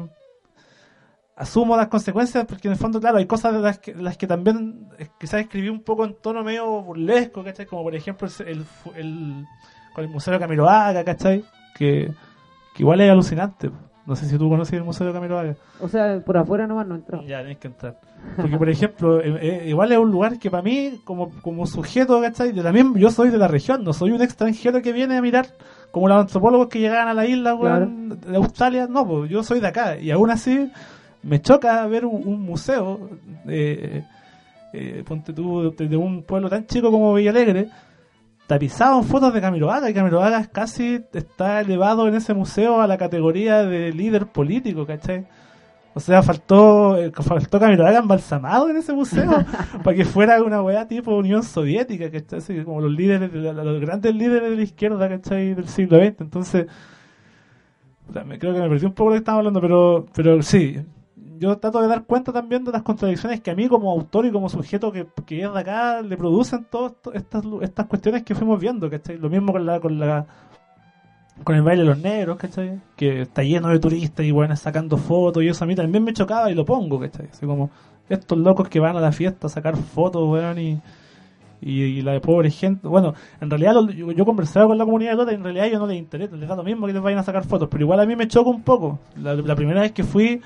asumo 1.36 1.76
las 1.78 1.88
consecuencias 1.88 2.46
porque 2.46 2.68
en 2.68 2.74
el 2.74 2.78
fondo, 2.80 3.00
claro, 3.00 3.18
hay 3.18 3.26
cosas 3.26 3.54
de 3.54 3.60
las 3.60 3.80
que, 3.80 3.94
las 3.94 4.18
que 4.18 4.26
también 4.28 4.88
eh, 4.98 5.08
quizás 5.20 5.42
escribí 5.42 5.70
un 5.70 5.82
poco 5.84 6.06
en 6.06 6.16
tono 6.22 6.44
medio 6.44 6.82
burlesco, 6.82 7.44
¿cachai? 7.44 7.66
Como 7.66 7.84
por 7.84 7.94
ejemplo 7.96 8.28
el, 8.40 8.48
el, 8.48 8.66
el- 8.96 9.46
con 9.94 10.04
el 10.04 10.10
Museo 10.12 10.34
de 10.34 10.40
Camiroaga, 10.40 11.04
¿cachai? 11.04 11.44
Que, 11.76 12.12
que 12.74 12.84
igual 12.84 13.02
es 13.02 13.10
alucinante. 13.12 13.70
No 14.08 14.16
sé 14.16 14.26
si 14.26 14.38
tú 14.38 14.50
conoces 14.50 14.74
el 14.74 14.86
Museo 14.86 15.06
de 15.06 15.12
Camiroaga. 15.12 15.56
O 15.82 15.90
sea, 15.90 16.22
por 16.26 16.38
afuera 16.38 16.66
nomás 16.66 16.88
no 16.88 16.96
entró. 16.96 17.22
Ya, 17.24 17.42
tenés 17.42 17.58
que 17.58 17.68
entrar. 17.68 17.98
Porque, 18.38 18.58
por 18.58 18.70
ejemplo, 18.70 19.20
eh, 19.20 19.38
eh, 19.42 19.64
igual 19.68 19.92
es 19.92 19.98
un 19.98 20.10
lugar 20.10 20.40
que 20.40 20.50
para 20.50 20.64
mí, 20.64 21.02
como, 21.04 21.30
como 21.42 21.68
sujeto, 21.68 22.22
¿cachai? 22.22 22.54
Yo 22.54 22.64
también, 22.64 22.94
yo 22.96 23.12
soy 23.12 23.30
de 23.30 23.38
la 23.38 23.50
región, 23.50 23.84
no 23.84 23.92
soy 23.92 24.12
un 24.12 24.22
extranjero 24.22 24.82
que 24.82 24.94
viene 24.94 25.18
a 25.18 25.22
mirar, 25.22 25.48
como 25.92 26.08
los 26.08 26.22
antropólogos 26.22 26.70
que 26.70 26.80
llegaban 26.80 27.10
a 27.10 27.14
la 27.14 27.26
isla, 27.26 27.54
weón, 27.54 28.18
de 28.22 28.38
Australia, 28.38 28.88
no, 28.90 29.06
pues 29.06 29.30
yo 29.30 29.44
soy 29.44 29.60
de 29.60 29.68
acá. 29.68 29.98
Y 29.98 30.10
aún 30.12 30.32
así, 30.32 30.72
me 31.22 31.42
choca 31.42 31.86
ver 31.88 32.06
un, 32.06 32.26
un 32.26 32.42
museo, 32.42 33.10
eh, 33.46 34.06
eh, 34.72 35.04
ponte 35.06 35.34
tú, 35.34 35.76
de, 35.78 35.88
de 35.88 35.98
un 35.98 36.24
pueblo 36.24 36.50
tan 36.50 36.66
chico 36.66 36.92
como 36.92 37.14
Villalegre, 37.14 37.70
tapizado 38.48 38.98
en 39.00 39.04
fotos 39.06 39.34
de 39.34 39.42
Camiroaga, 39.42 39.90
y 39.90 39.94
Camiroaga 39.94 40.46
casi 40.48 41.04
está 41.14 41.62
elevado 41.62 42.08
en 42.08 42.16
ese 42.16 42.34
museo 42.34 42.82
a 42.82 42.88
la 42.88 42.98
categoría 42.98 43.64
de 43.64 43.92
líder 43.94 44.28
político, 44.28 44.86
¿cachai? 44.86 45.26
O 45.94 46.00
sea, 46.00 46.22
faltó, 46.22 46.96
eh, 46.98 47.12
faltó 47.12 47.60
Camiroaga 47.60 48.00
embalsamado 48.00 48.70
en 48.70 48.78
ese 48.78 48.94
museo 48.94 49.32
para 49.84 49.98
que 49.98 50.06
fuera 50.06 50.42
una 50.44 50.62
weá 50.62 50.88
tipo 50.88 51.16
Unión 51.16 51.44
Soviética, 51.44 52.10
¿cachai? 52.10 52.40
Así 52.40 52.64
como 52.64 52.82
los 52.82 52.92
líderes, 52.92 53.32
de 53.34 53.40
la- 53.54 53.64
los 53.64 53.82
grandes 53.82 54.16
líderes 54.16 54.50
de 54.52 54.56
la 54.56 54.62
izquierda, 54.64 55.10
¿cachai? 55.10 55.54
Del 55.54 55.68
siglo 55.68 55.98
XX. 55.98 56.22
Entonces, 56.22 56.68
me, 58.26 58.40
creo 58.40 58.54
que 58.54 58.62
me 58.62 58.70
perdí 58.70 58.86
un 58.86 58.94
poco 58.94 59.10
lo 59.10 59.14
que 59.16 59.20
estaba 59.20 59.40
hablando, 59.40 59.60
pero, 59.62 60.06
pero 60.16 60.42
sí. 60.42 60.78
Yo 61.40 61.58
trato 61.58 61.82
de 61.82 61.88
dar 61.88 62.04
cuenta 62.06 62.32
también 62.34 62.64
de 62.64 62.72
las 62.72 62.84
contradicciones 62.84 63.42
que 63.42 63.52
a 63.52 63.56
mí 63.56 63.68
como 63.68 63.92
autor 63.92 64.26
y 64.26 64.32
como 64.32 64.50
sujeto 64.50 64.92
que, 64.92 65.08
que 65.26 65.44
es 65.44 65.54
de 65.54 65.60
acá 65.60 66.02
le 66.02 66.18
producen 66.18 66.66
todas 66.70 66.94
estas, 67.14 67.44
estas 67.62 67.86
cuestiones 67.88 68.24
que 68.24 68.36
fuimos 68.36 68.60
viendo, 68.60 68.90
¿cachai? 68.90 69.18
Lo 69.18 69.30
mismo 69.30 69.52
con 69.52 69.66
la, 69.66 69.80
con 69.80 70.00
la 70.00 70.26
con 71.44 71.56
el 71.56 71.62
baile 71.62 71.84
de 71.84 71.90
los 71.90 72.00
negros, 72.00 72.38
¿cachai? 72.38 72.80
Que 72.96 73.22
está 73.22 73.44
lleno 73.44 73.68
de 73.70 73.80
turistas 73.80 74.26
y 74.26 74.32
bueno, 74.32 74.56
sacando 74.56 74.98
fotos 74.98 75.44
y 75.44 75.48
eso 75.50 75.64
a 75.64 75.68
mí 75.68 75.76
también 75.76 76.04
me 76.04 76.14
chocaba 76.14 76.50
y 76.50 76.56
lo 76.56 76.66
pongo, 76.66 77.00
¿cachai? 77.00 77.28
Así 77.32 77.46
como 77.46 77.70
estos 78.10 78.38
locos 78.38 78.68
que 78.70 78.80
van 78.80 78.96
a 78.98 79.02
la 79.02 79.12
fiesta 79.12 79.48
a 79.48 79.50
sacar 79.50 79.76
fotos, 79.78 80.28
weón, 80.28 80.58
y, 80.58 80.82
y, 81.62 82.02
la 82.02 82.20
pobre 82.22 82.50
gente. 82.50 82.88
Bueno, 82.88 83.14
en 83.40 83.50
realidad 83.50 83.74
lo- 83.76 83.92
yo, 83.92 84.12
yo 84.12 84.26
conversaba 84.26 84.66
con 84.68 84.78
la 84.78 84.86
comunidad 84.86 85.12
de 85.12 85.18
Tota 85.18 85.32
y 85.32 85.36
en 85.36 85.44
realidad 85.44 85.68
ellos 85.68 85.80
no 85.80 85.88
les 85.88 85.98
interesa, 85.98 86.36
les 86.36 86.48
da 86.50 86.56
lo 86.56 86.64
mismo 86.64 86.88
que 86.88 86.94
les 86.94 87.02
vayan 87.04 87.20
a 87.20 87.24
sacar 87.24 87.44
fotos, 87.46 87.68
pero 87.70 87.84
igual 87.84 88.00
a 88.00 88.06
mí 88.06 88.16
me 88.16 88.28
choca 88.28 88.50
un 88.50 88.64
poco. 88.64 88.98
La 89.16 89.56
primera 89.56 89.82
vez 89.82 89.92
que 89.92 90.04
fui 90.04 90.42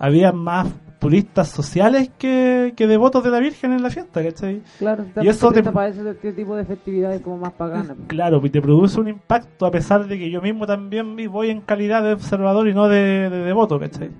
había 0.00 0.32
más 0.32 0.66
turistas 0.98 1.48
sociales 1.48 2.10
que, 2.18 2.74
que 2.76 2.86
devotos 2.88 3.22
de 3.24 3.30
la 3.30 3.38
Virgen 3.38 3.72
en 3.72 3.82
la 3.82 3.88
fiesta, 3.90 4.22
¿cachai? 4.22 4.60
Claro, 4.78 5.04
Y 5.22 5.28
eso 5.28 5.50
te- 5.52 5.62
para 5.62 5.88
ese 5.88 6.10
este 6.10 6.32
tipo 6.32 6.56
de 6.56 6.64
festividades 6.64 7.22
como 7.22 7.38
más 7.38 7.52
paganas. 7.52 7.96
Claro, 8.08 8.40
y 8.44 8.50
te 8.50 8.60
produce 8.60 9.00
un 9.00 9.08
impacto 9.08 9.64
a 9.64 9.70
pesar 9.70 10.06
de 10.08 10.18
que 10.18 10.28
yo 10.30 10.42
mismo 10.42 10.66
también 10.66 11.16
voy 11.30 11.50
en 11.50 11.60
calidad 11.62 12.02
de 12.02 12.12
observador 12.14 12.66
y 12.68 12.74
no 12.74 12.88
de, 12.88 13.30
de 13.30 13.38
devoto, 13.44 13.78
¿cachai? 13.78 14.10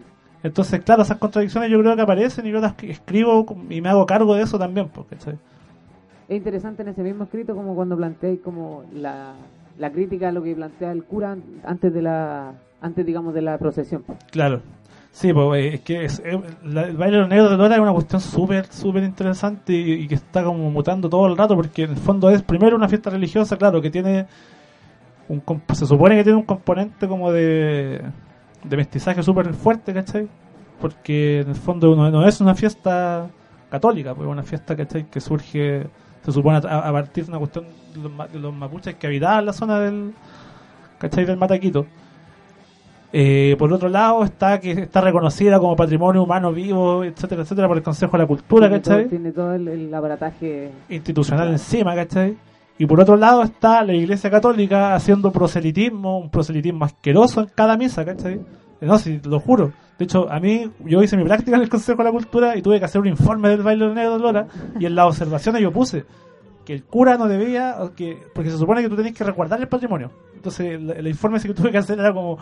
Entonces, 0.43 0.81
claro, 0.83 1.03
esas 1.03 1.19
contradicciones 1.19 1.71
yo 1.71 1.79
creo 1.81 1.95
que 1.97 2.01
aparecen 2.03 2.47
y 2.47 2.51
yo 2.51 2.61
las 2.61 2.73
escribo 2.83 3.45
y 3.69 3.81
me 3.83 3.89
hago 3.91 4.07
cargo 4.07 4.35
de 4.35 4.43
eso 4.45 4.59
también, 4.59 4.89
pues, 4.89 5.07
¿cachai? 5.09 5.35
Es 6.29 6.37
interesante 6.39 6.81
en 6.83 6.89
ese 6.89 7.03
mismo 7.03 7.25
escrito 7.25 7.55
como 7.55 7.75
cuando 7.75 7.95
planteáis 7.97 8.41
como 8.41 8.85
la, 8.95 9.35
la 9.79 9.91
crítica 9.93 10.29
a 10.29 10.33
lo 10.33 10.43
que 10.43 10.55
plantea 10.55 10.93
el 10.93 11.05
cura 11.05 11.33
an- 11.33 11.43
antes 11.65 11.93
de 11.93 12.01
la 12.01 12.55
antes 12.81 13.05
digamos 13.05 13.35
de 13.35 13.43
la 13.43 13.59
procesión. 13.59 14.03
Claro. 14.31 14.63
Sí, 15.13 15.33
pues 15.33 15.61
eh, 15.65 15.75
es 15.75 15.81
que 15.81 16.05
es- 16.05 16.23
eh, 16.25 16.41
la- 16.65 16.83
el 16.83 16.97
baile 16.97 17.17
de 17.17 17.21
los 17.23 17.29
negros 17.29 17.51
de 17.51 17.57
Lora 17.57 17.75
es 17.75 17.81
una 17.81 17.93
cuestión 17.93 18.21
súper, 18.21 18.67
súper 18.73 19.03
interesante 19.03 19.73
y, 19.75 20.07
que 20.07 20.15
está 20.15 20.45
como 20.45 20.71
mutando 20.71 21.09
todo 21.11 21.27
el 21.27 21.37
rato 21.37 21.57
porque 21.57 21.83
en 21.85 21.91
el 21.91 21.97
fondo 21.97 22.31
es 22.31 22.43
primero 22.43 22.77
una 22.77 22.89
fiesta 22.89 23.11
religiosa, 23.11 23.57
claro, 23.57 23.81
que 23.83 23.91
tiene 23.91 24.27
un 25.29 25.43
se 25.75 25.87
supone 25.87 26.17
que 26.17 26.25
tiene 26.25 26.39
un 26.39 26.45
componente 26.45 27.07
como 27.07 27.31
de, 27.33 28.03
de 28.65 28.77
mestizaje 28.77 29.23
súper 29.23 29.53
fuerte, 29.55 29.95
¿cachai? 29.95 30.29
Porque 30.81 31.41
en 31.41 31.49
el 31.51 31.55
fondo 31.57 31.95
no, 31.95 32.11
no 32.11 32.27
es 32.27 32.41
una 32.41 32.55
fiesta 32.55 33.29
católica, 33.71 34.15
pues 34.15 34.27
es 34.27 34.33
una 34.33 34.43
fiesta, 34.43 34.77
¿cachai? 34.77 35.05
Que 35.11 35.21
surge, 35.21 35.87
se 36.25 36.33
supone 36.33 36.59
a, 36.67 36.79
a 36.89 36.93
partir 36.93 37.25
de 37.25 37.31
una 37.31 37.39
cuestión 37.39 37.67
de 37.95 38.01
los, 38.09 38.33
de 38.33 38.39
los 38.41 38.55
mapuches 38.55 38.95
que 38.97 39.07
habitaban 39.07 39.47
la 39.47 39.53
zona 39.53 39.79
del, 39.81 40.13
¿cachai? 40.99 41.25
Del 41.25 41.37
Mataquito. 41.37 41.87
Eh, 43.13 43.57
por 43.59 43.73
otro 43.73 43.89
lado 43.89 44.23
está 44.23 44.61
que 44.61 44.71
está 44.71 45.01
reconocida 45.01 45.59
como 45.59 45.75
patrimonio 45.75 46.23
humano 46.23 46.53
vivo, 46.53 47.03
etcétera, 47.03 47.43
etcétera, 47.43 47.67
por 47.67 47.77
el 47.77 47.83
Consejo 47.83 48.13
de 48.13 48.19
la 48.19 48.27
Cultura, 48.27 48.69
tiene 48.69 48.81
todo, 48.81 48.95
¿cachai? 48.95 49.09
tiene 49.09 49.33
todo 49.33 49.55
el, 49.55 49.67
el 49.67 49.95
aparataje 49.95 50.71
Institucional 50.89 51.49
encima, 51.49 51.95
¿cachai? 51.97 52.37
Y 52.79 52.87
por 52.87 53.01
otro 53.01 53.17
lado 53.17 53.43
está 53.43 53.83
la 53.85 53.95
Iglesia 53.95 54.31
Católica 54.31 54.95
haciendo 54.95 55.33
proselitismo, 55.33 56.19
un 56.19 56.31
proselitismo 56.31 56.85
asqueroso 56.85 57.41
en 57.41 57.49
cada 57.55 57.77
misa, 57.77 58.05
¿cachai? 58.05 58.41
No, 58.81 58.97
si 58.99 59.21
lo 59.25 59.41
juro. 59.41 59.73
De 59.99 60.05
hecho, 60.05 60.31
a 60.31 60.41
mí, 60.41 60.71
yo 60.87 61.03
hice 61.03 61.17
mi 61.17 61.25
práctica 61.25 61.57
en 61.57 61.63
el 61.63 61.69
Consejo 61.69 61.99
de 61.99 62.05
la 62.05 62.13
Cultura 62.13 62.57
y 62.57 62.63
tuve 62.63 62.79
que 62.79 62.87
hacer 62.87 63.01
un 63.01 63.09
informe 63.09 63.51
del 63.51 63.63
baile 63.63 63.87
del 63.87 63.95
negro 63.95 64.13
de 64.15 64.19
Lora 64.21 64.47
y 64.79 64.87
en 64.87 64.95
las 64.95 65.07
observaciones 65.07 65.61
yo 65.61 65.73
puse 65.73 66.07
que 66.65 66.73
el 66.73 66.85
cura 66.85 67.19
no 67.19 67.27
debía, 67.29 67.77
que 67.97 68.17
porque 68.35 68.51
se 68.51 68.57
supone 68.57 68.83
que 68.83 68.89
tú 68.89 68.97
tenés 68.97 69.13
que 69.13 69.25
resguardar 69.25 69.61
el 69.61 69.69
patrimonio. 69.69 70.11
Entonces, 70.35 70.75
el, 70.75 70.91
el 70.91 71.07
informe 71.07 71.37
ese 71.37 71.49
que 71.49 71.55
tuve 71.55 71.71
que 71.71 71.79
hacer 71.79 71.99
era 71.99 72.15
como, 72.15 72.39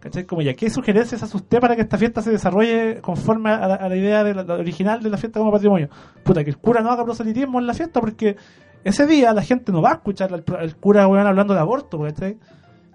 ¿cachai? 0.00 0.24
Como 0.24 0.42
ya, 0.42 0.54
¿qué 0.54 0.68
sugerencias 0.70 1.22
hace 1.22 1.36
usted 1.36 1.60
para 1.60 1.76
que 1.76 1.82
esta 1.82 1.98
fiesta 1.98 2.22
se 2.22 2.30
desarrolle 2.30 3.00
conforme 3.00 3.50
a 3.50 3.88
la, 3.88 3.96
idea 3.96 4.24
de 4.24 4.34
la- 4.34 4.54
original 4.54 5.02
de 5.02 5.10
la 5.10 5.16
fiesta 5.18 5.38
como 5.38 5.52
patrimonio? 5.52 5.88
Puta, 6.24 6.42
que 6.42 6.50
el 6.50 6.58
cura 6.58 6.80
no 6.80 6.90
haga 6.90 7.04
proselitismo 7.04 7.60
en 7.60 7.66
la 7.66 7.74
fiesta 7.74 8.00
porque 8.00 8.36
ese 8.82 9.06
día 9.06 9.32
la 9.32 9.42
gente 9.42 9.72
no 9.72 9.82
va 9.82 9.90
a 9.90 9.94
escuchar 9.94 10.32
al, 10.32 10.44
al 10.58 10.76
cura, 10.76 11.06
weón, 11.06 11.26
hablando 11.26 11.54
de 11.54 11.60
aborto, 11.60 12.00
¿cachai? 12.00 12.38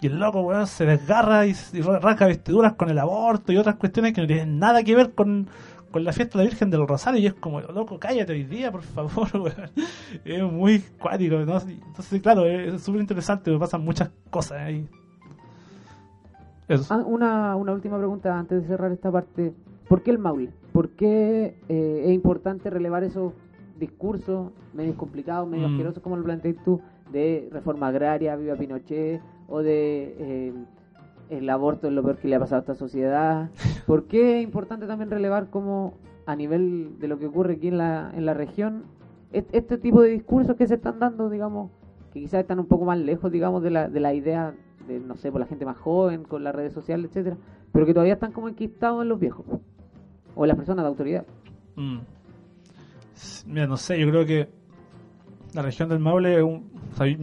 Y 0.01 0.07
el 0.07 0.19
loco, 0.19 0.41
weón, 0.41 0.67
se 0.67 0.85
desgarra 0.85 1.45
y, 1.45 1.51
y 1.73 1.81
vestiduras 2.27 2.73
con 2.73 2.89
el 2.89 2.99
aborto 2.99 3.53
y 3.53 3.57
otras 3.57 3.75
cuestiones 3.75 4.13
que 4.13 4.21
no 4.21 4.27
tienen 4.27 4.59
nada 4.59 4.83
que 4.83 4.93
ver 4.95 5.13
con, 5.13 5.47
con 5.89 6.03
la 6.03 6.11
fiesta 6.11 6.37
de 6.37 6.43
la 6.43 6.49
Virgen 6.49 6.69
del 6.69 6.85
Rosario. 6.85 7.21
Y 7.21 7.27
es 7.27 7.33
como, 7.33 7.61
loco, 7.61 7.97
cállate 7.97 8.33
hoy 8.33 8.43
día, 8.43 8.71
por 8.71 8.81
favor, 8.81 9.29
weón. 9.33 9.71
Es 10.25 10.43
muy 10.43 10.79
cuático, 10.99 11.35
¿no? 11.37 11.59
Entonces, 11.61 12.21
claro, 12.21 12.45
es 12.45 12.81
súper 12.83 12.99
interesante, 13.01 13.51
me 13.51 13.57
pasan 13.57 13.83
muchas 13.85 14.09
cosas 14.29 14.59
ahí. 14.63 14.85
Eso. 16.67 16.93
Ah, 16.93 17.03
una, 17.05 17.55
una 17.55 17.73
última 17.73 17.97
pregunta 17.97 18.37
antes 18.37 18.61
de 18.61 18.67
cerrar 18.67 18.91
esta 18.91 19.11
parte. 19.11 19.53
¿Por 19.87 20.01
qué 20.01 20.11
el 20.11 20.17
Maule? 20.17 20.49
¿Por 20.73 20.89
qué 20.89 21.55
eh, 21.69 22.03
es 22.05 22.11
importante 22.13 22.69
relevar 22.69 23.03
esos 23.03 23.33
discursos 23.79 24.51
medios 24.73 24.95
complicados, 24.95 25.47
medios 25.47 25.69
Mm. 25.69 25.73
asquerosos, 25.73 26.03
como 26.03 26.17
lo 26.17 26.23
planteas 26.23 26.55
tú, 26.63 26.81
de 27.11 27.49
reforma 27.51 27.87
agraria, 27.89 28.35
viva 28.35 28.55
Pinochet, 28.55 29.21
o 29.47 29.59
de 29.61 30.15
eh, 30.17 30.53
el 31.29 31.49
aborto 31.49 31.87
es 31.87 31.93
lo 31.93 32.01
peor 32.03 32.17
que 32.17 32.27
le 32.27 32.35
ha 32.35 32.39
pasado 32.39 32.57
a 32.57 32.61
esta 32.61 32.73
sociedad? 32.75 33.49
¿Por 33.85 34.05
qué 34.05 34.39
es 34.39 34.43
importante 34.43 34.87
también 34.87 35.11
relevar 35.11 35.49
como 35.49 35.93
a 36.25 36.35
nivel 36.35 36.97
de 36.99 37.07
lo 37.07 37.19
que 37.19 37.27
ocurre 37.27 37.53
aquí 37.53 37.67
en 37.67 37.77
la, 37.77 38.11
en 38.15 38.25
la 38.25 38.33
región, 38.33 38.83
est- 39.31 39.53
este 39.53 39.77
tipo 39.77 40.01
de 40.01 40.09
discursos 40.09 40.55
que 40.55 40.65
se 40.67 40.75
están 40.75 40.97
dando, 40.99 41.29
digamos, 41.29 41.69
que 42.11 42.21
quizás 42.21 42.39
están 42.39 42.59
un 42.59 42.65
poco 42.65 42.85
más 42.85 42.97
lejos, 42.97 43.31
digamos, 43.31 43.61
de 43.61 43.69
la, 43.69 43.87
de 43.87 43.99
la 43.99 44.13
idea 44.15 44.55
no 44.87 45.15
sé, 45.15 45.31
por 45.31 45.41
la 45.41 45.47
gente 45.47 45.65
más 45.65 45.77
joven, 45.77 46.23
con 46.23 46.43
las 46.43 46.55
redes 46.55 46.73
sociales, 46.73 47.07
etcétera, 47.09 47.37
pero 47.71 47.85
que 47.85 47.93
todavía 47.93 48.13
están 48.13 48.31
como 48.31 48.49
enquistados 48.49 49.01
en 49.01 49.09
los 49.09 49.19
viejos, 49.19 49.45
o 50.35 50.43
en 50.43 50.47
las 50.47 50.57
personas 50.57 50.83
de 50.83 50.89
autoridad. 50.89 51.25
Mm. 51.75 51.99
Mira, 53.47 53.67
no 53.67 53.77
sé, 53.77 53.99
yo 53.99 54.09
creo 54.09 54.25
que 54.25 54.49
la 55.53 55.61
región 55.61 55.89
del 55.89 55.99
Maule 55.99 56.43
un... 56.43 56.69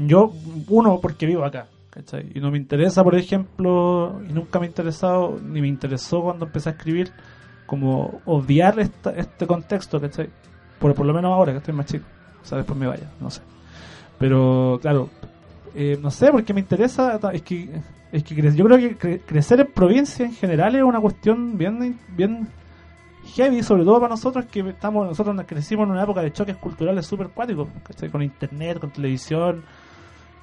yo, 0.06 0.32
uno, 0.68 1.00
porque 1.00 1.26
vivo 1.26 1.44
acá, 1.44 1.68
¿cachai? 1.90 2.32
Y 2.34 2.40
no 2.40 2.50
me 2.50 2.58
interesa, 2.58 3.04
por 3.04 3.14
ejemplo, 3.14 4.20
y 4.28 4.32
nunca 4.32 4.58
me 4.58 4.66
ha 4.66 4.68
interesado, 4.68 5.38
ni 5.38 5.60
me 5.60 5.68
interesó 5.68 6.22
cuando 6.22 6.46
empecé 6.46 6.70
a 6.70 6.72
escribir, 6.72 7.10
como 7.66 8.20
obviar 8.24 8.78
esta, 8.80 9.10
este 9.10 9.46
contexto, 9.46 10.00
¿cachai? 10.00 10.30
Por, 10.78 10.94
por 10.94 11.06
lo 11.06 11.12
menos 11.12 11.32
ahora 11.32 11.52
que 11.52 11.58
estoy 11.58 11.74
más 11.74 11.86
chico. 11.86 12.06
O 12.42 12.44
sea, 12.44 12.58
después 12.58 12.78
me 12.78 12.86
vaya, 12.86 13.10
no 13.20 13.30
sé. 13.30 13.42
Pero, 14.18 14.78
claro, 14.80 15.08
eh, 15.74 15.98
no 16.00 16.10
sé, 16.10 16.30
porque 16.30 16.52
me 16.54 16.60
interesa, 16.60 17.18
es 17.32 17.42
que, 17.42 17.68
es 18.12 18.22
que 18.24 18.34
yo 18.34 18.64
creo 18.64 18.78
que 18.78 18.98
cre- 18.98 19.20
crecer 19.26 19.60
en 19.60 19.66
provincia 19.72 20.24
en 20.26 20.32
general 20.34 20.74
es 20.74 20.82
una 20.82 21.00
cuestión 21.00 21.56
bien, 21.58 21.98
bien 22.16 22.48
heavy, 23.34 23.62
sobre 23.62 23.84
todo 23.84 23.96
para 24.00 24.10
nosotros 24.10 24.46
que 24.46 24.60
estamos, 24.60 25.06
nosotros 25.06 25.34
nos 25.34 25.46
crecimos 25.46 25.84
en 25.86 25.92
una 25.92 26.02
época 26.02 26.22
de 26.22 26.32
choques 26.32 26.56
culturales 26.56 27.06
súper 27.06 27.28
cuáticos. 27.28 27.68
Con 28.10 28.22
internet, 28.22 28.78
con 28.80 28.90
televisión. 28.90 29.62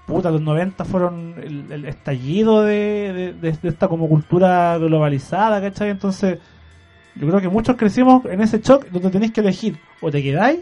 Puta, 0.05 0.31
los 0.31 0.41
90 0.41 0.85
fueron 0.85 1.35
el, 1.37 1.85
estallido 1.85 2.63
de, 2.63 3.35
de- 3.39 3.69
esta 3.69 3.87
como 3.87 4.07
cultura 4.09 4.77
globalizada, 4.79 5.61
¿cachai? 5.61 5.89
Entonces, 5.91 6.39
yo 7.15 7.27
creo 7.27 7.39
que 7.41 7.49
muchos 7.49 7.75
crecimos 7.75 8.25
en 8.25 8.41
ese 8.41 8.59
choque 8.61 8.89
donde 8.89 9.09
tenéis 9.11 9.33
que 9.33 9.41
elegir, 9.41 9.77
o 10.01 10.09
te 10.09 10.23
quedáis, 10.23 10.61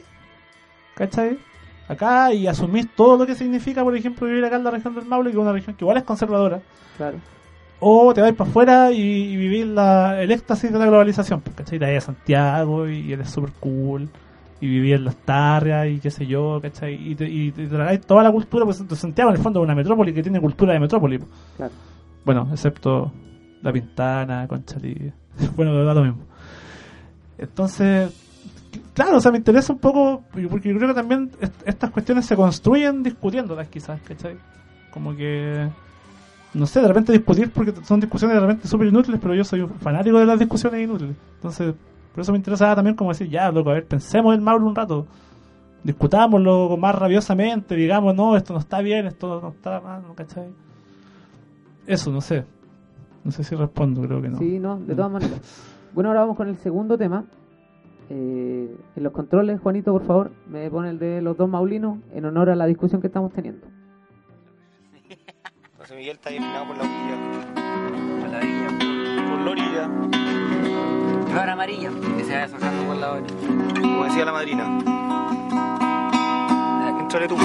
¿cachai? 0.96 1.38
Acá 1.88 2.34
y 2.34 2.48
asumís 2.48 2.88
todo 2.96 3.18
lo 3.18 3.26
que 3.26 3.36
significa, 3.36 3.84
por 3.84 3.96
ejemplo, 3.96 4.28
vivir 4.28 4.44
acá 4.44 4.58
en 4.58 4.64
la 4.64 4.72
región 4.72 4.94
del 4.96 5.06
Maule, 5.06 5.30
que 5.32 5.38
es 5.38 5.42
una 5.42 5.54
región 5.54 5.76
que 5.76 5.84
igual 5.86 5.98
es 5.98 6.04
conservadora, 6.04 6.60
Claro. 6.98 7.18
o 7.80 8.14
te 8.14 8.22
vais 8.22 8.34
para 8.36 8.50
afuera 8.50 8.92
y, 8.92 9.00
y 9.00 9.36
vivir 9.38 9.68
la, 9.68 10.22
el 10.22 10.32
éxtasis 10.32 10.72
de 10.72 10.80
la 10.80 10.86
globalización, 10.88 11.42
pues, 11.42 11.56
¿cachai? 11.56 11.80
Te 11.80 11.86
vas 11.94 12.04
a 12.04 12.08
Santiago 12.08 12.90
y 12.90 13.14
eres 13.14 13.30
súper 13.30 13.52
cool, 13.60 14.10
y 14.60 14.68
vivir 14.68 14.96
en 14.96 15.06
las 15.06 15.16
tarrias 15.18 15.88
y 15.88 16.00
qué 16.00 16.10
sé 16.12 16.26
yo, 16.26 16.60
¿cachai? 16.62 16.96
Y 17.12 17.16
te, 17.16 17.30
y 17.30 17.52
te 17.52 17.68
tragáis 17.68 18.02
toda 18.02 18.24
la 18.24 18.32
cultura, 18.32 18.66
pues 18.66 18.78
Santiago 19.00 19.30
en 19.30 19.38
el 19.38 19.42
fondo 19.42 19.60
es 19.62 19.64
una 19.66 19.76
metrópoli 19.76 20.14
que 20.14 20.24
tiene 20.24 20.42
cultura 20.42 20.74
de 20.74 20.80
metrópoli. 20.80 21.20
pues. 21.20 21.30
Claro. 21.56 21.72
Bueno, 22.26 22.50
excepto 22.52 23.12
La 23.62 23.72
Pintana, 23.72 24.46
Conchalí. 24.48 25.14
bueno, 25.56 25.86
da 25.86 25.94
lo 25.94 26.04
mismo. 26.04 26.24
Entonces, 27.38 28.12
claro, 28.94 29.18
o 29.18 29.22
sea, 29.22 29.32
me 29.32 29.38
interesa 29.38 29.74
un 29.74 29.80
poco, 29.80 30.24
porque 30.50 30.70
yo 30.70 30.78
creo 30.78 30.90
que 30.90 30.94
también 30.94 31.32
est- 31.42 31.62
estas 31.68 31.92
cuestiones 31.92 32.26
se 32.26 32.36
construyen 32.36 33.04
discutiéndolas 33.04 33.68
quizás, 33.70 34.02
¿cachai? 34.02 34.36
Como 34.92 35.16
que, 35.16 35.68
no 36.54 36.66
sé, 36.66 36.82
de 36.82 36.88
repente 36.88 37.12
discutir 37.14 37.52
porque 37.52 37.74
son 37.84 38.00
discusiones 38.00 38.36
de 38.36 38.42
repente 38.42 38.68
súper 38.68 38.88
inútiles, 38.88 39.20
pero 39.22 39.36
yo 39.36 39.44
soy 39.44 39.62
un 39.62 39.70
fanático 39.76 40.18
de 40.20 40.26
las 40.26 40.40
discusiones 40.40 40.82
inútiles. 40.84 41.16
Entonces, 41.36 41.76
por 42.14 42.22
eso 42.22 42.32
me 42.32 42.38
interesaba 42.40 42.76
también 42.76 42.96
como 42.96 43.12
decir, 43.12 43.30
ya, 43.30 43.52
loco, 43.52 43.70
a 43.70 43.74
ver, 43.74 43.86
pensemos 43.86 44.34
el 44.34 44.42
Mauro 44.42 44.66
un 44.66 44.76
rato. 44.76 45.06
Discutámoslo 45.84 46.76
más 46.78 46.96
rabiosamente, 46.96 47.76
digamos, 47.76 48.14
no, 48.16 48.36
esto 48.36 48.54
no 48.54 48.60
está 48.60 48.82
bien, 48.82 49.06
esto 49.06 49.40
no 49.42 49.50
está 49.50 49.80
mal. 49.80 50.02
¿cachai? 50.16 50.48
Eso, 51.86 52.12
no 52.12 52.20
sé. 52.22 52.44
No 53.24 53.32
sé 53.32 53.44
si 53.44 53.56
respondo, 53.56 54.02
creo 54.02 54.22
que 54.22 54.30
no. 54.30 54.38
Sí, 54.40 54.58
no, 54.60 54.78
de 54.80 54.96
todas 54.96 55.12
maneras. 55.12 55.40
Bueno, 55.94 56.10
ahora 56.10 56.22
vamos 56.22 56.36
con 56.38 56.48
el 56.48 56.58
segundo 56.58 56.98
tema. 56.98 57.24
Eh, 58.10 58.76
en 58.96 59.04
los 59.04 59.12
controles, 59.12 59.60
Juanito, 59.60 59.92
por 59.92 60.06
favor, 60.06 60.32
me 60.48 60.70
pone 60.72 60.90
el 60.92 61.00
de 61.00 61.22
los 61.22 61.36
dos 61.38 61.50
maulinos 61.50 62.00
en 62.14 62.26
honor 62.26 62.50
a 62.50 62.56
la 62.56 62.66
discusión 62.66 63.02
que 63.02 63.08
estamos 63.08 63.34
teniendo. 63.34 63.68
José 65.78 65.96
Miguel 65.96 66.16
está 66.16 66.30
eliminado 66.30 66.68
por 66.68 66.78
la 66.78 66.84
orilla. 66.84 67.18
Por 68.22 68.30
la 68.30 68.38
orilla. 68.38 68.68
Por 69.30 69.40
la 69.42 69.52
orilla, 69.52 69.90
Flor 71.28 71.50
amarilla, 71.50 71.90
que 72.18 72.24
se 72.24 72.32
vaya 72.32 72.46
asociando 72.46 72.88
con 72.88 73.02
la 73.02 73.12
orilla. 73.14 73.82
como 73.82 74.04
decía 74.06 74.26
la 74.26 74.32
madrina. 74.32 74.80
Entrale 77.00 77.28
tú. 77.28 77.38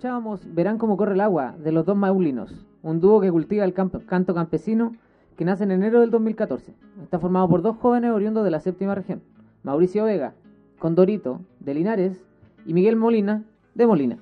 Escuchábamos 0.00 0.40
Verán 0.54 0.78
cómo 0.78 0.96
corre 0.96 1.12
el 1.12 1.20
agua 1.20 1.54
de 1.62 1.72
los 1.72 1.84
dos 1.84 1.94
maulinos, 1.94 2.64
un 2.82 3.00
dúo 3.00 3.20
que 3.20 3.30
cultiva 3.30 3.66
el 3.66 3.74
camp- 3.74 4.06
canto 4.06 4.32
campesino 4.34 4.94
que 5.36 5.44
nace 5.44 5.64
en 5.64 5.72
enero 5.72 6.00
del 6.00 6.10
2014. 6.10 6.72
Está 7.02 7.18
formado 7.18 7.46
por 7.50 7.60
dos 7.60 7.76
jóvenes 7.76 8.10
oriundos 8.10 8.42
de 8.42 8.50
la 8.50 8.60
séptima 8.60 8.94
región, 8.94 9.20
Mauricio 9.62 10.04
Vega, 10.04 10.32
Condorito, 10.78 11.42
de 11.58 11.74
Linares, 11.74 12.24
y 12.64 12.72
Miguel 12.72 12.96
Molina, 12.96 13.42
de 13.74 13.86
Molina. 13.86 14.16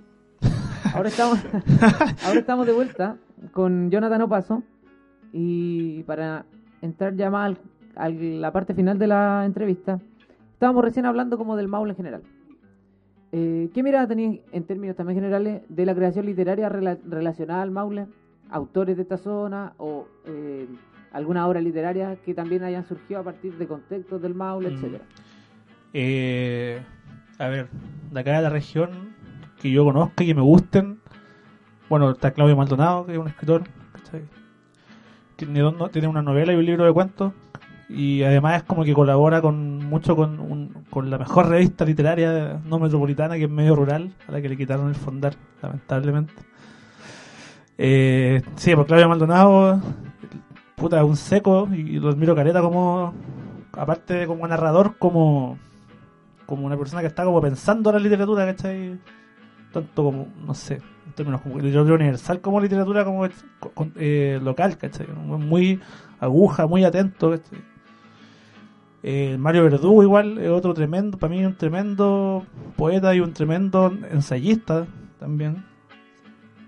Ahora 0.93 1.11
estamos, 1.11 1.39
ahora 2.27 2.41
estamos 2.41 2.67
de 2.67 2.73
vuelta 2.73 3.17
con 3.53 3.89
Jonathan 3.93 4.23
Opaso 4.23 4.65
y 5.33 6.03
para 6.09 6.45
entrar 6.83 7.15
ya 7.15 7.31
más 7.31 7.57
a 7.95 8.09
la 8.09 8.51
parte 8.51 8.75
final 8.75 8.99
de 8.99 9.07
la 9.07 9.45
entrevista, 9.47 10.01
estábamos 10.55 10.83
recién 10.83 11.07
hablando 11.07 11.39
como 11.39 11.55
del 11.55 11.69
Maule 11.69 11.93
en 11.93 11.97
general. 11.97 12.23
Eh, 13.33 13.69
¿Qué 13.75 13.83
mirada 13.83 14.07
tenéis 14.09 14.41
en 14.53 14.65
términos 14.65 14.97
también 14.97 15.19
generales 15.19 15.63
de 15.69 15.85
la 15.87 15.95
creación 15.95 16.25
literaria 16.27 16.69
rela- 16.71 16.99
relacionada 17.09 17.63
al 17.63 17.71
Maule? 17.71 18.07
¿Autores 18.51 18.97
de 18.97 19.03
esta 19.03 19.19
zona 19.19 19.75
o 19.77 20.07
eh, 20.25 20.67
alguna 21.13 21.47
obra 21.47 21.61
literaria 21.61 22.17
que 22.25 22.33
también 22.33 22.63
hayan 22.65 22.87
surgido 22.87 23.21
a 23.21 23.23
partir 23.25 23.53
de 23.59 23.67
contextos 23.67 24.23
del 24.23 24.35
Maule, 24.35 24.71
Mm. 24.71 24.75
etcétera? 24.75 25.05
Eh, 25.93 26.81
a 27.39 27.49
ver, 27.49 27.69
de 28.13 28.21
acá 28.21 28.37
de 28.37 28.43
la 28.43 28.51
región 28.51 28.91
que 29.61 29.71
yo 29.71 29.85
conozca 29.85 30.25
y 30.25 30.29
que 30.29 30.35
me 30.35 30.41
gusten. 30.43 30.99
Bueno, 31.91 32.11
está 32.13 32.31
Claudio 32.31 32.57
Maldonado, 32.57 33.05
que 33.07 33.13
es 33.13 33.19
un 33.19 33.29
escritor. 33.29 33.65
Tiene, 35.37 35.63
tiene 35.93 36.09
una 36.09 36.23
novela 36.23 36.53
y 36.53 36.57
un 36.57 36.65
libro 36.67 36.85
de 36.85 36.93
cuentos. 36.93 37.33
Y 37.89 38.23
además 38.23 38.57
es 38.59 38.63
como 38.65 38.85
que 38.85 38.93
colabora 38.93 39.41
con 39.41 39.79
mucho 39.87 40.15
con, 40.17 40.41
un- 40.41 40.58
con 40.91 41.11
la 41.11 41.19
mejor 41.19 41.49
revista 41.49 41.85
literaria 41.85 42.61
no 42.65 42.79
metropolitana, 42.79 43.37
que 43.37 43.45
es 43.45 43.51
medio 43.51 43.77
rural, 43.77 44.13
a 44.27 44.33
la 44.33 44.41
que 44.41 44.49
le 44.49 44.57
quitaron 44.57 44.89
el 44.89 44.95
fondar, 44.95 45.35
lamentablemente. 45.63 46.33
Eh, 47.77 48.43
sí, 48.57 48.75
por 48.75 48.87
Claudio 48.87 49.09
Maldonado, 49.09 49.81
puta, 50.77 51.05
un 51.05 51.17
seco, 51.17 51.69
y 51.73 51.99
lo 52.01 52.09
admiro 52.11 52.35
careta 52.35 52.61
como, 52.61 53.13
aparte 53.73 54.27
como 54.27 54.47
narrador, 54.49 54.97
como 54.99 55.59
como 56.47 56.65
una 56.65 56.79
persona 56.79 57.03
que 57.03 57.09
está 57.09 57.25
como 57.27 57.43
pensando 57.43 57.93
la 57.93 57.99
literatura, 57.99 58.47
¿cachai? 58.47 58.99
Tanto 59.71 60.03
como, 60.03 60.29
no 60.47 60.55
sé, 60.55 60.81
en 61.07 61.13
términos 61.13 61.43
como 61.43 61.59
literatura 61.59 61.97
universal 61.97 62.41
como 62.41 62.59
literatura 62.59 63.05
como 63.05 63.27
es- 63.27 63.45
eh, 63.97 64.41
local, 64.43 64.79
¿cachai? 64.79 65.07
Muy 65.09 65.79
aguja, 66.19 66.67
muy 66.67 66.85
atento, 66.85 67.33
¿cachai? 67.33 67.59
Eh, 69.03 69.37
Mario 69.39 69.63
Verdugo 69.65 70.03
igual 70.03 70.39
es 70.39 70.51
otro 70.51 70.75
tremendo, 70.75 71.19
para 71.19 71.31
mí 71.33 71.45
un 71.45 71.55
tremendo 71.57 72.45
poeta 72.77 73.15
y 73.15 73.21
un 73.21 73.33
tremendo 73.33 73.93
ensayista 74.11 74.87
también. 75.21 75.65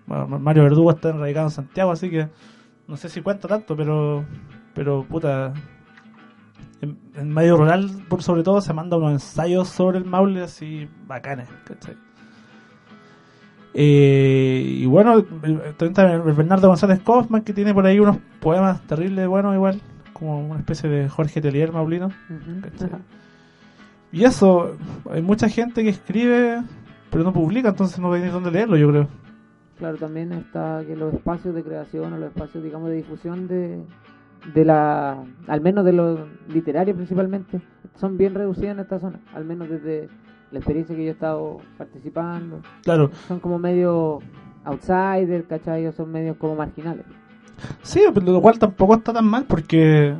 Bueno, 0.07 0.39
Mario 0.39 0.64
Verdugo 0.64 0.91
está 0.91 1.11
enradicado 1.11 1.47
en 1.47 1.51
Santiago, 1.51 1.91
así 1.91 2.11
que 2.11 2.28
no 2.87 2.97
sé 2.97 3.09
si 3.09 3.20
cuenta 3.20 3.49
tanto, 3.49 3.76
pero 3.76 4.24
pero 4.74 5.05
puta, 5.05 5.53
en, 6.81 7.33
medio 7.33 7.57
rural, 7.57 7.91
por 8.09 8.22
sobre 8.22 8.43
todo, 8.43 8.61
se 8.61 8.72
manda 8.72 8.97
unos 8.97 9.12
ensayos 9.12 9.68
sobre 9.68 9.99
el 9.99 10.05
Maule 10.05 10.43
así 10.43 10.89
bacanes, 11.07 11.49
¿cachai? 11.64 11.97
Eh, 13.72 14.62
y 14.78 14.87
bueno, 14.87 15.24
el- 15.43 15.61
está 15.61 16.12
el 16.12 16.20
Bernardo 16.22 16.68
González 16.68 17.01
Kaufman, 17.05 17.43
que 17.43 17.53
tiene 17.53 17.72
por 17.72 17.87
ahí 17.87 18.01
unos 18.01 18.18
poemas 18.41 18.85
terribles 18.87 19.28
buenos, 19.28 19.55
igual, 19.55 19.81
como 20.21 20.39
una 20.39 20.61
especie 20.61 20.89
de 20.89 21.09
Jorge 21.09 21.41
Telier 21.41 21.73
maulino. 21.73 22.11
Y 24.12 24.25
eso, 24.25 24.77
hay 25.11 25.23
mucha 25.23 25.49
gente 25.49 25.83
que 25.83 25.89
escribe, 25.89 26.62
pero 27.11 27.25
no 27.25 27.33
publica, 27.33 27.71
entonces 27.71 27.99
no 27.99 28.11
veis 28.11 28.31
dónde 28.31 28.51
leerlo, 28.51 28.77
yo 28.77 28.91
creo. 28.91 29.09
Claro, 29.79 29.97
también 29.97 30.33
está 30.33 30.83
que 30.87 30.95
los 30.95 31.14
espacios 31.14 31.55
de 31.55 31.64
creación 31.64 32.12
o 32.12 32.18
los 32.18 32.29
espacios, 32.29 32.62
digamos, 32.62 32.91
de 32.91 32.97
difusión 32.97 33.49
de, 33.49 33.83
de 34.55 34.64
la, 34.64 35.25
al 35.49 35.61
menos 35.62 35.85
de 35.87 35.95
los 35.95 36.21
literarios 36.49 36.97
principalmente, 36.97 37.61
son 37.95 38.18
bien 38.18 38.35
reducidos 38.35 38.73
en 38.73 38.81
esta 38.81 39.01
zona, 39.01 39.21
al 39.35 39.47
menos 39.47 39.71
desde 39.71 40.09
la 40.51 40.59
experiencia 40.59 40.95
que 40.95 41.05
yo 41.05 41.09
he 41.09 41.12
estado 41.12 41.59
participando. 41.79 42.61
Claro, 42.83 43.11
Son 43.27 43.41
como 43.41 43.59
medio 43.59 44.18
outsider, 44.64 45.45
¿cachai? 45.47 45.87
O 45.87 45.93
son 45.93 46.12
medios 46.12 46.37
como 46.37 46.57
marginales. 46.57 47.07
Sí, 47.82 48.02
pero 48.12 48.26
lo 48.32 48.40
cual 48.40 48.58
tampoco 48.58 48.94
está 48.94 49.12
tan 49.12 49.26
mal 49.26 49.44
porque 49.44 50.14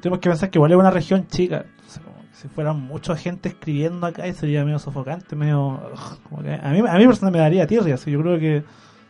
tenemos 0.00 0.18
que 0.20 0.28
pensar 0.28 0.50
que 0.50 0.58
igual 0.58 0.72
es 0.72 0.78
una 0.78 0.90
región 0.90 1.26
chica. 1.26 1.64
Entonces, 1.70 2.02
como 2.04 2.20
que 2.20 2.34
si 2.34 2.48
fueran 2.48 2.80
mucha 2.80 3.16
gente 3.16 3.48
escribiendo 3.48 4.06
acá 4.06 4.26
y 4.26 4.32
sería 4.32 4.64
medio 4.64 4.78
sofocante, 4.78 5.36
medio... 5.36 5.80
como 6.28 6.42
que 6.42 6.54
a 6.54 6.70
mí 6.70 6.78
a 6.78 6.98
mí 6.98 7.06
personalmente 7.06 7.30
me 7.30 7.38
daría 7.38 7.66
tierra. 7.66 7.94
Así, 7.94 8.10
yo 8.10 8.20
creo 8.20 8.38
que 8.38 8.64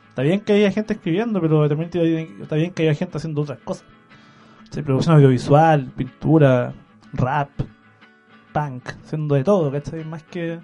está 0.09 0.23
bien 0.23 0.41
que 0.41 0.53
haya 0.53 0.71
gente 0.71 0.95
escribiendo, 0.95 1.41
pero 1.41 1.69
también 1.69 1.91
está 2.41 2.57
bien 2.57 2.73
que 2.73 2.83
haya 2.83 2.95
gente 2.95 3.17
haciendo 3.17 3.43
otras 3.43 3.59
cosas. 3.61 3.85
Producción 4.85 5.17
audiovisual, 5.17 5.87
pintura, 5.97 6.73
rap, 7.13 7.51
punk, 8.53 8.91
haciendo 9.05 9.35
de 9.35 9.43
todo, 9.43 9.73
¿cachai? 9.73 10.05
Más 10.05 10.23
que... 10.23 10.61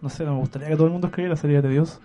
No 0.00 0.08
sé, 0.08 0.24
no 0.24 0.34
me 0.34 0.40
gustaría 0.40 0.68
que 0.68 0.74
todo 0.74 0.86
el 0.86 0.92
mundo 0.92 1.06
escribiera, 1.06 1.36
sería 1.36 1.62
tedioso. 1.62 2.00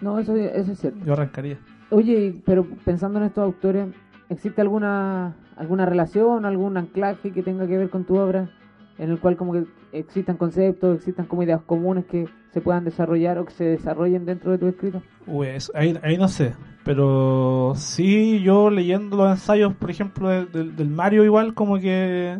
No, 0.00 0.18
eso, 0.18 0.36
eso 0.36 0.72
es 0.72 0.78
cierto. 0.78 1.04
Yo 1.04 1.12
arrancaría. 1.12 1.58
Oye, 1.92 2.34
pero 2.44 2.66
pensando 2.84 3.18
en 3.18 3.26
estos 3.26 3.44
autores, 3.44 3.86
¿existe 4.28 4.60
alguna 4.60 5.36
alguna 5.56 5.84
relación, 5.86 6.44
algún 6.46 6.76
anclaje 6.76 7.30
que 7.30 7.42
tenga 7.42 7.66
que 7.66 7.76
ver 7.78 7.90
con 7.90 8.04
tu 8.04 8.16
obra? 8.18 8.50
En 8.98 9.10
el 9.10 9.18
cual 9.20 9.36
como 9.36 9.52
que 9.52 9.64
existan 9.92 10.36
conceptos, 10.36 10.96
existan 10.96 11.26
como 11.26 11.42
ideas 11.42 11.60
comunes 11.62 12.04
que 12.06 12.26
se 12.50 12.60
puedan 12.60 12.84
desarrollar 12.84 13.38
o 13.38 13.44
que 13.44 13.52
se 13.52 13.64
desarrollen 13.64 14.24
dentro 14.26 14.50
de 14.52 14.58
tu 14.58 14.66
escrito. 14.66 15.02
Uy, 15.26 15.46
eso- 15.48 15.72
ahí, 15.74 15.98
ahí 16.02 16.16
no 16.18 16.28
sé, 16.28 16.54
pero 16.84 17.72
sí 17.76 18.40
yo 18.42 18.70
leyendo 18.70 19.16
los 19.16 19.30
ensayos, 19.30 19.74
por 19.74 19.90
ejemplo, 19.90 20.28
de- 20.28 20.46
del- 20.46 20.76
del 20.76 20.88
Mario 20.88 21.24
igual, 21.24 21.54
como 21.54 21.78
que 21.78 22.38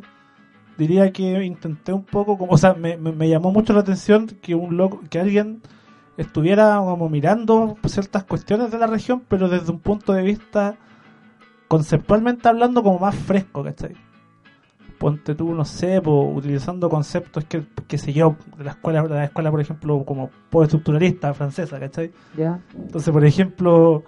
diría 0.79 1.13
que 1.13 1.45
intenté 1.45 1.93
un 1.93 2.05
poco, 2.05 2.37
como, 2.39 2.53
o 2.53 2.59
sea, 2.59 2.75
me, 2.75 2.97
me- 2.97 3.13
me 3.13 3.29
llamó 3.29 3.51
mucho 3.53 3.73
la 3.73 3.81
atención 3.81 4.27
que 4.27 4.55
un 4.55 4.77
loco, 4.77 5.01
que 5.11 5.19
alguien 5.21 5.61
estuviera 6.23 6.77
como 6.79 7.09
mirando 7.09 7.77
ciertas 7.87 8.25
cuestiones 8.25 8.71
de 8.71 8.79
la 8.79 8.87
región, 8.87 9.23
pero 9.29 9.49
desde 9.49 9.71
un 9.71 9.79
punto 9.81 10.13
de 10.13 10.23
vista 10.23 10.77
conceptualmente 11.69 12.49
hablando 12.49 12.83
como 12.83 12.99
más 12.99 13.15
fresco, 13.15 13.63
¿cachai? 13.65 13.93
Ponte 14.99 15.35
tú, 15.35 15.53
no 15.53 15.65
sé, 15.65 16.01
po, 16.01 16.23
utilizando 16.29 16.89
conceptos 16.89 17.45
que, 17.47 17.65
que 17.89 17.99
sé 17.99 18.13
yo, 18.13 18.37
de 18.57 18.65
la 18.65 18.71
escuela, 18.73 19.03
de 19.03 19.09
la 19.09 19.25
escuela, 19.25 19.51
por 19.51 19.61
ejemplo, 19.61 20.05
como 20.05 20.31
postestructuralista 20.51 21.35
francesa, 21.35 21.81
¿cachai? 21.81 22.13
¿Ya? 22.37 22.61
Entonces, 22.77 23.13
por 23.13 23.25
ejemplo, 23.25 24.05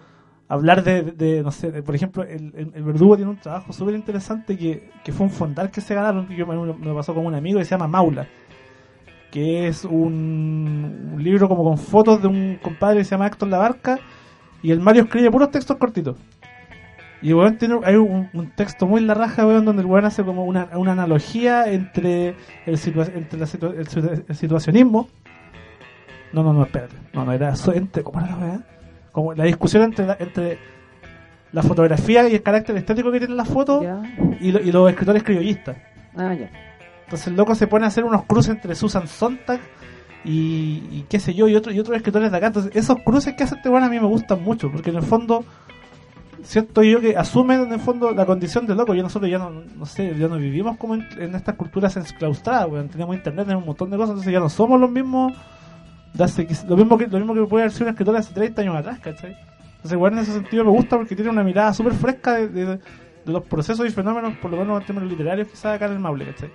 hablar 0.46 0.84
de, 0.84 1.02
de- 1.02 1.42
no 1.42 1.50
sé, 1.50 1.72
de- 1.72 1.82
por 1.82 1.96
ejemplo, 1.96 2.22
el, 2.22 2.52
el- 2.54 2.70
el 2.74 2.82
Verdugo 2.84 3.16
tiene 3.16 3.30
un 3.32 3.38
trabajo 3.38 3.72
súper 3.72 3.96
interesante 3.96 4.56
que, 4.56 4.90
que 5.02 5.10
fue 5.10 5.26
un 5.26 5.32
fondal 5.32 5.70
que 5.72 5.80
se 5.80 5.94
ganaron, 5.96 6.28
que 6.28 6.36
yo 6.36 6.46
me, 6.46 6.54
me 6.74 6.94
pasó 6.94 7.12
con 7.12 7.26
un 7.26 7.34
amigo 7.34 7.58
que 7.58 7.64
se 7.64 7.72
llama 7.72 7.88
Maula, 7.88 8.28
que 9.34 9.66
es 9.66 9.84
un, 9.84 11.10
un 11.14 11.20
libro 11.24 11.48
como 11.48 11.64
con 11.64 11.76
fotos 11.76 12.22
de 12.22 12.28
un 12.28 12.56
compadre 12.62 12.98
que 12.98 13.04
se 13.04 13.10
llama 13.10 13.26
Héctor 13.26 13.48
Labarca, 13.48 13.98
y 14.62 14.70
el 14.70 14.78
Mario 14.78 15.02
escribe 15.02 15.28
puros 15.32 15.50
textos 15.50 15.76
cortitos. 15.76 16.16
Y 17.20 17.30
el 17.30 17.34
weón 17.34 17.58
tiene, 17.58 17.80
hay 17.82 17.96
un, 17.96 18.28
un 18.32 18.50
texto 18.52 18.86
muy 18.86 19.00
la 19.00 19.14
raja, 19.14 19.44
weón, 19.44 19.64
donde 19.64 19.82
el 19.82 19.86
weón 19.88 20.04
hace 20.04 20.22
como 20.22 20.44
una, 20.44 20.68
una 20.74 20.92
analogía 20.92 21.66
entre 21.72 22.36
el, 22.64 22.76
situa- 22.76 23.10
entre 23.12 23.40
la 23.40 23.46
situa- 23.46 23.74
el 23.76 23.88
situa- 23.88 24.24
el 24.28 24.36
situacionismo. 24.36 25.08
No, 26.32 26.44
no, 26.44 26.52
no, 26.52 26.62
espérate. 26.62 26.94
No, 27.12 27.24
no, 27.24 27.32
era 27.32 27.52
entre, 27.74 28.04
¿cómo 28.04 28.20
era 28.20 28.30
la 28.30 28.36
weá? 28.36 28.60
Como 29.10 29.34
la 29.34 29.44
discusión 29.44 29.82
entre 29.82 30.06
la, 30.06 30.16
entre 30.20 30.58
la 31.50 31.62
fotografía 31.64 32.28
y 32.28 32.34
el 32.36 32.42
carácter 32.44 32.76
estético 32.76 33.10
que 33.10 33.18
tienen 33.18 33.36
las 33.36 33.48
fotos 33.48 33.82
¿Ya? 33.82 34.00
y, 34.40 34.52
lo- 34.52 34.60
y 34.60 34.70
los 34.70 34.88
escritores 34.90 35.24
criollistas. 35.24 35.76
Ah, 36.16 36.34
ya. 36.34 36.50
Entonces 37.04 37.28
el 37.28 37.36
loco 37.36 37.54
se 37.54 37.66
pone 37.66 37.84
a 37.84 37.88
hacer 37.88 38.04
unos 38.04 38.24
cruces 38.24 38.54
entre 38.54 38.74
Susan 38.74 39.06
Sontag 39.06 39.60
y, 40.24 40.82
y 40.90 41.06
qué 41.08 41.20
sé 41.20 41.34
yo, 41.34 41.48
y, 41.48 41.54
otro, 41.54 41.72
y 41.72 41.78
otros 41.78 41.96
escritores 41.96 42.30
de 42.30 42.36
acá. 42.36 42.48
Entonces 42.48 42.72
esos 42.74 42.98
cruces 43.04 43.34
que 43.34 43.44
hace 43.44 43.56
este 43.56 43.68
weón 43.68 43.84
a 43.84 43.88
mí 43.88 44.00
me 44.00 44.06
gustan 44.06 44.42
mucho, 44.42 44.70
porque 44.70 44.90
en 44.90 44.96
el 44.96 45.02
fondo 45.02 45.44
siento 46.42 46.82
yo 46.82 47.00
que 47.00 47.16
asumen 47.16 47.62
en 47.62 47.72
el 47.72 47.80
fondo 47.80 48.12
la 48.12 48.26
condición 48.26 48.66
de 48.66 48.74
loco. 48.74 48.94
Y 48.94 49.02
nosotros 49.02 49.30
ya 49.30 49.38
no, 49.38 49.50
no 49.50 49.86
sé, 49.86 50.14
ya 50.18 50.28
no 50.28 50.36
vivimos 50.36 50.76
como 50.76 50.94
en, 50.94 51.34
estas 51.34 51.54
culturas 51.56 51.96
enclaustradas, 51.96 52.68
weón. 52.68 52.88
Tenemos 52.88 53.16
internet, 53.16 53.46
tenemos 53.46 53.62
un 53.62 53.68
montón 53.68 53.90
de 53.90 53.96
cosas, 53.96 54.10
entonces 54.10 54.32
ya 54.32 54.40
no 54.40 54.48
somos 54.48 54.80
los 54.80 54.90
mismos 54.90 55.32
lo 56.68 56.76
mismo 56.76 56.96
que 56.96 57.08
lo 57.08 57.18
mismo 57.18 57.34
que 57.34 57.44
puede 57.44 57.64
haber 57.64 57.72
sido 57.72 57.86
un 57.86 57.90
escritor 57.90 58.16
hace 58.16 58.32
30 58.32 58.62
años 58.62 58.76
atrás, 58.76 59.00
¿cachai? 59.00 59.36
Entonces, 59.76 59.98
weón, 59.98 60.14
en 60.14 60.20
ese 60.20 60.32
sentido 60.32 60.64
me 60.64 60.70
gusta 60.70 60.96
porque 60.96 61.16
tiene 61.16 61.30
una 61.30 61.42
mirada 61.42 61.74
súper 61.74 61.92
fresca 61.92 62.34
de, 62.34 62.78
los 63.26 63.42
procesos 63.44 63.86
y 63.86 63.90
fenómenos, 63.90 64.36
por 64.36 64.50
lo 64.50 64.58
menos 64.58 64.80
en 64.80 64.86
términos 64.86 65.10
literarios, 65.10 65.48
quizás 65.48 65.76
acá 65.76 65.86
en 65.86 65.92
el 65.92 65.98
Maule, 65.98 66.26
¿cachai? 66.26 66.50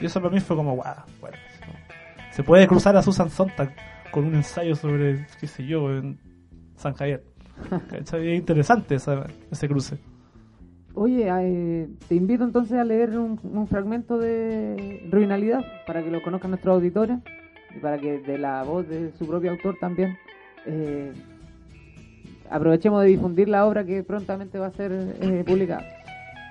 Y 0.00 0.06
eso 0.06 0.20
para 0.20 0.34
mí 0.34 0.40
fue 0.40 0.56
como, 0.56 0.74
guau, 0.74 0.94
bueno, 1.20 1.36
se 2.32 2.42
puede 2.42 2.66
cruzar 2.66 2.96
a 2.96 3.02
Susan 3.02 3.30
Sontag 3.30 3.74
con 4.10 4.24
un 4.24 4.34
ensayo 4.34 4.74
sobre, 4.74 5.26
qué 5.40 5.46
sé 5.46 5.64
yo, 5.66 5.90
en 5.96 6.18
San 6.76 6.94
Javier. 6.94 7.22
Es 7.92 8.12
interesante 8.38 8.96
esa- 8.96 9.26
ese 9.50 9.68
cruce. 9.68 9.96
Oye, 10.96 11.26
eh, 11.28 11.88
te 12.08 12.14
invito 12.14 12.44
entonces 12.44 12.78
a 12.78 12.84
leer 12.84 13.18
un, 13.18 13.38
un 13.42 13.66
fragmento 13.66 14.16
de 14.18 15.06
Ruinalidad 15.10 15.60
para 15.86 16.02
que 16.02 16.10
lo 16.10 16.22
conozcan 16.22 16.50
nuestros 16.52 16.74
auditores 16.74 17.18
y 17.74 17.78
para 17.80 17.98
que 17.98 18.18
de 18.20 18.38
la 18.38 18.62
voz 18.62 18.88
de 18.88 19.10
su 19.18 19.26
propio 19.26 19.50
autor 19.52 19.76
también 19.80 20.16
eh, 20.66 21.12
aprovechemos 22.50 23.02
de 23.02 23.08
difundir 23.08 23.48
la 23.48 23.66
obra 23.66 23.84
que 23.84 24.02
prontamente 24.04 24.58
va 24.58 24.66
a 24.66 24.70
ser 24.70 24.92
eh, 25.20 25.42
publicada. 25.46 25.84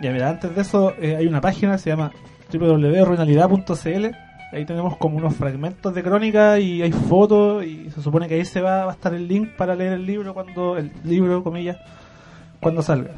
Ya 0.01 0.11
mira, 0.11 0.29
antes 0.31 0.53
de 0.53 0.61
eso 0.61 0.93
eh, 0.99 1.15
hay 1.15 1.27
una 1.27 1.39
página 1.39 1.77
se 1.77 1.89
llama 1.91 2.11
www.ruinalidad.cl 2.57 4.15
Ahí 4.53 4.65
tenemos 4.65 4.97
como 4.97 5.17
unos 5.17 5.35
fragmentos 5.35 5.95
de 5.95 6.03
crónica 6.03 6.59
y 6.59 6.83
hay 6.83 6.91
fotos 6.91 7.65
y 7.65 7.89
se 7.89 8.03
supone 8.03 8.27
que 8.27 8.35
ahí 8.35 8.45
se 8.45 8.61
va, 8.61 8.83
a 8.83 8.91
estar 8.91 9.11
el 9.15 9.27
link 9.27 9.49
para 9.57 9.75
leer 9.75 9.93
el 9.93 10.05
libro 10.05 10.35
cuando 10.35 10.77
el 10.77 10.91
libro 11.03 11.43
comillas 11.43 11.77
cuando 12.59 12.83
salga. 12.83 13.15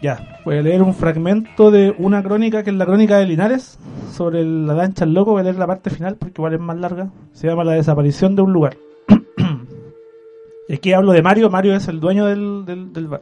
Ya, 0.00 0.40
voy 0.46 0.56
a 0.56 0.62
leer 0.62 0.82
un 0.82 0.94
fragmento 0.94 1.70
de 1.70 1.94
una 1.98 2.22
crónica 2.22 2.62
que 2.62 2.70
es 2.70 2.76
la 2.76 2.86
crónica 2.86 3.18
de 3.18 3.26
Linares 3.26 3.78
sobre 4.10 4.42
la 4.44 4.72
lancha 4.72 5.04
al 5.04 5.12
loco. 5.12 5.32
Voy 5.32 5.40
a 5.40 5.44
leer 5.44 5.58
la 5.58 5.66
parte 5.66 5.90
final 5.90 6.16
porque 6.16 6.40
igual 6.40 6.54
es 6.54 6.60
más 6.60 6.78
larga. 6.78 7.10
Se 7.32 7.46
llama 7.46 7.62
La 7.62 7.74
desaparición 7.74 8.34
de 8.34 8.42
un 8.42 8.52
lugar. 8.52 8.78
y 10.68 10.74
aquí 10.74 10.94
hablo 10.94 11.12
de 11.12 11.20
Mario. 11.20 11.50
Mario 11.50 11.76
es 11.76 11.86
el 11.88 12.00
dueño 12.00 12.24
del, 12.24 12.64
del, 12.64 13.08
bar. 13.08 13.20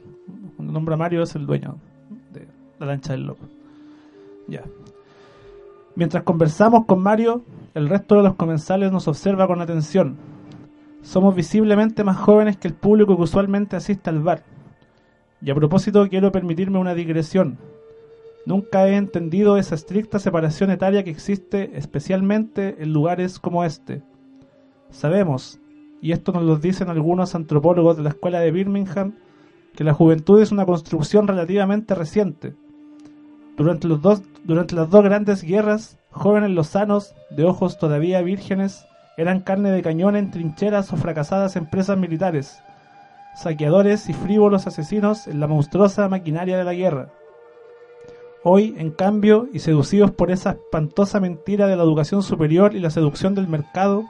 Cuando 0.55 0.73
nombra 0.73 0.97
Mario 0.97 1.25
es 1.25 1.35
el 1.35 1.47
dueño 1.47 1.79
de 2.33 2.47
la 2.79 2.87
lancha 2.87 3.13
del 3.13 3.27
loco. 3.27 3.45
Mientras 5.95 6.23
conversamos 6.23 6.87
con 6.87 7.03
Mario, 7.03 7.43
el 7.75 7.89
resto 7.89 8.17
de 8.17 8.23
los 8.23 8.35
comensales 8.35 8.91
nos 8.91 9.09
observa 9.09 9.47
con 9.47 9.61
atención. 9.61 10.17
Somos 11.03 11.35
visiblemente 11.35 12.05
más 12.05 12.17
jóvenes 12.17 12.57
que 12.57 12.69
el 12.69 12.75
público 12.75 13.17
que 13.17 13.23
usualmente 13.23 13.77
asiste 13.77 14.11
al 14.11 14.21
bar. 14.21 14.43
Y 15.43 15.51
a 15.51 15.55
propósito 15.55 16.09
quiero 16.09 16.33
permitirme 16.33 16.79
una 16.79 16.95
digresión. 16.95 17.59
Nunca 18.47 18.89
he 18.89 18.97
entendido 18.97 19.57
esa 19.57 19.75
estricta 19.75 20.19
separación 20.19 20.71
etaria 20.71 21.05
que 21.05 21.11
existe 21.11 21.77
especialmente 21.77 22.83
en 22.83 22.93
lugares 22.93 23.39
como 23.39 23.65
este. 23.65 24.03
Sabemos, 24.91 25.61
y 26.01 26.13
esto 26.13 26.33
nos 26.33 26.43
lo 26.43 26.57
dicen 26.57 26.89
algunos 26.89 27.35
antropólogos 27.35 27.97
de 27.97 28.03
la 28.03 28.09
escuela 28.11 28.41
de 28.41 28.51
Birmingham, 28.51 29.15
que 29.75 29.85
la 29.85 29.95
juventud 29.95 30.41
es 30.41 30.53
una 30.53 30.67
construcción 30.67 31.29
relativamente 31.29 31.95
reciente. 31.95 32.55
Durante, 33.57 33.89
los 33.89 34.01
dos, 34.01 34.23
durante 34.45 34.75
las 34.75 34.91
dos 34.91 35.05
grandes 35.05 35.43
guerras, 35.43 35.99
jóvenes 36.11 36.51
lozanos, 36.51 37.15
de 37.31 37.45
ojos 37.45 37.79
todavía 37.79 38.23
vírgenes, 38.23 38.87
eran 39.17 39.41
carne 39.41 39.71
de 39.71 39.83
cañón 39.83 40.17
en 40.17 40.31
trincheras 40.31 40.93
o 40.93 40.97
fracasadas 40.97 41.57
empresas 41.57 41.99
militares, 41.99 42.63
saqueadores 43.35 44.09
y 44.09 44.15
frívolos 44.15 44.67
asesinos 44.67 45.27
en 45.27 45.41
la 45.41 45.47
monstruosa 45.47 46.09
maquinaria 46.09 46.57
de 46.57 46.65
la 46.65 46.75
guerra. 46.75 47.09
Hoy, 48.43 48.75
en 48.79 48.91
cambio, 48.91 49.49
y 49.53 49.59
seducidos 49.59 50.11
por 50.13 50.31
esa 50.31 50.53
espantosa 50.53 51.21
mentira 51.21 51.67
de 51.67 51.77
la 51.77 51.83
educación 51.83 52.23
superior 52.23 52.75
y 52.75 52.81
la 52.81 52.89
seducción 52.89 53.35
del 53.35 53.49
mercado, 53.49 54.05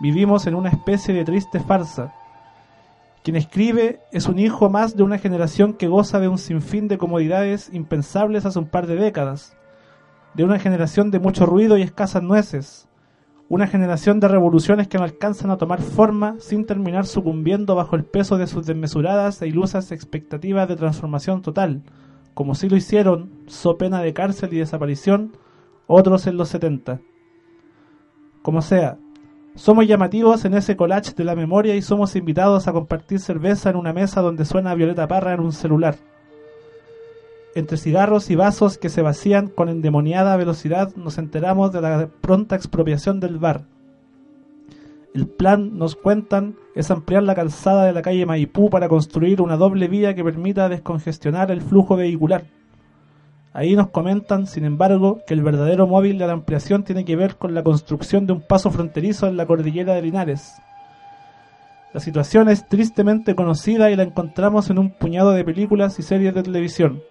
vivimos 0.00 0.46
en 0.46 0.54
una 0.54 0.70
especie 0.70 1.12
de 1.12 1.24
triste 1.24 1.60
farsa. 1.60 2.14
Quien 3.28 3.36
escribe 3.36 4.00
es 4.10 4.26
un 4.26 4.38
hijo 4.38 4.70
más 4.70 4.96
de 4.96 5.02
una 5.02 5.18
generación 5.18 5.74
que 5.74 5.86
goza 5.86 6.18
de 6.18 6.28
un 6.28 6.38
sinfín 6.38 6.88
de 6.88 6.96
comodidades 6.96 7.68
impensables 7.74 8.46
hace 8.46 8.58
un 8.58 8.70
par 8.70 8.86
de 8.86 8.96
décadas, 8.96 9.54
de 10.32 10.44
una 10.44 10.58
generación 10.58 11.10
de 11.10 11.18
mucho 11.18 11.44
ruido 11.44 11.76
y 11.76 11.82
escasas 11.82 12.22
nueces, 12.22 12.88
una 13.50 13.66
generación 13.66 14.18
de 14.18 14.28
revoluciones 14.28 14.88
que 14.88 14.96
no 14.96 15.04
alcanzan 15.04 15.50
a 15.50 15.58
tomar 15.58 15.82
forma 15.82 16.36
sin 16.38 16.64
terminar 16.64 17.04
sucumbiendo 17.04 17.74
bajo 17.74 17.96
el 17.96 18.06
peso 18.06 18.38
de 18.38 18.46
sus 18.46 18.64
desmesuradas 18.64 19.42
e 19.42 19.48
ilusas 19.48 19.92
expectativas 19.92 20.66
de 20.66 20.76
transformación 20.76 21.42
total, 21.42 21.82
como 22.32 22.54
si 22.54 22.70
lo 22.70 22.76
hicieron, 22.76 23.30
so 23.46 23.76
pena 23.76 24.00
de 24.00 24.14
cárcel 24.14 24.54
y 24.54 24.58
desaparición, 24.60 25.36
otros 25.86 26.26
en 26.26 26.38
los 26.38 26.48
70. 26.48 27.02
Como 28.40 28.62
sea, 28.62 28.96
somos 29.58 29.88
llamativos 29.88 30.44
en 30.44 30.54
ese 30.54 30.76
collage 30.76 31.12
de 31.14 31.24
la 31.24 31.34
memoria 31.34 31.74
y 31.74 31.82
somos 31.82 32.14
invitados 32.14 32.68
a 32.68 32.72
compartir 32.72 33.18
cerveza 33.18 33.70
en 33.70 33.76
una 33.76 33.92
mesa 33.92 34.20
donde 34.20 34.44
suena 34.44 34.74
Violeta 34.74 35.08
Parra 35.08 35.34
en 35.34 35.40
un 35.40 35.52
celular. 35.52 35.96
Entre 37.56 37.76
cigarros 37.76 38.30
y 38.30 38.36
vasos 38.36 38.78
que 38.78 38.88
se 38.88 39.02
vacían 39.02 39.48
con 39.48 39.68
endemoniada 39.68 40.36
velocidad 40.36 40.94
nos 40.94 41.18
enteramos 41.18 41.72
de 41.72 41.80
la 41.80 42.08
pronta 42.20 42.54
expropiación 42.54 43.18
del 43.18 43.38
bar. 43.38 43.64
El 45.12 45.26
plan, 45.26 45.76
nos 45.76 45.96
cuentan, 45.96 46.54
es 46.76 46.92
ampliar 46.92 47.24
la 47.24 47.34
calzada 47.34 47.84
de 47.84 47.92
la 47.92 48.02
calle 48.02 48.26
Maipú 48.26 48.70
para 48.70 48.88
construir 48.88 49.42
una 49.42 49.56
doble 49.56 49.88
vía 49.88 50.14
que 50.14 50.22
permita 50.22 50.68
descongestionar 50.68 51.50
el 51.50 51.62
flujo 51.62 51.96
vehicular. 51.96 52.44
Ahí 53.58 53.74
nos 53.74 53.88
comentan, 53.88 54.46
sin 54.46 54.64
embargo, 54.64 55.18
que 55.26 55.34
el 55.34 55.42
verdadero 55.42 55.88
móvil 55.88 56.16
de 56.16 56.28
la 56.28 56.32
ampliación 56.32 56.84
tiene 56.84 57.04
que 57.04 57.16
ver 57.16 57.34
con 57.34 57.54
la 57.54 57.64
construcción 57.64 58.24
de 58.24 58.32
un 58.32 58.40
paso 58.40 58.70
fronterizo 58.70 59.26
en 59.26 59.36
la 59.36 59.46
cordillera 59.46 59.94
de 59.94 60.02
Linares. 60.02 60.62
La 61.92 61.98
situación 61.98 62.48
es 62.48 62.68
tristemente 62.68 63.34
conocida 63.34 63.90
y 63.90 63.96
la 63.96 64.04
encontramos 64.04 64.70
en 64.70 64.78
un 64.78 64.90
puñado 64.90 65.32
de 65.32 65.42
películas 65.42 65.98
y 65.98 66.04
series 66.04 66.36
de 66.36 66.44
televisión, 66.44 67.02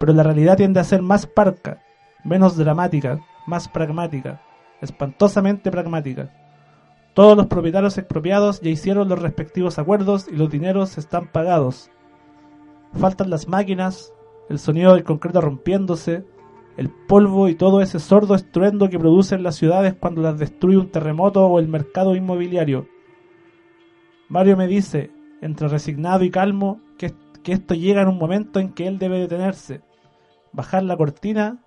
pero 0.00 0.12
la 0.12 0.24
realidad 0.24 0.56
tiende 0.56 0.80
a 0.80 0.84
ser 0.84 1.02
más 1.02 1.28
parca, 1.28 1.80
menos 2.24 2.56
dramática, 2.56 3.20
más 3.46 3.68
pragmática, 3.68 4.42
espantosamente 4.80 5.70
pragmática. 5.70 6.32
Todos 7.14 7.36
los 7.36 7.46
propietarios 7.46 7.96
expropiados 7.96 8.60
ya 8.60 8.70
hicieron 8.70 9.08
los 9.08 9.22
respectivos 9.22 9.78
acuerdos 9.78 10.26
y 10.26 10.34
los 10.34 10.50
dineros 10.50 10.98
están 10.98 11.28
pagados. 11.28 11.92
Faltan 12.92 13.30
las 13.30 13.46
máquinas, 13.46 14.12
el 14.50 14.58
sonido 14.58 14.94
del 14.94 15.04
concreto 15.04 15.40
rompiéndose, 15.40 16.24
el 16.76 16.90
polvo 16.90 17.48
y 17.48 17.54
todo 17.54 17.80
ese 17.80 18.00
sordo 18.00 18.34
estruendo 18.34 18.90
que 18.90 18.98
producen 18.98 19.44
las 19.44 19.54
ciudades 19.54 19.94
cuando 19.94 20.22
las 20.22 20.40
destruye 20.40 20.76
un 20.76 20.90
terremoto 20.90 21.46
o 21.46 21.60
el 21.60 21.68
mercado 21.68 22.16
inmobiliario. 22.16 22.88
Mario 24.28 24.56
me 24.56 24.66
dice, 24.66 25.12
entre 25.40 25.68
resignado 25.68 26.24
y 26.24 26.30
calmo, 26.30 26.80
que, 26.98 27.12
que 27.44 27.52
esto 27.52 27.74
llega 27.74 28.02
en 28.02 28.08
un 28.08 28.18
momento 28.18 28.58
en 28.58 28.72
que 28.72 28.88
él 28.88 28.98
debe 28.98 29.20
detenerse, 29.20 29.82
bajar 30.52 30.82
la 30.82 30.96
cortina 30.96 31.64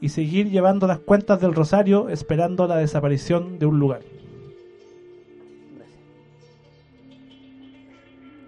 y 0.00 0.10
seguir 0.10 0.48
llevando 0.48 0.86
las 0.86 1.00
cuentas 1.00 1.40
del 1.40 1.54
rosario 1.54 2.08
esperando 2.08 2.68
la 2.68 2.76
desaparición 2.76 3.58
de 3.58 3.66
un 3.66 3.80
lugar. 3.80 4.02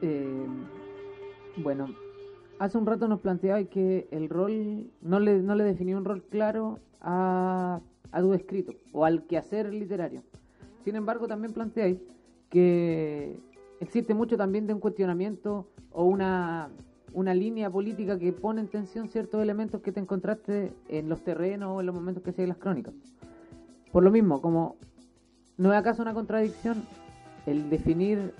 Eh, 0.00 0.46
bueno, 1.56 1.88
hace 2.64 2.78
un 2.78 2.86
rato 2.86 3.08
nos 3.08 3.20
planteaba 3.20 3.62
que 3.64 4.08
el 4.10 4.28
rol 4.28 4.90
no 5.02 5.20
le, 5.20 5.42
no 5.42 5.54
le 5.54 5.64
definió 5.64 5.96
un 5.98 6.04
rol 6.04 6.22
claro 6.22 6.78
a, 7.00 7.80
a 8.10 8.20
tu 8.20 8.32
escrito 8.32 8.72
o 8.92 9.04
al 9.04 9.24
quehacer 9.26 9.72
literario. 9.72 10.22
Sin 10.84 10.96
embargo, 10.96 11.28
también 11.28 11.52
planteáis 11.52 11.98
que 12.48 13.38
existe 13.80 14.14
mucho 14.14 14.36
también 14.36 14.66
de 14.66 14.74
un 14.74 14.80
cuestionamiento 14.80 15.68
o 15.92 16.04
una, 16.04 16.70
una 17.12 17.34
línea 17.34 17.70
política 17.70 18.18
que 18.18 18.32
pone 18.32 18.60
en 18.60 18.68
tensión 18.68 19.08
ciertos 19.08 19.42
elementos 19.42 19.80
que 19.80 19.92
te 19.92 20.00
encontraste 20.00 20.72
en 20.88 21.08
los 21.08 21.22
terrenos 21.22 21.76
o 21.76 21.80
en 21.80 21.86
los 21.86 21.94
momentos 21.94 22.22
que 22.22 22.32
siguen 22.32 22.48
las 22.48 22.58
crónicas. 22.58 22.94
Por 23.92 24.02
lo 24.02 24.10
mismo, 24.10 24.40
como 24.40 24.76
no 25.56 25.72
es 25.72 25.78
acaso 25.78 26.02
una 26.02 26.14
contradicción 26.14 26.82
el 27.46 27.70
definir 27.70 28.32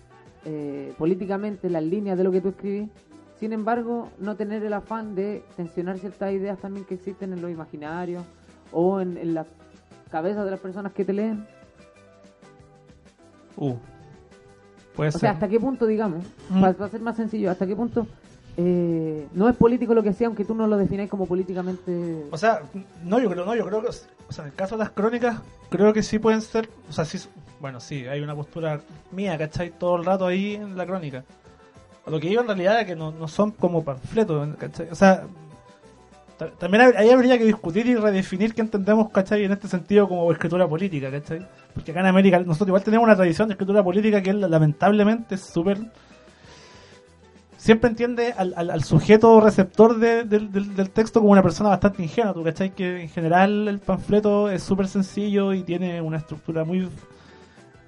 eh, 0.44 0.92
políticamente 0.98 1.70
las 1.70 1.82
líneas 1.82 2.18
de 2.18 2.24
lo 2.24 2.32
que 2.32 2.40
tú 2.40 2.48
escribís, 2.48 2.88
sin 3.40 3.52
embargo, 3.52 4.10
no 4.18 4.36
tener 4.36 4.62
el 4.64 4.72
afán 4.72 5.14
de 5.14 5.44
tensionar 5.56 5.98
ciertas 5.98 6.32
ideas 6.32 6.58
también 6.58 6.84
que 6.86 6.94
existen 6.94 7.32
en 7.32 7.42
los 7.42 7.50
imaginarios 7.50 8.22
o 8.72 9.00
en, 9.00 9.16
en 9.16 9.34
las 9.34 9.46
cabezas 10.10 10.44
de 10.44 10.50
las 10.52 10.60
personas 10.60 10.92
que 10.92 11.04
te 11.04 11.12
leen. 11.12 11.46
Uh, 13.56 13.74
puede 14.96 15.08
O 15.08 15.12
ser. 15.12 15.20
sea, 15.20 15.30
¿hasta 15.32 15.48
qué 15.48 15.60
punto, 15.60 15.86
digamos, 15.86 16.24
Mm. 16.50 16.60
para, 16.60 16.72
para 16.74 16.90
ser 16.90 17.00
más 17.00 17.16
sencillo, 17.16 17.50
hasta 17.50 17.66
qué 17.66 17.76
punto 17.76 18.06
eh, 18.56 19.26
no 19.34 19.48
es 19.48 19.56
político 19.56 19.94
lo 19.94 20.02
que 20.04 20.12
sea, 20.12 20.28
aunque 20.28 20.44
tú 20.44 20.54
no 20.54 20.66
lo 20.68 20.76
defináis 20.76 21.10
como 21.10 21.26
políticamente... 21.26 22.24
O 22.30 22.38
sea, 22.38 22.62
no, 23.02 23.18
yo 23.18 23.28
creo, 23.28 23.44
no, 23.44 23.54
yo 23.56 23.66
creo 23.66 23.82
que, 23.82 23.88
o 23.88 23.92
sea, 24.32 24.44
en 24.44 24.50
el 24.50 24.54
caso 24.54 24.76
de 24.76 24.84
las 24.84 24.90
crónicas, 24.90 25.40
creo 25.70 25.92
que 25.92 26.04
sí 26.04 26.20
pueden 26.20 26.40
ser, 26.40 26.68
o 26.88 26.92
sea, 26.92 27.04
sí, 27.04 27.18
bueno, 27.60 27.80
sí, 27.80 28.06
hay 28.06 28.20
una 28.20 28.34
postura 28.36 28.80
mía, 29.10 29.36
¿cachai? 29.36 29.70
Todo 29.70 29.96
el 29.96 30.04
rato 30.04 30.26
ahí 30.26 30.54
en 30.54 30.76
la 30.76 30.86
crónica. 30.86 31.24
Lo 32.06 32.20
que 32.20 32.30
yo 32.30 32.40
en 32.42 32.46
realidad 32.46 32.80
es 32.80 32.86
que 32.86 32.96
no, 32.96 33.12
no 33.12 33.28
son 33.28 33.52
como 33.52 33.82
panfletos, 33.82 34.54
¿cachai? 34.56 34.88
O 34.90 34.94
sea, 34.94 35.22
ta- 36.38 36.50
también 36.50 36.92
ahí 36.96 37.08
habría 37.10 37.38
que 37.38 37.44
discutir 37.44 37.86
y 37.86 37.94
redefinir 37.94 38.54
qué 38.54 38.60
entendemos, 38.60 39.10
¿cachai? 39.10 39.44
En 39.44 39.52
este 39.52 39.68
sentido 39.68 40.06
como 40.08 40.30
escritura 40.30 40.68
política, 40.68 41.10
¿cachai? 41.10 41.46
Porque 41.72 41.90
acá 41.92 42.00
en 42.00 42.06
América 42.06 42.38
nosotros 42.40 42.68
igual 42.68 42.84
tenemos 42.84 43.04
una 43.06 43.16
tradición 43.16 43.48
de 43.48 43.54
escritura 43.54 43.82
política 43.82 44.22
que 44.22 44.32
lamentablemente 44.34 45.36
es 45.36 45.40
súper 45.42 45.78
siempre 47.56 47.88
entiende 47.88 48.34
al, 48.36 48.52
al- 48.56 48.70
al 48.70 48.84
sujeto 48.84 49.40
receptor 49.40 49.98
de- 49.98 50.24
del, 50.24 50.52
del- 50.52 50.76
del 50.76 50.90
texto 50.90 51.20
como 51.20 51.32
una 51.32 51.42
persona 51.42 51.70
bastante 51.70 52.02
ingenua. 52.02 52.34
¿Tú 52.34 52.44
cachai? 52.44 52.70
Que 52.74 53.00
en 53.02 53.08
general 53.08 53.66
el 53.68 53.78
panfleto 53.78 54.50
es 54.50 54.62
súper 54.62 54.86
sencillo 54.88 55.54
y 55.54 55.62
tiene 55.62 56.02
una 56.02 56.18
estructura 56.18 56.64
muy 56.64 56.86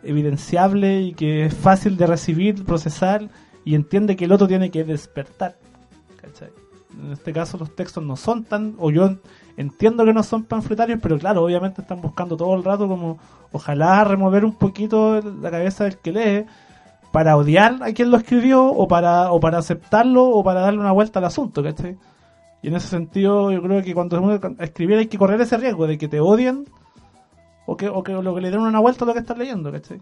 evidenciable 0.03 1.03
y 1.03 1.13
que 1.15 1.45
es 1.47 1.55
fácil 1.55 1.97
de 1.99 2.07
recibir, 2.07 2.65
procesar 2.65 3.29
y 3.67 3.75
entiende 3.75 4.15
que 4.17 4.25
el 4.25 4.33
otro 4.33 4.47
tiene 4.47 4.71
que 4.71 4.85
despertar. 4.85 5.57
¿cachai? 6.23 6.49
En 7.03 7.13
este 7.13 7.33
caso 7.33 7.59
los 7.59 7.75
textos 7.75 8.03
no 8.03 8.17
son 8.17 8.45
tan, 8.45 8.77
o 8.79 8.91
yo 8.93 9.17
entiendo 9.57 10.05
que 10.05 10.15
no 10.15 10.23
son 10.23 10.45
panfletarios, 10.45 11.01
pero 11.03 11.19
claro, 11.19 11.43
obviamente 11.43 11.83
están 11.83 12.01
buscando 12.01 12.37
todo 12.37 12.55
el 12.55 12.63
rato 12.63 12.87
como 12.87 13.19
ojalá 13.51 14.05
remover 14.05 14.45
un 14.45 14.55
poquito 14.55 15.21
la 15.21 15.51
cabeza 15.51 15.83
del 15.83 15.99
que 15.99 16.13
lee 16.13 16.47
para 17.11 17.37
odiar 17.37 17.83
a 17.83 17.93
quien 17.93 18.11
lo 18.11 18.17
escribió 18.17 18.65
o 18.65 18.87
para 18.87 19.33
o 19.33 19.41
para 19.41 19.59
aceptarlo 19.59 20.25
o 20.25 20.45
para 20.45 20.61
darle 20.61 20.79
una 20.79 20.93
vuelta 20.93 21.19
al 21.19 21.25
asunto, 21.25 21.61
¿cachai? 21.61 21.99
Y 22.63 22.69
en 22.69 22.77
ese 22.77 22.87
sentido 22.87 23.51
yo 23.51 23.61
creo 23.63 23.83
que 23.83 23.95
cuando 23.95 24.23
uno 24.23 24.39
escribir 24.61 24.99
hay 24.99 25.07
que 25.09 25.19
correr 25.19 25.41
ese 25.41 25.57
riesgo 25.57 25.89
de 25.89 25.99
que 25.99 26.07
te 26.07 26.21
odien 26.21 26.67
o 27.67 27.77
que, 27.77 27.89
o 27.89 28.05
que, 28.05 28.13
lo 28.13 28.33
que 28.33 28.41
le 28.41 28.51
den 28.53 28.61
una 28.61 28.79
vuelta 28.79 29.05
a 29.05 29.09
lo 29.09 29.13
que 29.13 29.21
estás 29.21 29.37
leyendo, 29.37 29.73
¿cachai? 29.73 30.01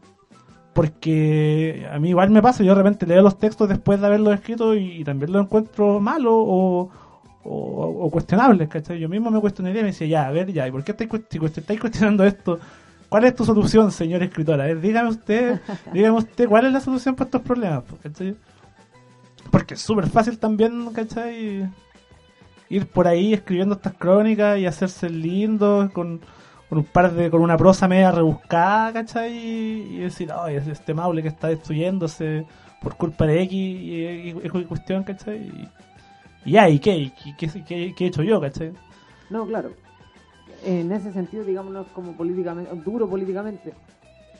Porque 0.74 1.86
a 1.90 1.98
mí 1.98 2.10
igual 2.10 2.30
me 2.30 2.42
pasa, 2.42 2.64
yo 2.64 2.74
de 2.74 2.82
repente 2.82 3.06
leo 3.06 3.22
los 3.22 3.38
textos 3.38 3.68
después 3.68 4.00
de 4.00 4.06
haberlos 4.06 4.34
escrito 4.34 4.74
y, 4.74 5.00
y 5.00 5.04
también 5.04 5.32
los 5.32 5.44
encuentro 5.44 6.00
malos 6.00 6.32
o, 6.34 6.90
o, 7.44 8.06
o 8.06 8.10
cuestionables, 8.10 8.68
¿cachai? 8.68 8.98
Yo 8.98 9.08
mismo 9.08 9.30
me 9.30 9.40
cuestionaría 9.40 9.80
y 9.80 9.84
me 9.84 9.90
decía, 9.90 10.06
ya, 10.06 10.26
a 10.26 10.32
ver, 10.32 10.52
ya, 10.52 10.66
¿y 10.66 10.72
por 10.72 10.82
qué 10.82 10.92
estáis, 10.92 11.10
estáis 11.56 11.80
cuestionando 11.80 12.24
esto? 12.24 12.58
¿Cuál 13.08 13.24
es 13.24 13.36
tu 13.36 13.44
solución, 13.44 13.92
señor 13.92 14.22
escritor? 14.24 14.60
A 14.60 14.64
ver, 14.64 14.80
dígame 14.80 15.10
usted, 15.10 15.60
dígame 15.92 16.18
usted, 16.18 16.48
¿cuál 16.48 16.66
es 16.66 16.72
la 16.72 16.80
solución 16.80 17.14
para 17.14 17.28
estos 17.28 17.42
problemas? 17.42 17.84
¿cachai? 18.02 18.34
Porque 19.50 19.74
es 19.74 19.80
súper 19.80 20.08
fácil 20.08 20.38
también, 20.38 20.92
¿cachai? 20.92 21.70
Ir 22.68 22.86
por 22.88 23.06
ahí 23.06 23.34
escribiendo 23.34 23.76
estas 23.76 23.94
crónicas 23.94 24.58
y 24.58 24.66
hacerse 24.66 25.08
lindo 25.08 25.88
con, 25.92 26.20
con 26.68 26.78
un 26.78 26.84
par 26.84 27.12
de, 27.12 27.30
con 27.30 27.40
una 27.42 27.56
prosa 27.56 27.86
media 27.88 28.10
rebuscada, 28.10 28.92
¿cachai? 28.92 29.32
Y, 29.36 29.98
decir, 29.98 30.30
ay, 30.32 30.56
es 30.56 30.66
este 30.66 30.94
Maule 30.94 31.22
que 31.22 31.28
está 31.28 31.48
destruyéndose 31.48 32.46
por 32.80 32.96
culpa 32.96 33.26
de 33.26 33.42
X 33.42 33.52
y, 33.52 34.30
y- 34.30 34.64
cuestión, 34.64 35.04
¿cachai? 35.04 35.38
Y, 35.38 35.68
y 36.46 36.52
ya, 36.52 36.68
¿y 36.68 36.78
qué? 36.78 36.96
¿Y 36.96 37.12
qué, 37.36 37.94
he 37.98 38.06
hecho 38.06 38.22
yo, 38.22 38.40
cachai? 38.40 38.72
No, 39.30 39.46
claro. 39.46 39.72
En 40.64 40.90
ese 40.92 41.12
sentido, 41.12 41.44
digamos, 41.44 41.72
no 41.72 41.82
es 41.82 41.88
como 41.88 42.12
políticamente, 42.12 42.74
duro 42.84 43.08
políticamente, 43.08 43.74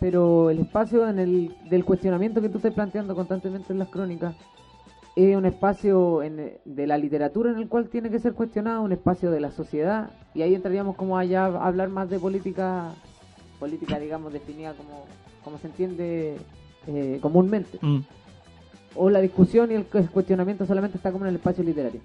pero 0.00 0.50
el 0.50 0.60
espacio 0.60 1.08
en 1.08 1.18
el, 1.18 1.54
del 1.68 1.84
cuestionamiento 1.84 2.40
que 2.40 2.48
tú 2.48 2.58
estás 2.58 2.72
planteando 2.72 3.14
constantemente 3.14 3.72
en 3.72 3.78
las 3.78 3.88
crónicas 3.88 4.34
es 5.16 5.36
un 5.36 5.44
espacio 5.46 6.22
en- 6.22 6.54
de 6.64 6.86
la 6.86 6.98
literatura 6.98 7.50
en 7.50 7.58
el 7.58 7.68
cual 7.68 7.88
tiene 7.88 8.10
que 8.10 8.18
ser 8.18 8.32
cuestionado, 8.34 8.82
un 8.82 8.92
espacio 8.92 9.30
de 9.30 9.40
la 9.40 9.50
sociedad, 9.52 10.10
y 10.34 10.42
ahí 10.42 10.54
entraríamos 10.54 10.96
como 10.96 11.16
allá 11.16 11.44
a 11.46 11.66
hablar 11.66 11.88
más 11.88 12.10
de 12.10 12.18
política, 12.18 12.90
política, 13.60 13.98
digamos, 13.98 14.32
definida 14.32 14.72
como, 14.74 15.04
como 15.44 15.58
se 15.58 15.68
entiende 15.68 16.36
eh, 16.88 17.18
comúnmente. 17.22 17.78
Mm. 17.80 18.00
O 18.96 19.10
la 19.10 19.20
discusión 19.20 19.70
y 19.72 19.74
el 19.74 19.84
cu- 19.86 20.06
cuestionamiento 20.12 20.66
solamente 20.66 20.96
está 20.98 21.10
como 21.12 21.24
en 21.24 21.30
el 21.30 21.36
espacio 21.36 21.62
literario. 21.64 22.00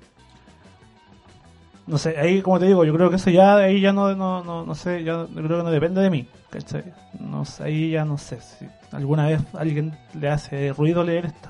No 1.88 1.98
sé, 1.98 2.16
ahí 2.18 2.42
como 2.44 2.60
te 2.60 2.68
digo, 2.68 2.86
yo 2.86 2.94
creo 2.94 3.10
que 3.10 3.16
eso 3.16 3.32
ya, 3.32 3.56
ahí 3.58 3.82
ya 3.82 3.92
no, 3.92 4.16
no, 4.16 4.44
no, 4.44 4.64
no 4.64 4.76
sé, 4.76 5.04
ya 5.04 5.26
yo 5.26 5.28
creo 5.34 5.58
que 5.58 5.64
no 5.64 5.72
depende 5.72 6.02
de 6.02 6.12
mí, 6.12 6.28
¿cachai? 6.52 6.84
No 7.20 7.46
sé, 7.46 7.64
ahí 7.64 7.92
ya 7.92 8.06
no 8.06 8.18
sé 8.20 8.40
si 8.42 8.68
alguna 8.92 9.26
vez 9.28 9.42
alguien 9.56 9.98
le 10.20 10.30
hace 10.30 10.72
ruido 10.74 11.04
leer 11.04 11.26
esto. 11.26 11.50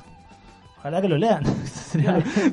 Ojalá 0.80 1.02
que 1.02 1.10
lo 1.10 1.18
lean. 1.18 1.44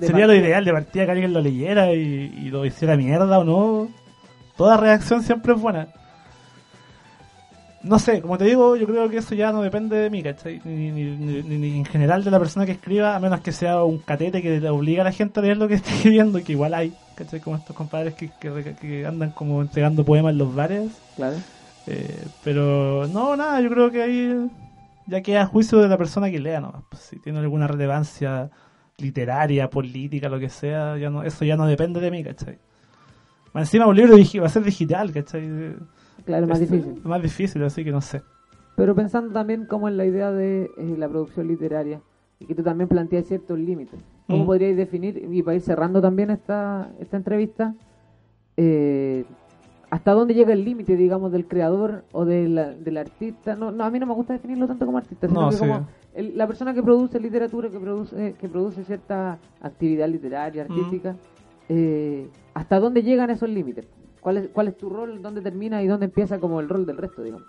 sería, 0.01 0.27
lo 0.27 0.35
ideal 0.35 0.65
de 0.65 0.73
partida 0.73 1.05
que 1.07 1.11
alguien 1.13 1.33
lo 1.33 1.41
leyera 1.41 1.93
y, 1.95 1.99
y 2.37 2.51
lo 2.51 2.65
hiciera 2.67 2.97
mierda 2.97 3.39
o 3.39 3.45
no. 3.45 3.89
Toda 4.57 4.77
reacción 4.77 5.23
siempre 5.23 5.53
es 5.55 5.61
buena. 5.61 5.89
No 7.83 8.01
sé, 8.01 8.21
como 8.21 8.37
te 8.37 8.47
digo, 8.47 8.75
yo 8.75 8.85
creo 8.87 9.09
que 9.09 9.19
eso 9.19 9.35
ya 9.37 9.53
no 9.53 9.63
depende 9.63 9.97
de 9.97 10.11
mí, 10.11 10.21
¿cachai? 10.21 10.61
Ni, 10.65 10.91
ni, 10.91 11.05
ni- 11.05 11.43
ni- 11.43 11.59
ni 11.59 11.77
en 11.79 11.85
general 11.85 12.25
de 12.25 12.33
la 12.33 12.39
persona 12.41 12.67
que 12.67 12.73
escriba, 12.73 13.15
a 13.15 13.21
menos 13.21 13.41
que 13.43 13.53
sea 13.53 13.85
un 13.85 13.99
catete 13.99 14.43
que 14.43 14.59
le 14.59 14.69
obliga 14.71 15.03
a 15.03 15.05
la 15.05 15.13
gente 15.13 15.39
a 15.39 15.43
leer 15.45 15.57
lo 15.57 15.69
que 15.69 15.75
está 15.75 15.91
escribiendo, 15.95 16.43
que 16.43 16.51
igual 16.53 16.75
hay, 16.75 16.93
¿cachai? 17.15 17.39
Como 17.39 17.55
estos 17.57 17.77
compadres 17.77 18.15
que, 18.15 18.31
que, 18.41 18.75
que 18.81 19.07
andan 19.07 19.31
como 19.31 19.63
entregando 19.63 20.05
poemas 20.05 20.33
en 20.33 20.39
los 20.39 20.53
bares. 20.53 20.91
Claro. 21.15 21.37
Eh, 21.87 22.25
pero 22.43 23.07
no, 23.07 23.37
nada, 23.37 23.61
yo 23.61 23.71
creo 23.71 23.89
que 23.93 24.03
ahí 24.03 24.49
ya 25.07 25.21
queda 25.23 25.43
a 25.43 25.47
juicio 25.47 25.79
de 25.79 25.89
la 25.89 25.97
persona 25.99 26.31
que 26.31 26.39
lea, 26.39 26.61
¿no? 26.61 26.85
Pues, 26.91 27.03
si 27.03 27.19
tiene 27.19 27.39
alguna 27.39 27.67
relevancia 27.67 28.51
literaria, 28.99 29.69
política, 29.69 30.29
lo 30.29 30.39
que 30.39 30.49
sea, 30.49 30.97
ya 30.97 31.11
no, 31.11 31.23
eso 31.23 31.45
ya 31.45 31.57
no 31.57 31.67
depende 31.67 32.01
de 32.01 32.11
mí, 32.11 32.25
¿cachai? 32.25 32.59
Más 33.53 33.65
encima 33.69 33.87
un 33.87 33.97
libro 33.97 34.17
va 34.17 34.47
a 34.47 34.51
ser 34.51 34.63
digital, 34.63 35.13
¿cachai? 35.13 35.77
Claro, 36.25 36.45
es 36.45 36.49
más 36.49 36.61
Es 36.61 36.71
difícil. 36.71 37.01
Más 37.05 37.23
difícil, 37.23 37.63
así 37.63 37.85
que 37.85 37.91
no 37.91 38.01
sé. 38.01 38.23
Pero 38.77 38.95
pensando 38.95 39.33
también 39.33 39.67
como 39.67 39.89
en 39.89 39.97
la 39.97 40.05
idea 40.05 40.31
de 40.33 40.65
eh, 40.65 40.95
la 40.99 41.09
producción 41.09 41.49
literaria 41.49 42.01
y 42.39 42.47
que 42.47 42.55
tú 42.55 42.63
también 42.63 42.89
planteas 42.89 43.27
ciertos 43.27 43.59
límites. 43.59 43.99
¿Cómo 44.27 44.43
Mm. 44.43 44.47
podríais 44.47 44.77
definir, 44.77 45.27
y 45.31 45.43
para 45.43 45.55
ir 45.55 45.63
cerrando 45.63 46.03
también 46.03 46.31
esta, 46.31 46.91
esta 47.01 47.17
entrevista, 47.17 47.75
eh, 48.57 49.25
hasta 49.97 50.13
dónde 50.13 50.35
llega 50.35 50.53
el 50.53 50.65
límite, 50.65 50.97
digamos, 50.97 51.33
del 51.33 51.47
creador 51.47 52.05
o 52.13 52.25
de 52.25 52.49
la- 52.49 52.73
del 52.73 52.97
artista? 52.99 53.55
No, 53.57 53.71
no, 53.71 53.85
a 53.85 53.91
mí 53.91 53.99
no 53.99 54.07
me 54.07 54.15
gusta 54.15 54.35
definirlo 54.35 54.67
tanto 54.67 54.85
como 54.87 54.99
artista, 54.99 55.27
sino 55.27 55.41
No, 55.43 55.49
que 55.49 55.55
sí. 55.57 55.61
como 55.61 55.87
el- 56.15 56.37
la 56.37 56.47
persona 56.47 56.75
que 56.75 56.83
produce 56.83 57.19
literatura, 57.21 57.69
que 57.71 57.79
produce, 57.81 58.35
que 58.39 58.49
produce 58.49 58.85
cierta 58.85 59.39
actividad 59.61 60.09
literaria, 60.09 60.65
Mm. 60.65 60.73
artística, 60.73 61.17
eh, 61.69 62.29
¿hasta 62.55 62.79
dónde 62.79 63.03
llegan 63.03 63.31
esos 63.31 63.49
límites? 63.49 63.87
¿Cuál 64.21 64.37
es, 64.39 64.49
¿Cuál 64.49 64.69
es 64.69 64.77
tu 64.77 64.89
rol? 64.91 65.23
¿Dónde 65.23 65.41
termina 65.41 65.83
y 65.83 65.87
dónde 65.87 66.07
empieza 66.07 66.39
como 66.39 66.61
el 66.61 66.69
rol 66.69 66.85
del 66.85 66.97
resto, 66.97 67.23
digamos? 67.23 67.47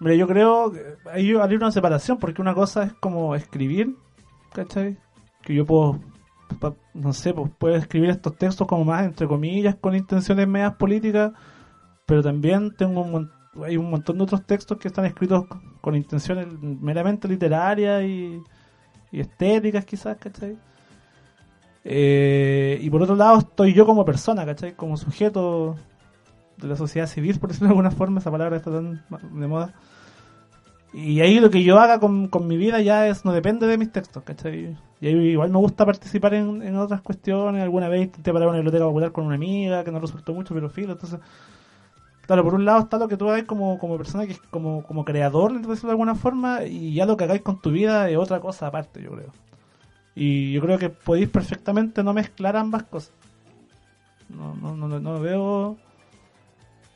Mira, 0.00 0.14
yo 0.16 0.26
creo 0.26 0.72
que 0.72 0.80
ahí 1.10 1.32
habría 1.34 1.58
una 1.58 1.70
separación, 1.70 2.18
porque 2.18 2.42
una 2.42 2.54
cosa 2.54 2.82
es 2.84 2.92
como 2.94 3.34
escribir, 3.34 3.94
¿cachai? 4.52 4.96
Que 5.42 5.54
yo 5.54 5.64
puedo, 5.64 6.00
no 6.94 7.12
sé, 7.12 7.32
pues 7.34 7.50
puedo 7.58 7.76
escribir 7.76 8.10
estos 8.10 8.36
textos 8.36 8.66
como 8.66 8.84
más, 8.84 9.04
entre 9.04 9.26
comillas, 9.28 9.74
con 9.76 9.94
intenciones 9.94 10.48
medias 10.48 10.74
políticas, 10.74 11.32
pero 12.06 12.22
también 12.22 12.74
tengo 12.76 13.02
un, 13.02 13.30
hay 13.64 13.76
un 13.76 13.90
montón 13.90 14.18
de 14.18 14.24
otros 14.24 14.44
textos 14.46 14.78
que 14.78 14.88
están 14.88 15.04
escritos 15.04 15.46
con 15.80 15.94
intenciones 15.94 16.46
meramente 16.60 17.28
literarias 17.28 18.02
y, 18.04 18.42
y 19.12 19.20
estéticas 19.20 19.84
quizás, 19.84 20.16
¿cachai? 20.18 20.56
Eh, 21.84 22.78
y 22.80 22.88
por 22.90 23.02
otro 23.02 23.14
lado 23.14 23.38
estoy 23.38 23.74
yo 23.74 23.84
como 23.86 24.04
persona, 24.04 24.46
¿cachai? 24.46 24.74
Como 24.74 24.96
sujeto 24.96 25.76
de 26.56 26.68
la 26.68 26.76
sociedad 26.76 27.06
civil, 27.06 27.38
por 27.38 27.48
decirlo 27.50 27.68
de 27.68 27.72
alguna 27.72 27.90
forma, 27.90 28.20
esa 28.20 28.30
palabra 28.30 28.56
está 28.56 28.70
tan 28.70 29.04
de 29.10 29.46
moda. 29.46 29.74
Y 30.92 31.20
ahí 31.20 31.40
lo 31.40 31.50
que 31.50 31.64
yo 31.64 31.78
haga 31.80 31.98
con, 31.98 32.28
con 32.28 32.46
mi 32.46 32.56
vida 32.56 32.80
ya 32.80 33.08
es 33.08 33.24
no 33.24 33.32
depende 33.32 33.66
de 33.66 33.76
mis 33.76 33.90
textos, 33.90 34.22
¿cachai? 34.22 34.76
Y 35.00 35.06
ahí 35.06 35.14
igual 35.14 35.50
me 35.50 35.58
gusta 35.58 35.84
participar 35.84 36.34
en, 36.34 36.62
en 36.62 36.76
otras 36.76 37.02
cuestiones. 37.02 37.62
Alguna 37.62 37.88
vez 37.88 38.04
intenté 38.04 38.32
parar 38.32 38.48
una 38.48 38.58
biblioteca 38.58 38.84
popular 38.84 39.12
con 39.12 39.26
una 39.26 39.34
amiga 39.34 39.82
que 39.84 39.90
no 39.90 39.98
resultó 39.98 40.32
mucho, 40.32 40.54
pero 40.54 40.70
filo. 40.70 40.92
Entonces, 40.92 41.18
claro, 42.26 42.42
por 42.44 42.54
un 42.54 42.64
lado 42.64 42.80
está 42.80 42.98
lo 42.98 43.08
que 43.08 43.16
tú 43.16 43.28
hagas 43.30 43.44
como, 43.44 43.78
como 43.78 43.96
persona, 43.96 44.26
que 44.26 44.32
es 44.32 44.40
como, 44.50 44.82
como 44.84 45.04
creador, 45.04 45.60
de 45.60 45.90
alguna 45.90 46.14
forma, 46.14 46.64
y 46.64 46.94
ya 46.94 47.06
lo 47.06 47.16
que 47.16 47.24
hagáis 47.24 47.42
con 47.42 47.60
tu 47.60 47.70
vida 47.70 48.08
es 48.10 48.16
otra 48.16 48.40
cosa 48.40 48.66
aparte, 48.68 49.02
yo 49.02 49.10
creo. 49.12 49.32
Y 50.14 50.52
yo 50.52 50.60
creo 50.60 50.78
que 50.78 50.90
podéis 50.90 51.28
perfectamente 51.28 52.02
no 52.02 52.12
mezclar 52.12 52.56
ambas 52.56 52.84
cosas. 52.84 53.12
No, 54.28 54.54
no, 54.54 54.76
no, 54.76 55.00
no 55.00 55.20
veo... 55.20 55.76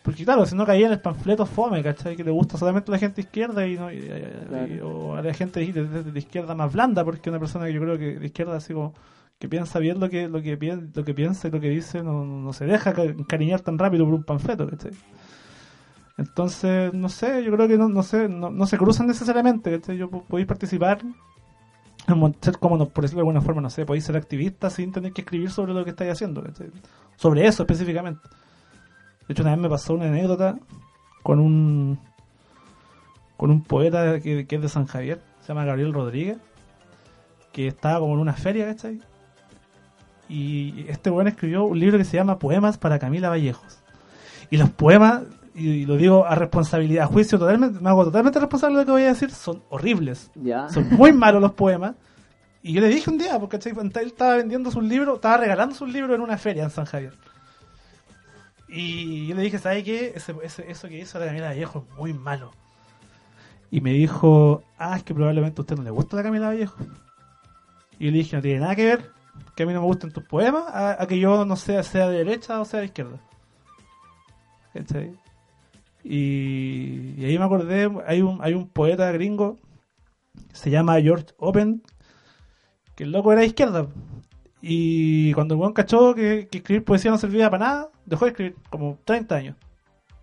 Porque 0.02 0.24
claro, 0.24 0.46
si 0.46 0.54
no 0.54 0.64
caía 0.64 0.86
en 0.86 0.92
el 0.92 1.00
panfleto 1.00 1.44
fome, 1.44 1.82
¿cachai? 1.82 2.16
Que 2.16 2.24
le 2.24 2.30
gusta 2.30 2.56
solamente 2.56 2.90
a 2.90 2.92
la 2.92 2.98
gente 2.98 3.20
izquierda 3.20 3.66
y 3.66 3.74
no 3.76 3.92
y- 3.92 3.96
y- 3.96 4.74
y- 4.76 4.80
o 4.80 5.14
a 5.16 5.20
la 5.22 5.34
gente 5.34 5.60
de, 5.60 5.84
de- 5.84 6.02
de 6.04 6.18
izquierda 6.18 6.54
más 6.54 6.72
blanda, 6.72 7.04
porque 7.04 7.28
una 7.28 7.38
persona 7.38 7.66
que 7.66 7.74
yo 7.74 7.80
creo 7.80 7.98
que 7.98 8.18
de 8.18 8.26
izquierda 8.26 8.56
así 8.56 8.72
como 8.72 8.94
que 9.38 9.48
piensa 9.48 9.78
bien 9.78 10.00
lo 10.00 10.08
que 10.08 10.28
lo 10.28 10.42
que, 10.42 10.56
lo 10.94 11.04
que 11.04 11.14
piensa 11.14 11.48
y 11.48 11.50
lo 11.50 11.60
que 11.60 11.68
dice 11.70 12.02
no, 12.02 12.24
no 12.24 12.52
se 12.52 12.66
deja 12.66 12.92
ca- 12.92 13.04
encariñar 13.04 13.60
tan 13.60 13.78
rápido 13.78 14.04
por 14.04 14.14
un 14.14 14.24
panfleto, 14.24 14.68
¿cachai? 14.68 14.92
Entonces, 16.16 16.92
no 16.94 17.08
sé, 17.08 17.44
yo 17.44 17.52
creo 17.52 17.68
que 17.68 17.78
no, 17.78 17.88
no 17.88 18.02
sé, 18.02 18.28
no, 18.28 18.50
no 18.50 18.66
se 18.66 18.76
cruzan 18.76 19.06
necesariamente, 19.06 19.70
¿cachai? 19.78 19.96
Yo 19.96 20.10
po- 20.10 20.24
podéis 20.24 20.48
participar 20.48 20.98
ser 22.40 22.58
como, 22.58 22.88
por 22.88 23.02
decirlo 23.04 23.18
de 23.20 23.28
alguna 23.28 23.40
forma, 23.42 23.60
no 23.60 23.70
sé, 23.70 23.84
podéis 23.84 24.04
ser 24.04 24.16
activista 24.16 24.70
sin 24.70 24.90
tener 24.92 25.12
que 25.12 25.20
escribir 25.20 25.50
sobre 25.50 25.74
lo 25.74 25.84
que 25.84 25.90
estáis 25.90 26.10
haciendo, 26.12 26.42
¿cachai? 26.42 26.70
Sobre 27.16 27.46
eso 27.46 27.62
específicamente. 27.62 28.20
De 29.28 29.32
hecho, 29.32 29.42
una 29.42 29.52
vez 29.52 29.60
me 29.60 29.68
pasó 29.68 29.94
una 29.94 30.06
anécdota 30.06 30.58
con 31.22 31.38
un 31.38 31.98
con 33.36 33.50
un 33.52 33.62
poeta 33.62 34.18
que, 34.20 34.46
que 34.48 34.56
es 34.56 34.62
de 34.62 34.68
San 34.68 34.86
Javier, 34.86 35.20
se 35.42 35.48
llama 35.48 35.64
Gabriel 35.64 35.92
Rodríguez, 35.92 36.38
que 37.52 37.68
estaba 37.68 38.00
como 38.00 38.14
en 38.14 38.20
una 38.20 38.32
feria, 38.32 38.66
¿cachai? 38.66 39.00
Y 40.28 40.84
este 40.88 41.10
weón 41.10 41.28
escribió 41.28 41.64
un 41.64 41.78
libro 41.80 41.96
que 41.98 42.04
se 42.04 42.16
llama 42.16 42.38
Poemas 42.38 42.76
para 42.78 42.98
Camila 42.98 43.28
Vallejos. 43.30 43.78
Y 44.50 44.56
los 44.58 44.70
poemas, 44.70 45.22
y, 45.54 45.68
y 45.68 45.86
lo 45.86 45.96
digo 45.96 46.26
a 46.26 46.34
responsabilidad, 46.34 47.04
a 47.04 47.06
juicio 47.06 47.38
totalmente, 47.38 47.80
me 47.80 47.88
hago 47.88 48.04
totalmente 48.04 48.38
responsable 48.38 48.76
de 48.76 48.82
lo 48.82 48.86
que 48.86 48.92
voy 48.92 49.02
a 49.04 49.08
decir, 49.08 49.30
son 49.30 49.62
horribles. 49.70 50.30
Ya. 50.34 50.68
Son 50.68 50.88
muy 50.90 51.12
malos 51.12 51.40
los 51.40 51.52
poemas. 51.52 51.94
Y 52.62 52.72
yo 52.72 52.80
le 52.80 52.88
dije 52.88 53.08
un 53.08 53.18
día, 53.18 53.38
porque 53.38 53.56
él 53.56 54.06
estaba 54.06 54.36
vendiendo 54.36 54.70
sus 54.70 54.82
libros, 54.84 55.14
estaba 55.16 55.38
regalando 55.38 55.74
sus 55.74 55.88
libros 55.90 56.14
en 56.14 56.20
una 56.20 56.36
feria 56.36 56.64
en 56.64 56.70
San 56.70 56.84
Javier. 56.84 57.14
Y 58.68 59.28
yo 59.28 59.34
le 59.34 59.42
dije, 59.42 59.58
¿sabe 59.58 59.82
qué? 59.82 60.12
Ese, 60.14 60.34
ese- 60.42 60.70
eso 60.70 60.88
que 60.88 60.98
hizo 60.98 61.18
la 61.18 61.26
Camila 61.26 61.46
Vallejo 61.48 61.86
es 61.88 61.96
muy 61.96 62.12
malo. 62.12 62.52
Y 63.70 63.80
me 63.80 63.92
dijo, 63.92 64.62
ah, 64.78 64.96
es 64.96 65.02
que 65.04 65.14
probablemente 65.14 65.60
a 65.60 65.62
usted 65.62 65.76
no 65.76 65.82
le 65.82 65.90
gusta 65.90 66.16
la 66.16 66.22
Camila 66.22 66.48
Vallejo. 66.48 66.76
Y 67.98 68.06
yo 68.06 68.10
le 68.10 68.18
dije, 68.18 68.36
no 68.36 68.42
tiene 68.42 68.60
nada 68.60 68.76
que 68.76 68.84
ver 68.84 69.10
que 69.58 69.64
a 69.64 69.66
mí 69.66 69.72
no 69.72 69.80
me 69.80 69.86
gusten 69.88 70.12
tus 70.12 70.22
poemas, 70.22 70.62
a, 70.72 71.04
que 71.08 71.18
yo 71.18 71.44
no 71.44 71.56
sea, 71.56 71.82
sea 71.82 72.08
de 72.08 72.18
derecha 72.18 72.60
o 72.60 72.64
sea 72.64 72.78
de 72.78 72.86
izquierda. 72.86 73.18
¿Cachai? 74.72 75.12
Y, 76.04 77.14
y 77.20 77.24
ahí 77.24 77.36
me 77.36 77.44
acordé, 77.44 77.90
hay 78.06 78.22
un, 78.22 78.38
hay 78.40 78.54
un 78.54 78.68
poeta 78.68 79.10
gringo, 79.10 79.58
se 80.52 80.70
llama 80.70 81.00
George 81.00 81.26
Open, 81.38 81.82
que 82.94 83.02
el 83.02 83.10
loco 83.10 83.32
era 83.32 83.40
de 83.40 83.48
izquierda. 83.48 83.88
Y 84.62 85.32
cuando 85.32 85.54
el 85.54 85.60
weón 85.60 85.72
cachó 85.72 86.14
que, 86.14 86.46
que 86.48 86.58
escribir 86.58 86.84
poesía 86.84 87.10
no 87.10 87.18
servía 87.18 87.50
para 87.50 87.64
nada, 87.66 87.88
dejó 88.06 88.26
de 88.26 88.30
escribir, 88.30 88.56
como 88.70 88.98
30 89.04 89.34
años. 89.34 89.56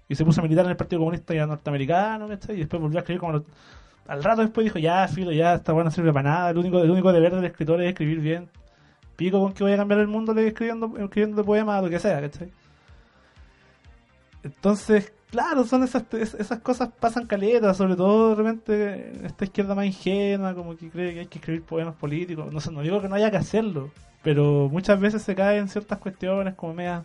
Y 0.07 0.15
se 0.15 0.23
puso 0.23 0.39
a 0.39 0.43
militar 0.43 0.63
en 0.63 0.71
el 0.71 0.77
Partido 0.77 0.99
Comunista 1.01 1.33
ya 1.33 1.45
norteamericano, 1.45 2.29
¿cachai? 2.29 2.55
Y 2.55 2.59
después 2.59 2.81
volvió 2.81 2.99
a 2.99 3.01
escribir 3.01 3.19
como... 3.19 3.33
lo- 3.33 3.45
Al 4.07 4.23
rato 4.23 4.43
después 4.43 4.63
dijo, 4.63 4.79
ya, 4.79 5.05
filo, 5.09 5.33
ya, 5.33 5.55
esta 5.55 5.73
weá 5.73 5.83
no 5.83 5.91
sirve 5.91 6.13
para 6.13 6.29
nada. 6.29 6.49
El 6.51 6.57
único, 6.57 6.79
el 6.81 6.89
único 6.89 7.11
deber 7.11 7.35
del 7.35 7.43
escritor 7.45 7.81
es 7.81 7.89
escribir 7.89 8.21
bien. 8.21 8.49
Pico 9.15 9.39
con 9.41 9.53
que 9.53 9.63
voy 9.63 9.73
a 9.73 9.77
cambiar 9.77 9.99
el 10.01 10.07
mundo 10.07 10.33
le 10.33 10.47
escribiendo, 10.47 10.91
escribiendo 10.97 11.43
poemas, 11.45 11.83
lo 11.83 11.89
que 11.89 11.99
sea, 11.99 12.19
¿cachai? 12.21 12.51
Entonces, 14.43 15.11
claro, 15.31 15.63
son 15.65 15.83
esas, 15.83 16.03
es- 16.13 16.35
esas 16.35 16.59
cosas 16.59 16.89
pasan 16.99 17.25
caletas, 17.25 17.77
sobre 17.77 17.95
todo 17.95 18.29
de 18.29 18.35
repente 18.35 19.09
en 19.17 19.25
esta 19.25 19.45
izquierda 19.45 19.73
más 19.75 19.85
ingenua, 19.85 20.53
como 20.53 20.75
que 20.77 20.89
cree 20.89 21.13
que 21.13 21.19
hay 21.21 21.27
que 21.27 21.39
escribir 21.39 21.63
poemas 21.63 21.95
políticos. 21.95 22.51
No 22.53 22.59
sé, 22.59 22.71
no 22.71 22.81
digo 22.81 23.01
que 23.01 23.09
no 23.09 23.15
haya 23.15 23.31
que 23.31 23.37
hacerlo, 23.37 23.91
pero 24.23 24.69
muchas 24.71 24.99
veces 24.99 25.21
se 25.23 25.33
cae 25.35 25.57
en 25.57 25.67
ciertas 25.69 25.97
cuestiones 25.99 26.53
como 26.55 26.73
media, 26.73 27.03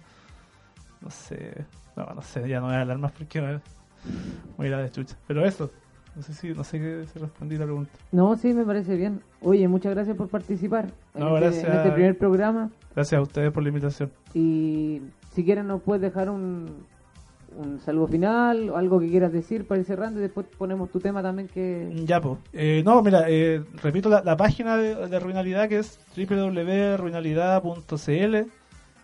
no 1.00 1.11
sé, 1.11 1.64
no, 1.96 2.04
no 2.14 2.22
sé, 2.22 2.46
ya 2.48 2.61
no 2.61 2.66
voy 2.66 2.74
a 2.74 2.82
hablar 2.82 2.98
más 2.98 3.12
porque 3.12 3.40
voy 3.40 4.66
a 4.66 4.68
ir 4.68 4.74
a 4.74 4.78
de 4.82 4.90
chucha. 4.90 5.16
Pero 5.26 5.44
eso, 5.46 5.70
no 6.16 6.22
sé 6.22 6.34
si, 6.34 6.48
no 6.52 6.64
sé 6.64 6.78
qué 6.78 7.04
si 7.12 7.18
respondí 7.18 7.56
la 7.56 7.64
pregunta. 7.64 7.90
No, 8.12 8.36
sí, 8.36 8.52
me 8.52 8.64
parece 8.64 8.96
bien. 8.96 9.20
Oye, 9.42 9.66
muchas 9.68 9.94
gracias 9.94 10.16
por 10.16 10.28
participar 10.28 10.86
en, 11.14 11.20
No, 11.20 11.36
este, 11.36 11.40
gracias. 11.46 11.64
en 11.64 11.72
este 11.78 11.90
primer 11.92 12.18
programa. 12.18 12.70
Gracias 12.94 13.18
a 13.18 13.22
ustedes 13.22 13.52
por 13.52 13.62
la 13.62 13.68
invitación. 13.68 14.11
Y 14.34 15.00
si 15.32 15.44
quieres 15.44 15.64
nos 15.64 15.82
puedes 15.82 16.02
dejar 16.02 16.28
un, 16.30 16.66
un 17.56 17.80
saludo 17.80 18.08
final 18.08 18.68
o 18.70 18.76
algo 18.76 19.00
que 19.00 19.08
quieras 19.08 19.32
decir 19.32 19.66
para 19.66 19.80
ir 19.80 19.86
cerrando 19.86 20.18
y 20.20 20.22
después 20.22 20.46
ponemos 20.58 20.90
tu 20.90 21.00
tema 21.00 21.22
también 21.22 21.48
que... 21.48 21.90
Ya, 22.04 22.20
pues. 22.20 22.38
no, 22.84 23.02
mira, 23.02 23.24
eh, 23.28 23.62
repito 23.82 24.08
la, 24.08 24.22
la 24.22 24.36
página 24.36 24.76
de, 24.76 24.94
de 25.08 25.20
Ruinalidad 25.20 25.68
que 25.68 25.78
es 25.78 25.98
www.ruinalidad.cl. 26.16 28.36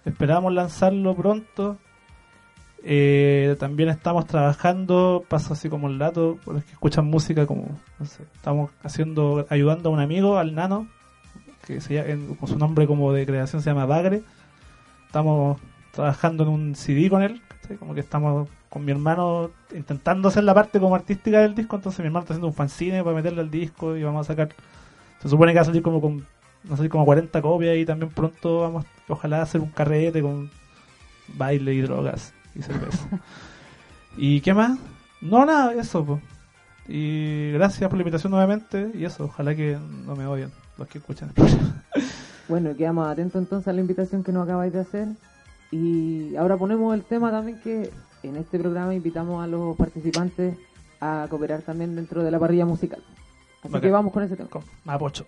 Esperamos 0.05 0.53
lanzarlo 0.53 1.15
pronto. 1.15 1.79
Eh, 2.83 3.57
también 3.59 3.89
estamos 3.89 4.27
trabajando, 4.27 5.25
paso 5.29 5.55
así 5.55 5.69
como 5.69 5.89
el 5.89 5.99
dato, 5.99 6.39
por 6.45 6.55
los 6.55 6.65
que 6.65 6.73
escuchan 6.73 7.07
música, 7.07 7.47
como, 7.47 7.69
no 7.99 8.07
sé, 8.07 8.23
estamos 8.35 8.71
haciendo, 8.83 9.47
ayudando 9.49 9.89
a 9.89 9.93
un 9.93 10.01
amigo, 10.01 10.39
al 10.39 10.55
Nano, 10.55 10.87
que 11.67 11.81
se 11.81 11.95
llama, 11.95 12.37
con 12.39 12.49
su 12.49 12.59
nombre 12.59 12.87
como 12.87 13.13
de 13.13 13.27
creación 13.27 13.61
se 13.61 13.71
llama 13.71 13.87
Bagre. 13.87 14.23
Estamos 15.07 15.59
trabajando 15.93 16.45
en 16.45 16.51
un 16.51 16.75
CD 16.77 17.11
con 17.11 17.23
él, 17.23 17.41
como 17.81 17.95
que 17.95 18.01
estamos 18.01 18.49
con 18.69 18.85
mi 18.85 18.93
hermano 18.93 19.51
intentando 19.75 20.29
hacer 20.29 20.45
la 20.45 20.55
parte 20.55 20.79
como 20.79 20.95
artística 20.95 21.41
del 21.41 21.55
disco, 21.55 21.77
entonces 21.77 22.01
mi 22.01 22.07
hermano 22.07 22.25
está 22.25 22.35
haciendo 22.35 22.49
un 22.49 22.55
fanzine 22.55 23.03
para 23.03 23.17
meterle 23.17 23.41
al 23.41 23.51
disco 23.51 23.97
y 23.97 24.03
vamos 24.03 24.27
a 24.27 24.33
sacar, 24.33 24.51
se 25.21 25.29
supone 25.29 25.53
que 25.53 25.57
va 25.57 25.63
a 25.63 25.65
salir 25.65 25.83
como 25.83 26.01
con, 26.01 26.25
no 26.65 26.77
sé, 26.77 26.89
como 26.89 27.05
40 27.05 27.41
copias 27.41 27.77
y 27.77 27.85
también 27.85 28.11
pronto 28.13 28.61
vamos, 28.61 28.85
ojalá 29.09 29.43
hacer 29.43 29.61
un 29.61 29.71
carrete 29.71 30.21
con 30.21 30.51
baile 31.29 31.75
y 31.75 31.81
drogas 31.81 32.36
y 32.57 32.63
cerveza. 32.63 33.09
¿Y 34.17 34.41
qué 34.41 34.55
más? 34.55 34.79
No, 35.21 35.45
nada, 35.45 35.75
eso, 35.75 36.05
pues. 36.05 36.23
Y 36.89 37.53
gracias 37.53 37.89
por 37.89 37.99
la 37.99 38.03
invitación 38.03 38.31
nuevamente 38.31 38.91
y 38.95 39.05
eso, 39.05 39.25
ojalá 39.25 39.55
que 39.55 39.77
no 40.05 40.15
me 40.15 40.27
odien 40.27 40.53
los 40.79 40.87
que 40.89 40.99
escuchan 40.99 41.29
el 41.31 41.35
programa. 41.35 41.85
Bueno, 42.49 42.77
quedamos 42.77 43.09
atentos 43.09 43.43
entonces 43.43 43.69
a 43.69 43.73
la 43.73 43.81
invitación 43.81 44.23
que 44.23 44.33
nos 44.33 44.45
acabáis 44.45 44.73
de 44.73 44.81
hacer. 44.81 45.09
Y 45.73 46.37
ahora 46.37 46.57
ponemos 46.57 46.95
el 46.95 47.03
tema 47.03 47.31
también 47.31 47.61
que 47.61 47.91
en 48.23 48.37
este 48.37 48.59
programa 48.59 48.95
invitamos 48.95 49.43
a 49.43 49.49
los 49.49 49.77
participantes 49.77 50.57
a 51.01 51.27
cooperar 51.29 51.63
también 51.63 51.97
dentro 51.97 52.23
de 52.23 52.31
la 52.31 52.39
parrilla 52.39 52.65
musical. 52.65 53.03
Así 53.63 53.81
que 53.81 53.91
vamos 53.91 54.13
con 54.13 54.23
ese 54.23 54.37
tema. 54.37 54.49
Con 54.49 54.63
Mapocho. 54.85 55.27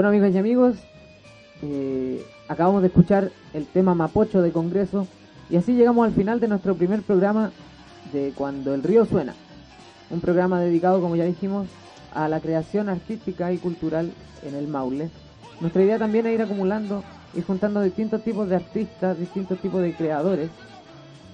Bueno 0.00 0.16
amigos 0.16 0.34
y 0.34 0.38
amigos, 0.38 0.76
eh, 1.60 2.24
acabamos 2.48 2.80
de 2.80 2.88
escuchar 2.88 3.30
el 3.52 3.66
tema 3.66 3.94
Mapocho 3.94 4.40
de 4.40 4.50
Congreso 4.50 5.06
y 5.50 5.56
así 5.56 5.74
llegamos 5.74 6.06
al 6.06 6.14
final 6.14 6.40
de 6.40 6.48
nuestro 6.48 6.74
primer 6.74 7.02
programa 7.02 7.50
de 8.10 8.32
Cuando 8.34 8.72
el 8.72 8.82
río 8.82 9.04
suena. 9.04 9.34
Un 10.08 10.22
programa 10.22 10.58
dedicado, 10.58 11.02
como 11.02 11.16
ya 11.16 11.24
dijimos, 11.24 11.66
a 12.14 12.30
la 12.30 12.40
creación 12.40 12.88
artística 12.88 13.52
y 13.52 13.58
cultural 13.58 14.10
en 14.42 14.54
el 14.54 14.68
Maule. 14.68 15.10
Nuestra 15.60 15.82
idea 15.82 15.98
también 15.98 16.24
es 16.24 16.32
ir 16.32 16.40
acumulando 16.40 17.04
y 17.34 17.42
juntando 17.42 17.82
distintos 17.82 18.24
tipos 18.24 18.48
de 18.48 18.56
artistas, 18.56 19.18
distintos 19.18 19.58
tipos 19.58 19.82
de 19.82 19.92
creadores, 19.92 20.48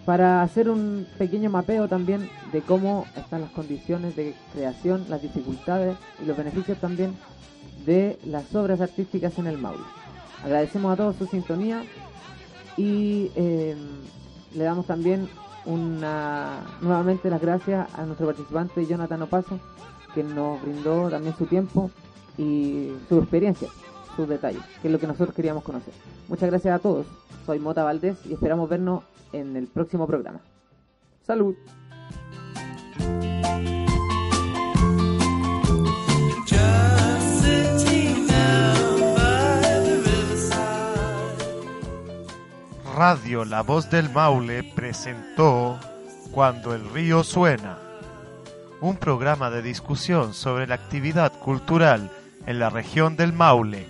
para 0.05 0.43
hacer 0.43 0.69
un 0.69 1.07
pequeño 1.19 1.51
mapeo 1.51 1.87
también 1.87 2.29
de 2.53 2.63
cómo 2.63 3.07
están 3.17 3.43
las 3.43 3.51
condiciones 3.51 4.17
de 4.17 4.35
creación, 4.53 5.05
las 5.09 5.23
dificultades 5.23 5.97
y 6.21 6.27
los 6.27 6.37
beneficios 6.37 6.79
también 6.79 7.15
de 7.87 8.19
las 8.27 8.55
obras 8.55 8.81
artísticas 8.81 9.39
en 9.39 9.47
el 9.47 9.59
Maule. 9.59 9.83
Agradecemos 10.45 10.93
a 10.93 10.97
todos 10.97 11.17
su 11.17 11.27
sintonía 11.27 11.85
y 12.77 13.31
eh, 13.37 13.77
le 14.55 14.65
damos 14.65 14.87
también 14.87 15.29
una 15.65 16.61
nuevamente 16.81 17.31
las 17.31 17.41
gracias 17.41 17.93
a 17.95 18.05
nuestro 18.05 18.27
participante 18.27 18.87
Jonathan 18.87 19.23
Opaso 19.23 19.59
que 20.15 20.23
nos 20.23 20.63
brindó 20.63 21.11
también 21.11 21.35
su 21.37 21.47
tiempo 21.47 21.91
y 22.39 22.93
su 23.09 23.19
experiencia, 23.19 23.69
sus 24.17 24.29
detalles, 24.29 24.63
que 24.81 24.89
es 24.89 24.93
lo 24.93 24.99
que 24.99 25.07
nosotros 25.07 25.35
queríamos 25.35 25.63
conocer. 25.63 25.93
Muchas 26.29 26.51
gracias 26.51 26.75
a 26.75 26.79
todos. 26.79 27.07
Soy 27.45 27.59
Mota 27.59 27.85
Valdés 27.85 28.17
y 28.27 28.33
esperamos 28.33 28.69
vernos 28.69 29.05
en 29.33 29.57
el 29.57 29.67
próximo 29.67 30.07
programa. 30.07 30.41
Salud. 31.27 31.55
Radio 42.97 43.45
La 43.45 43.63
Voz 43.63 43.91
del 43.91 44.09
Maule 44.09 44.65
presentó 44.65 45.79
Cuando 46.31 46.75
el 46.75 46.89
río 46.89 47.25
suena, 47.25 47.77
un 48.81 48.97
programa 48.97 49.51
de 49.51 49.61
discusión 49.61 50.33
sobre 50.33 50.67
la 50.67 50.77
actividad 50.77 51.31
cultural 51.39 52.11
en 52.47 52.59
la 52.59 52.71
región 52.71 53.15
del 53.15 53.35
Maule. 53.35 53.87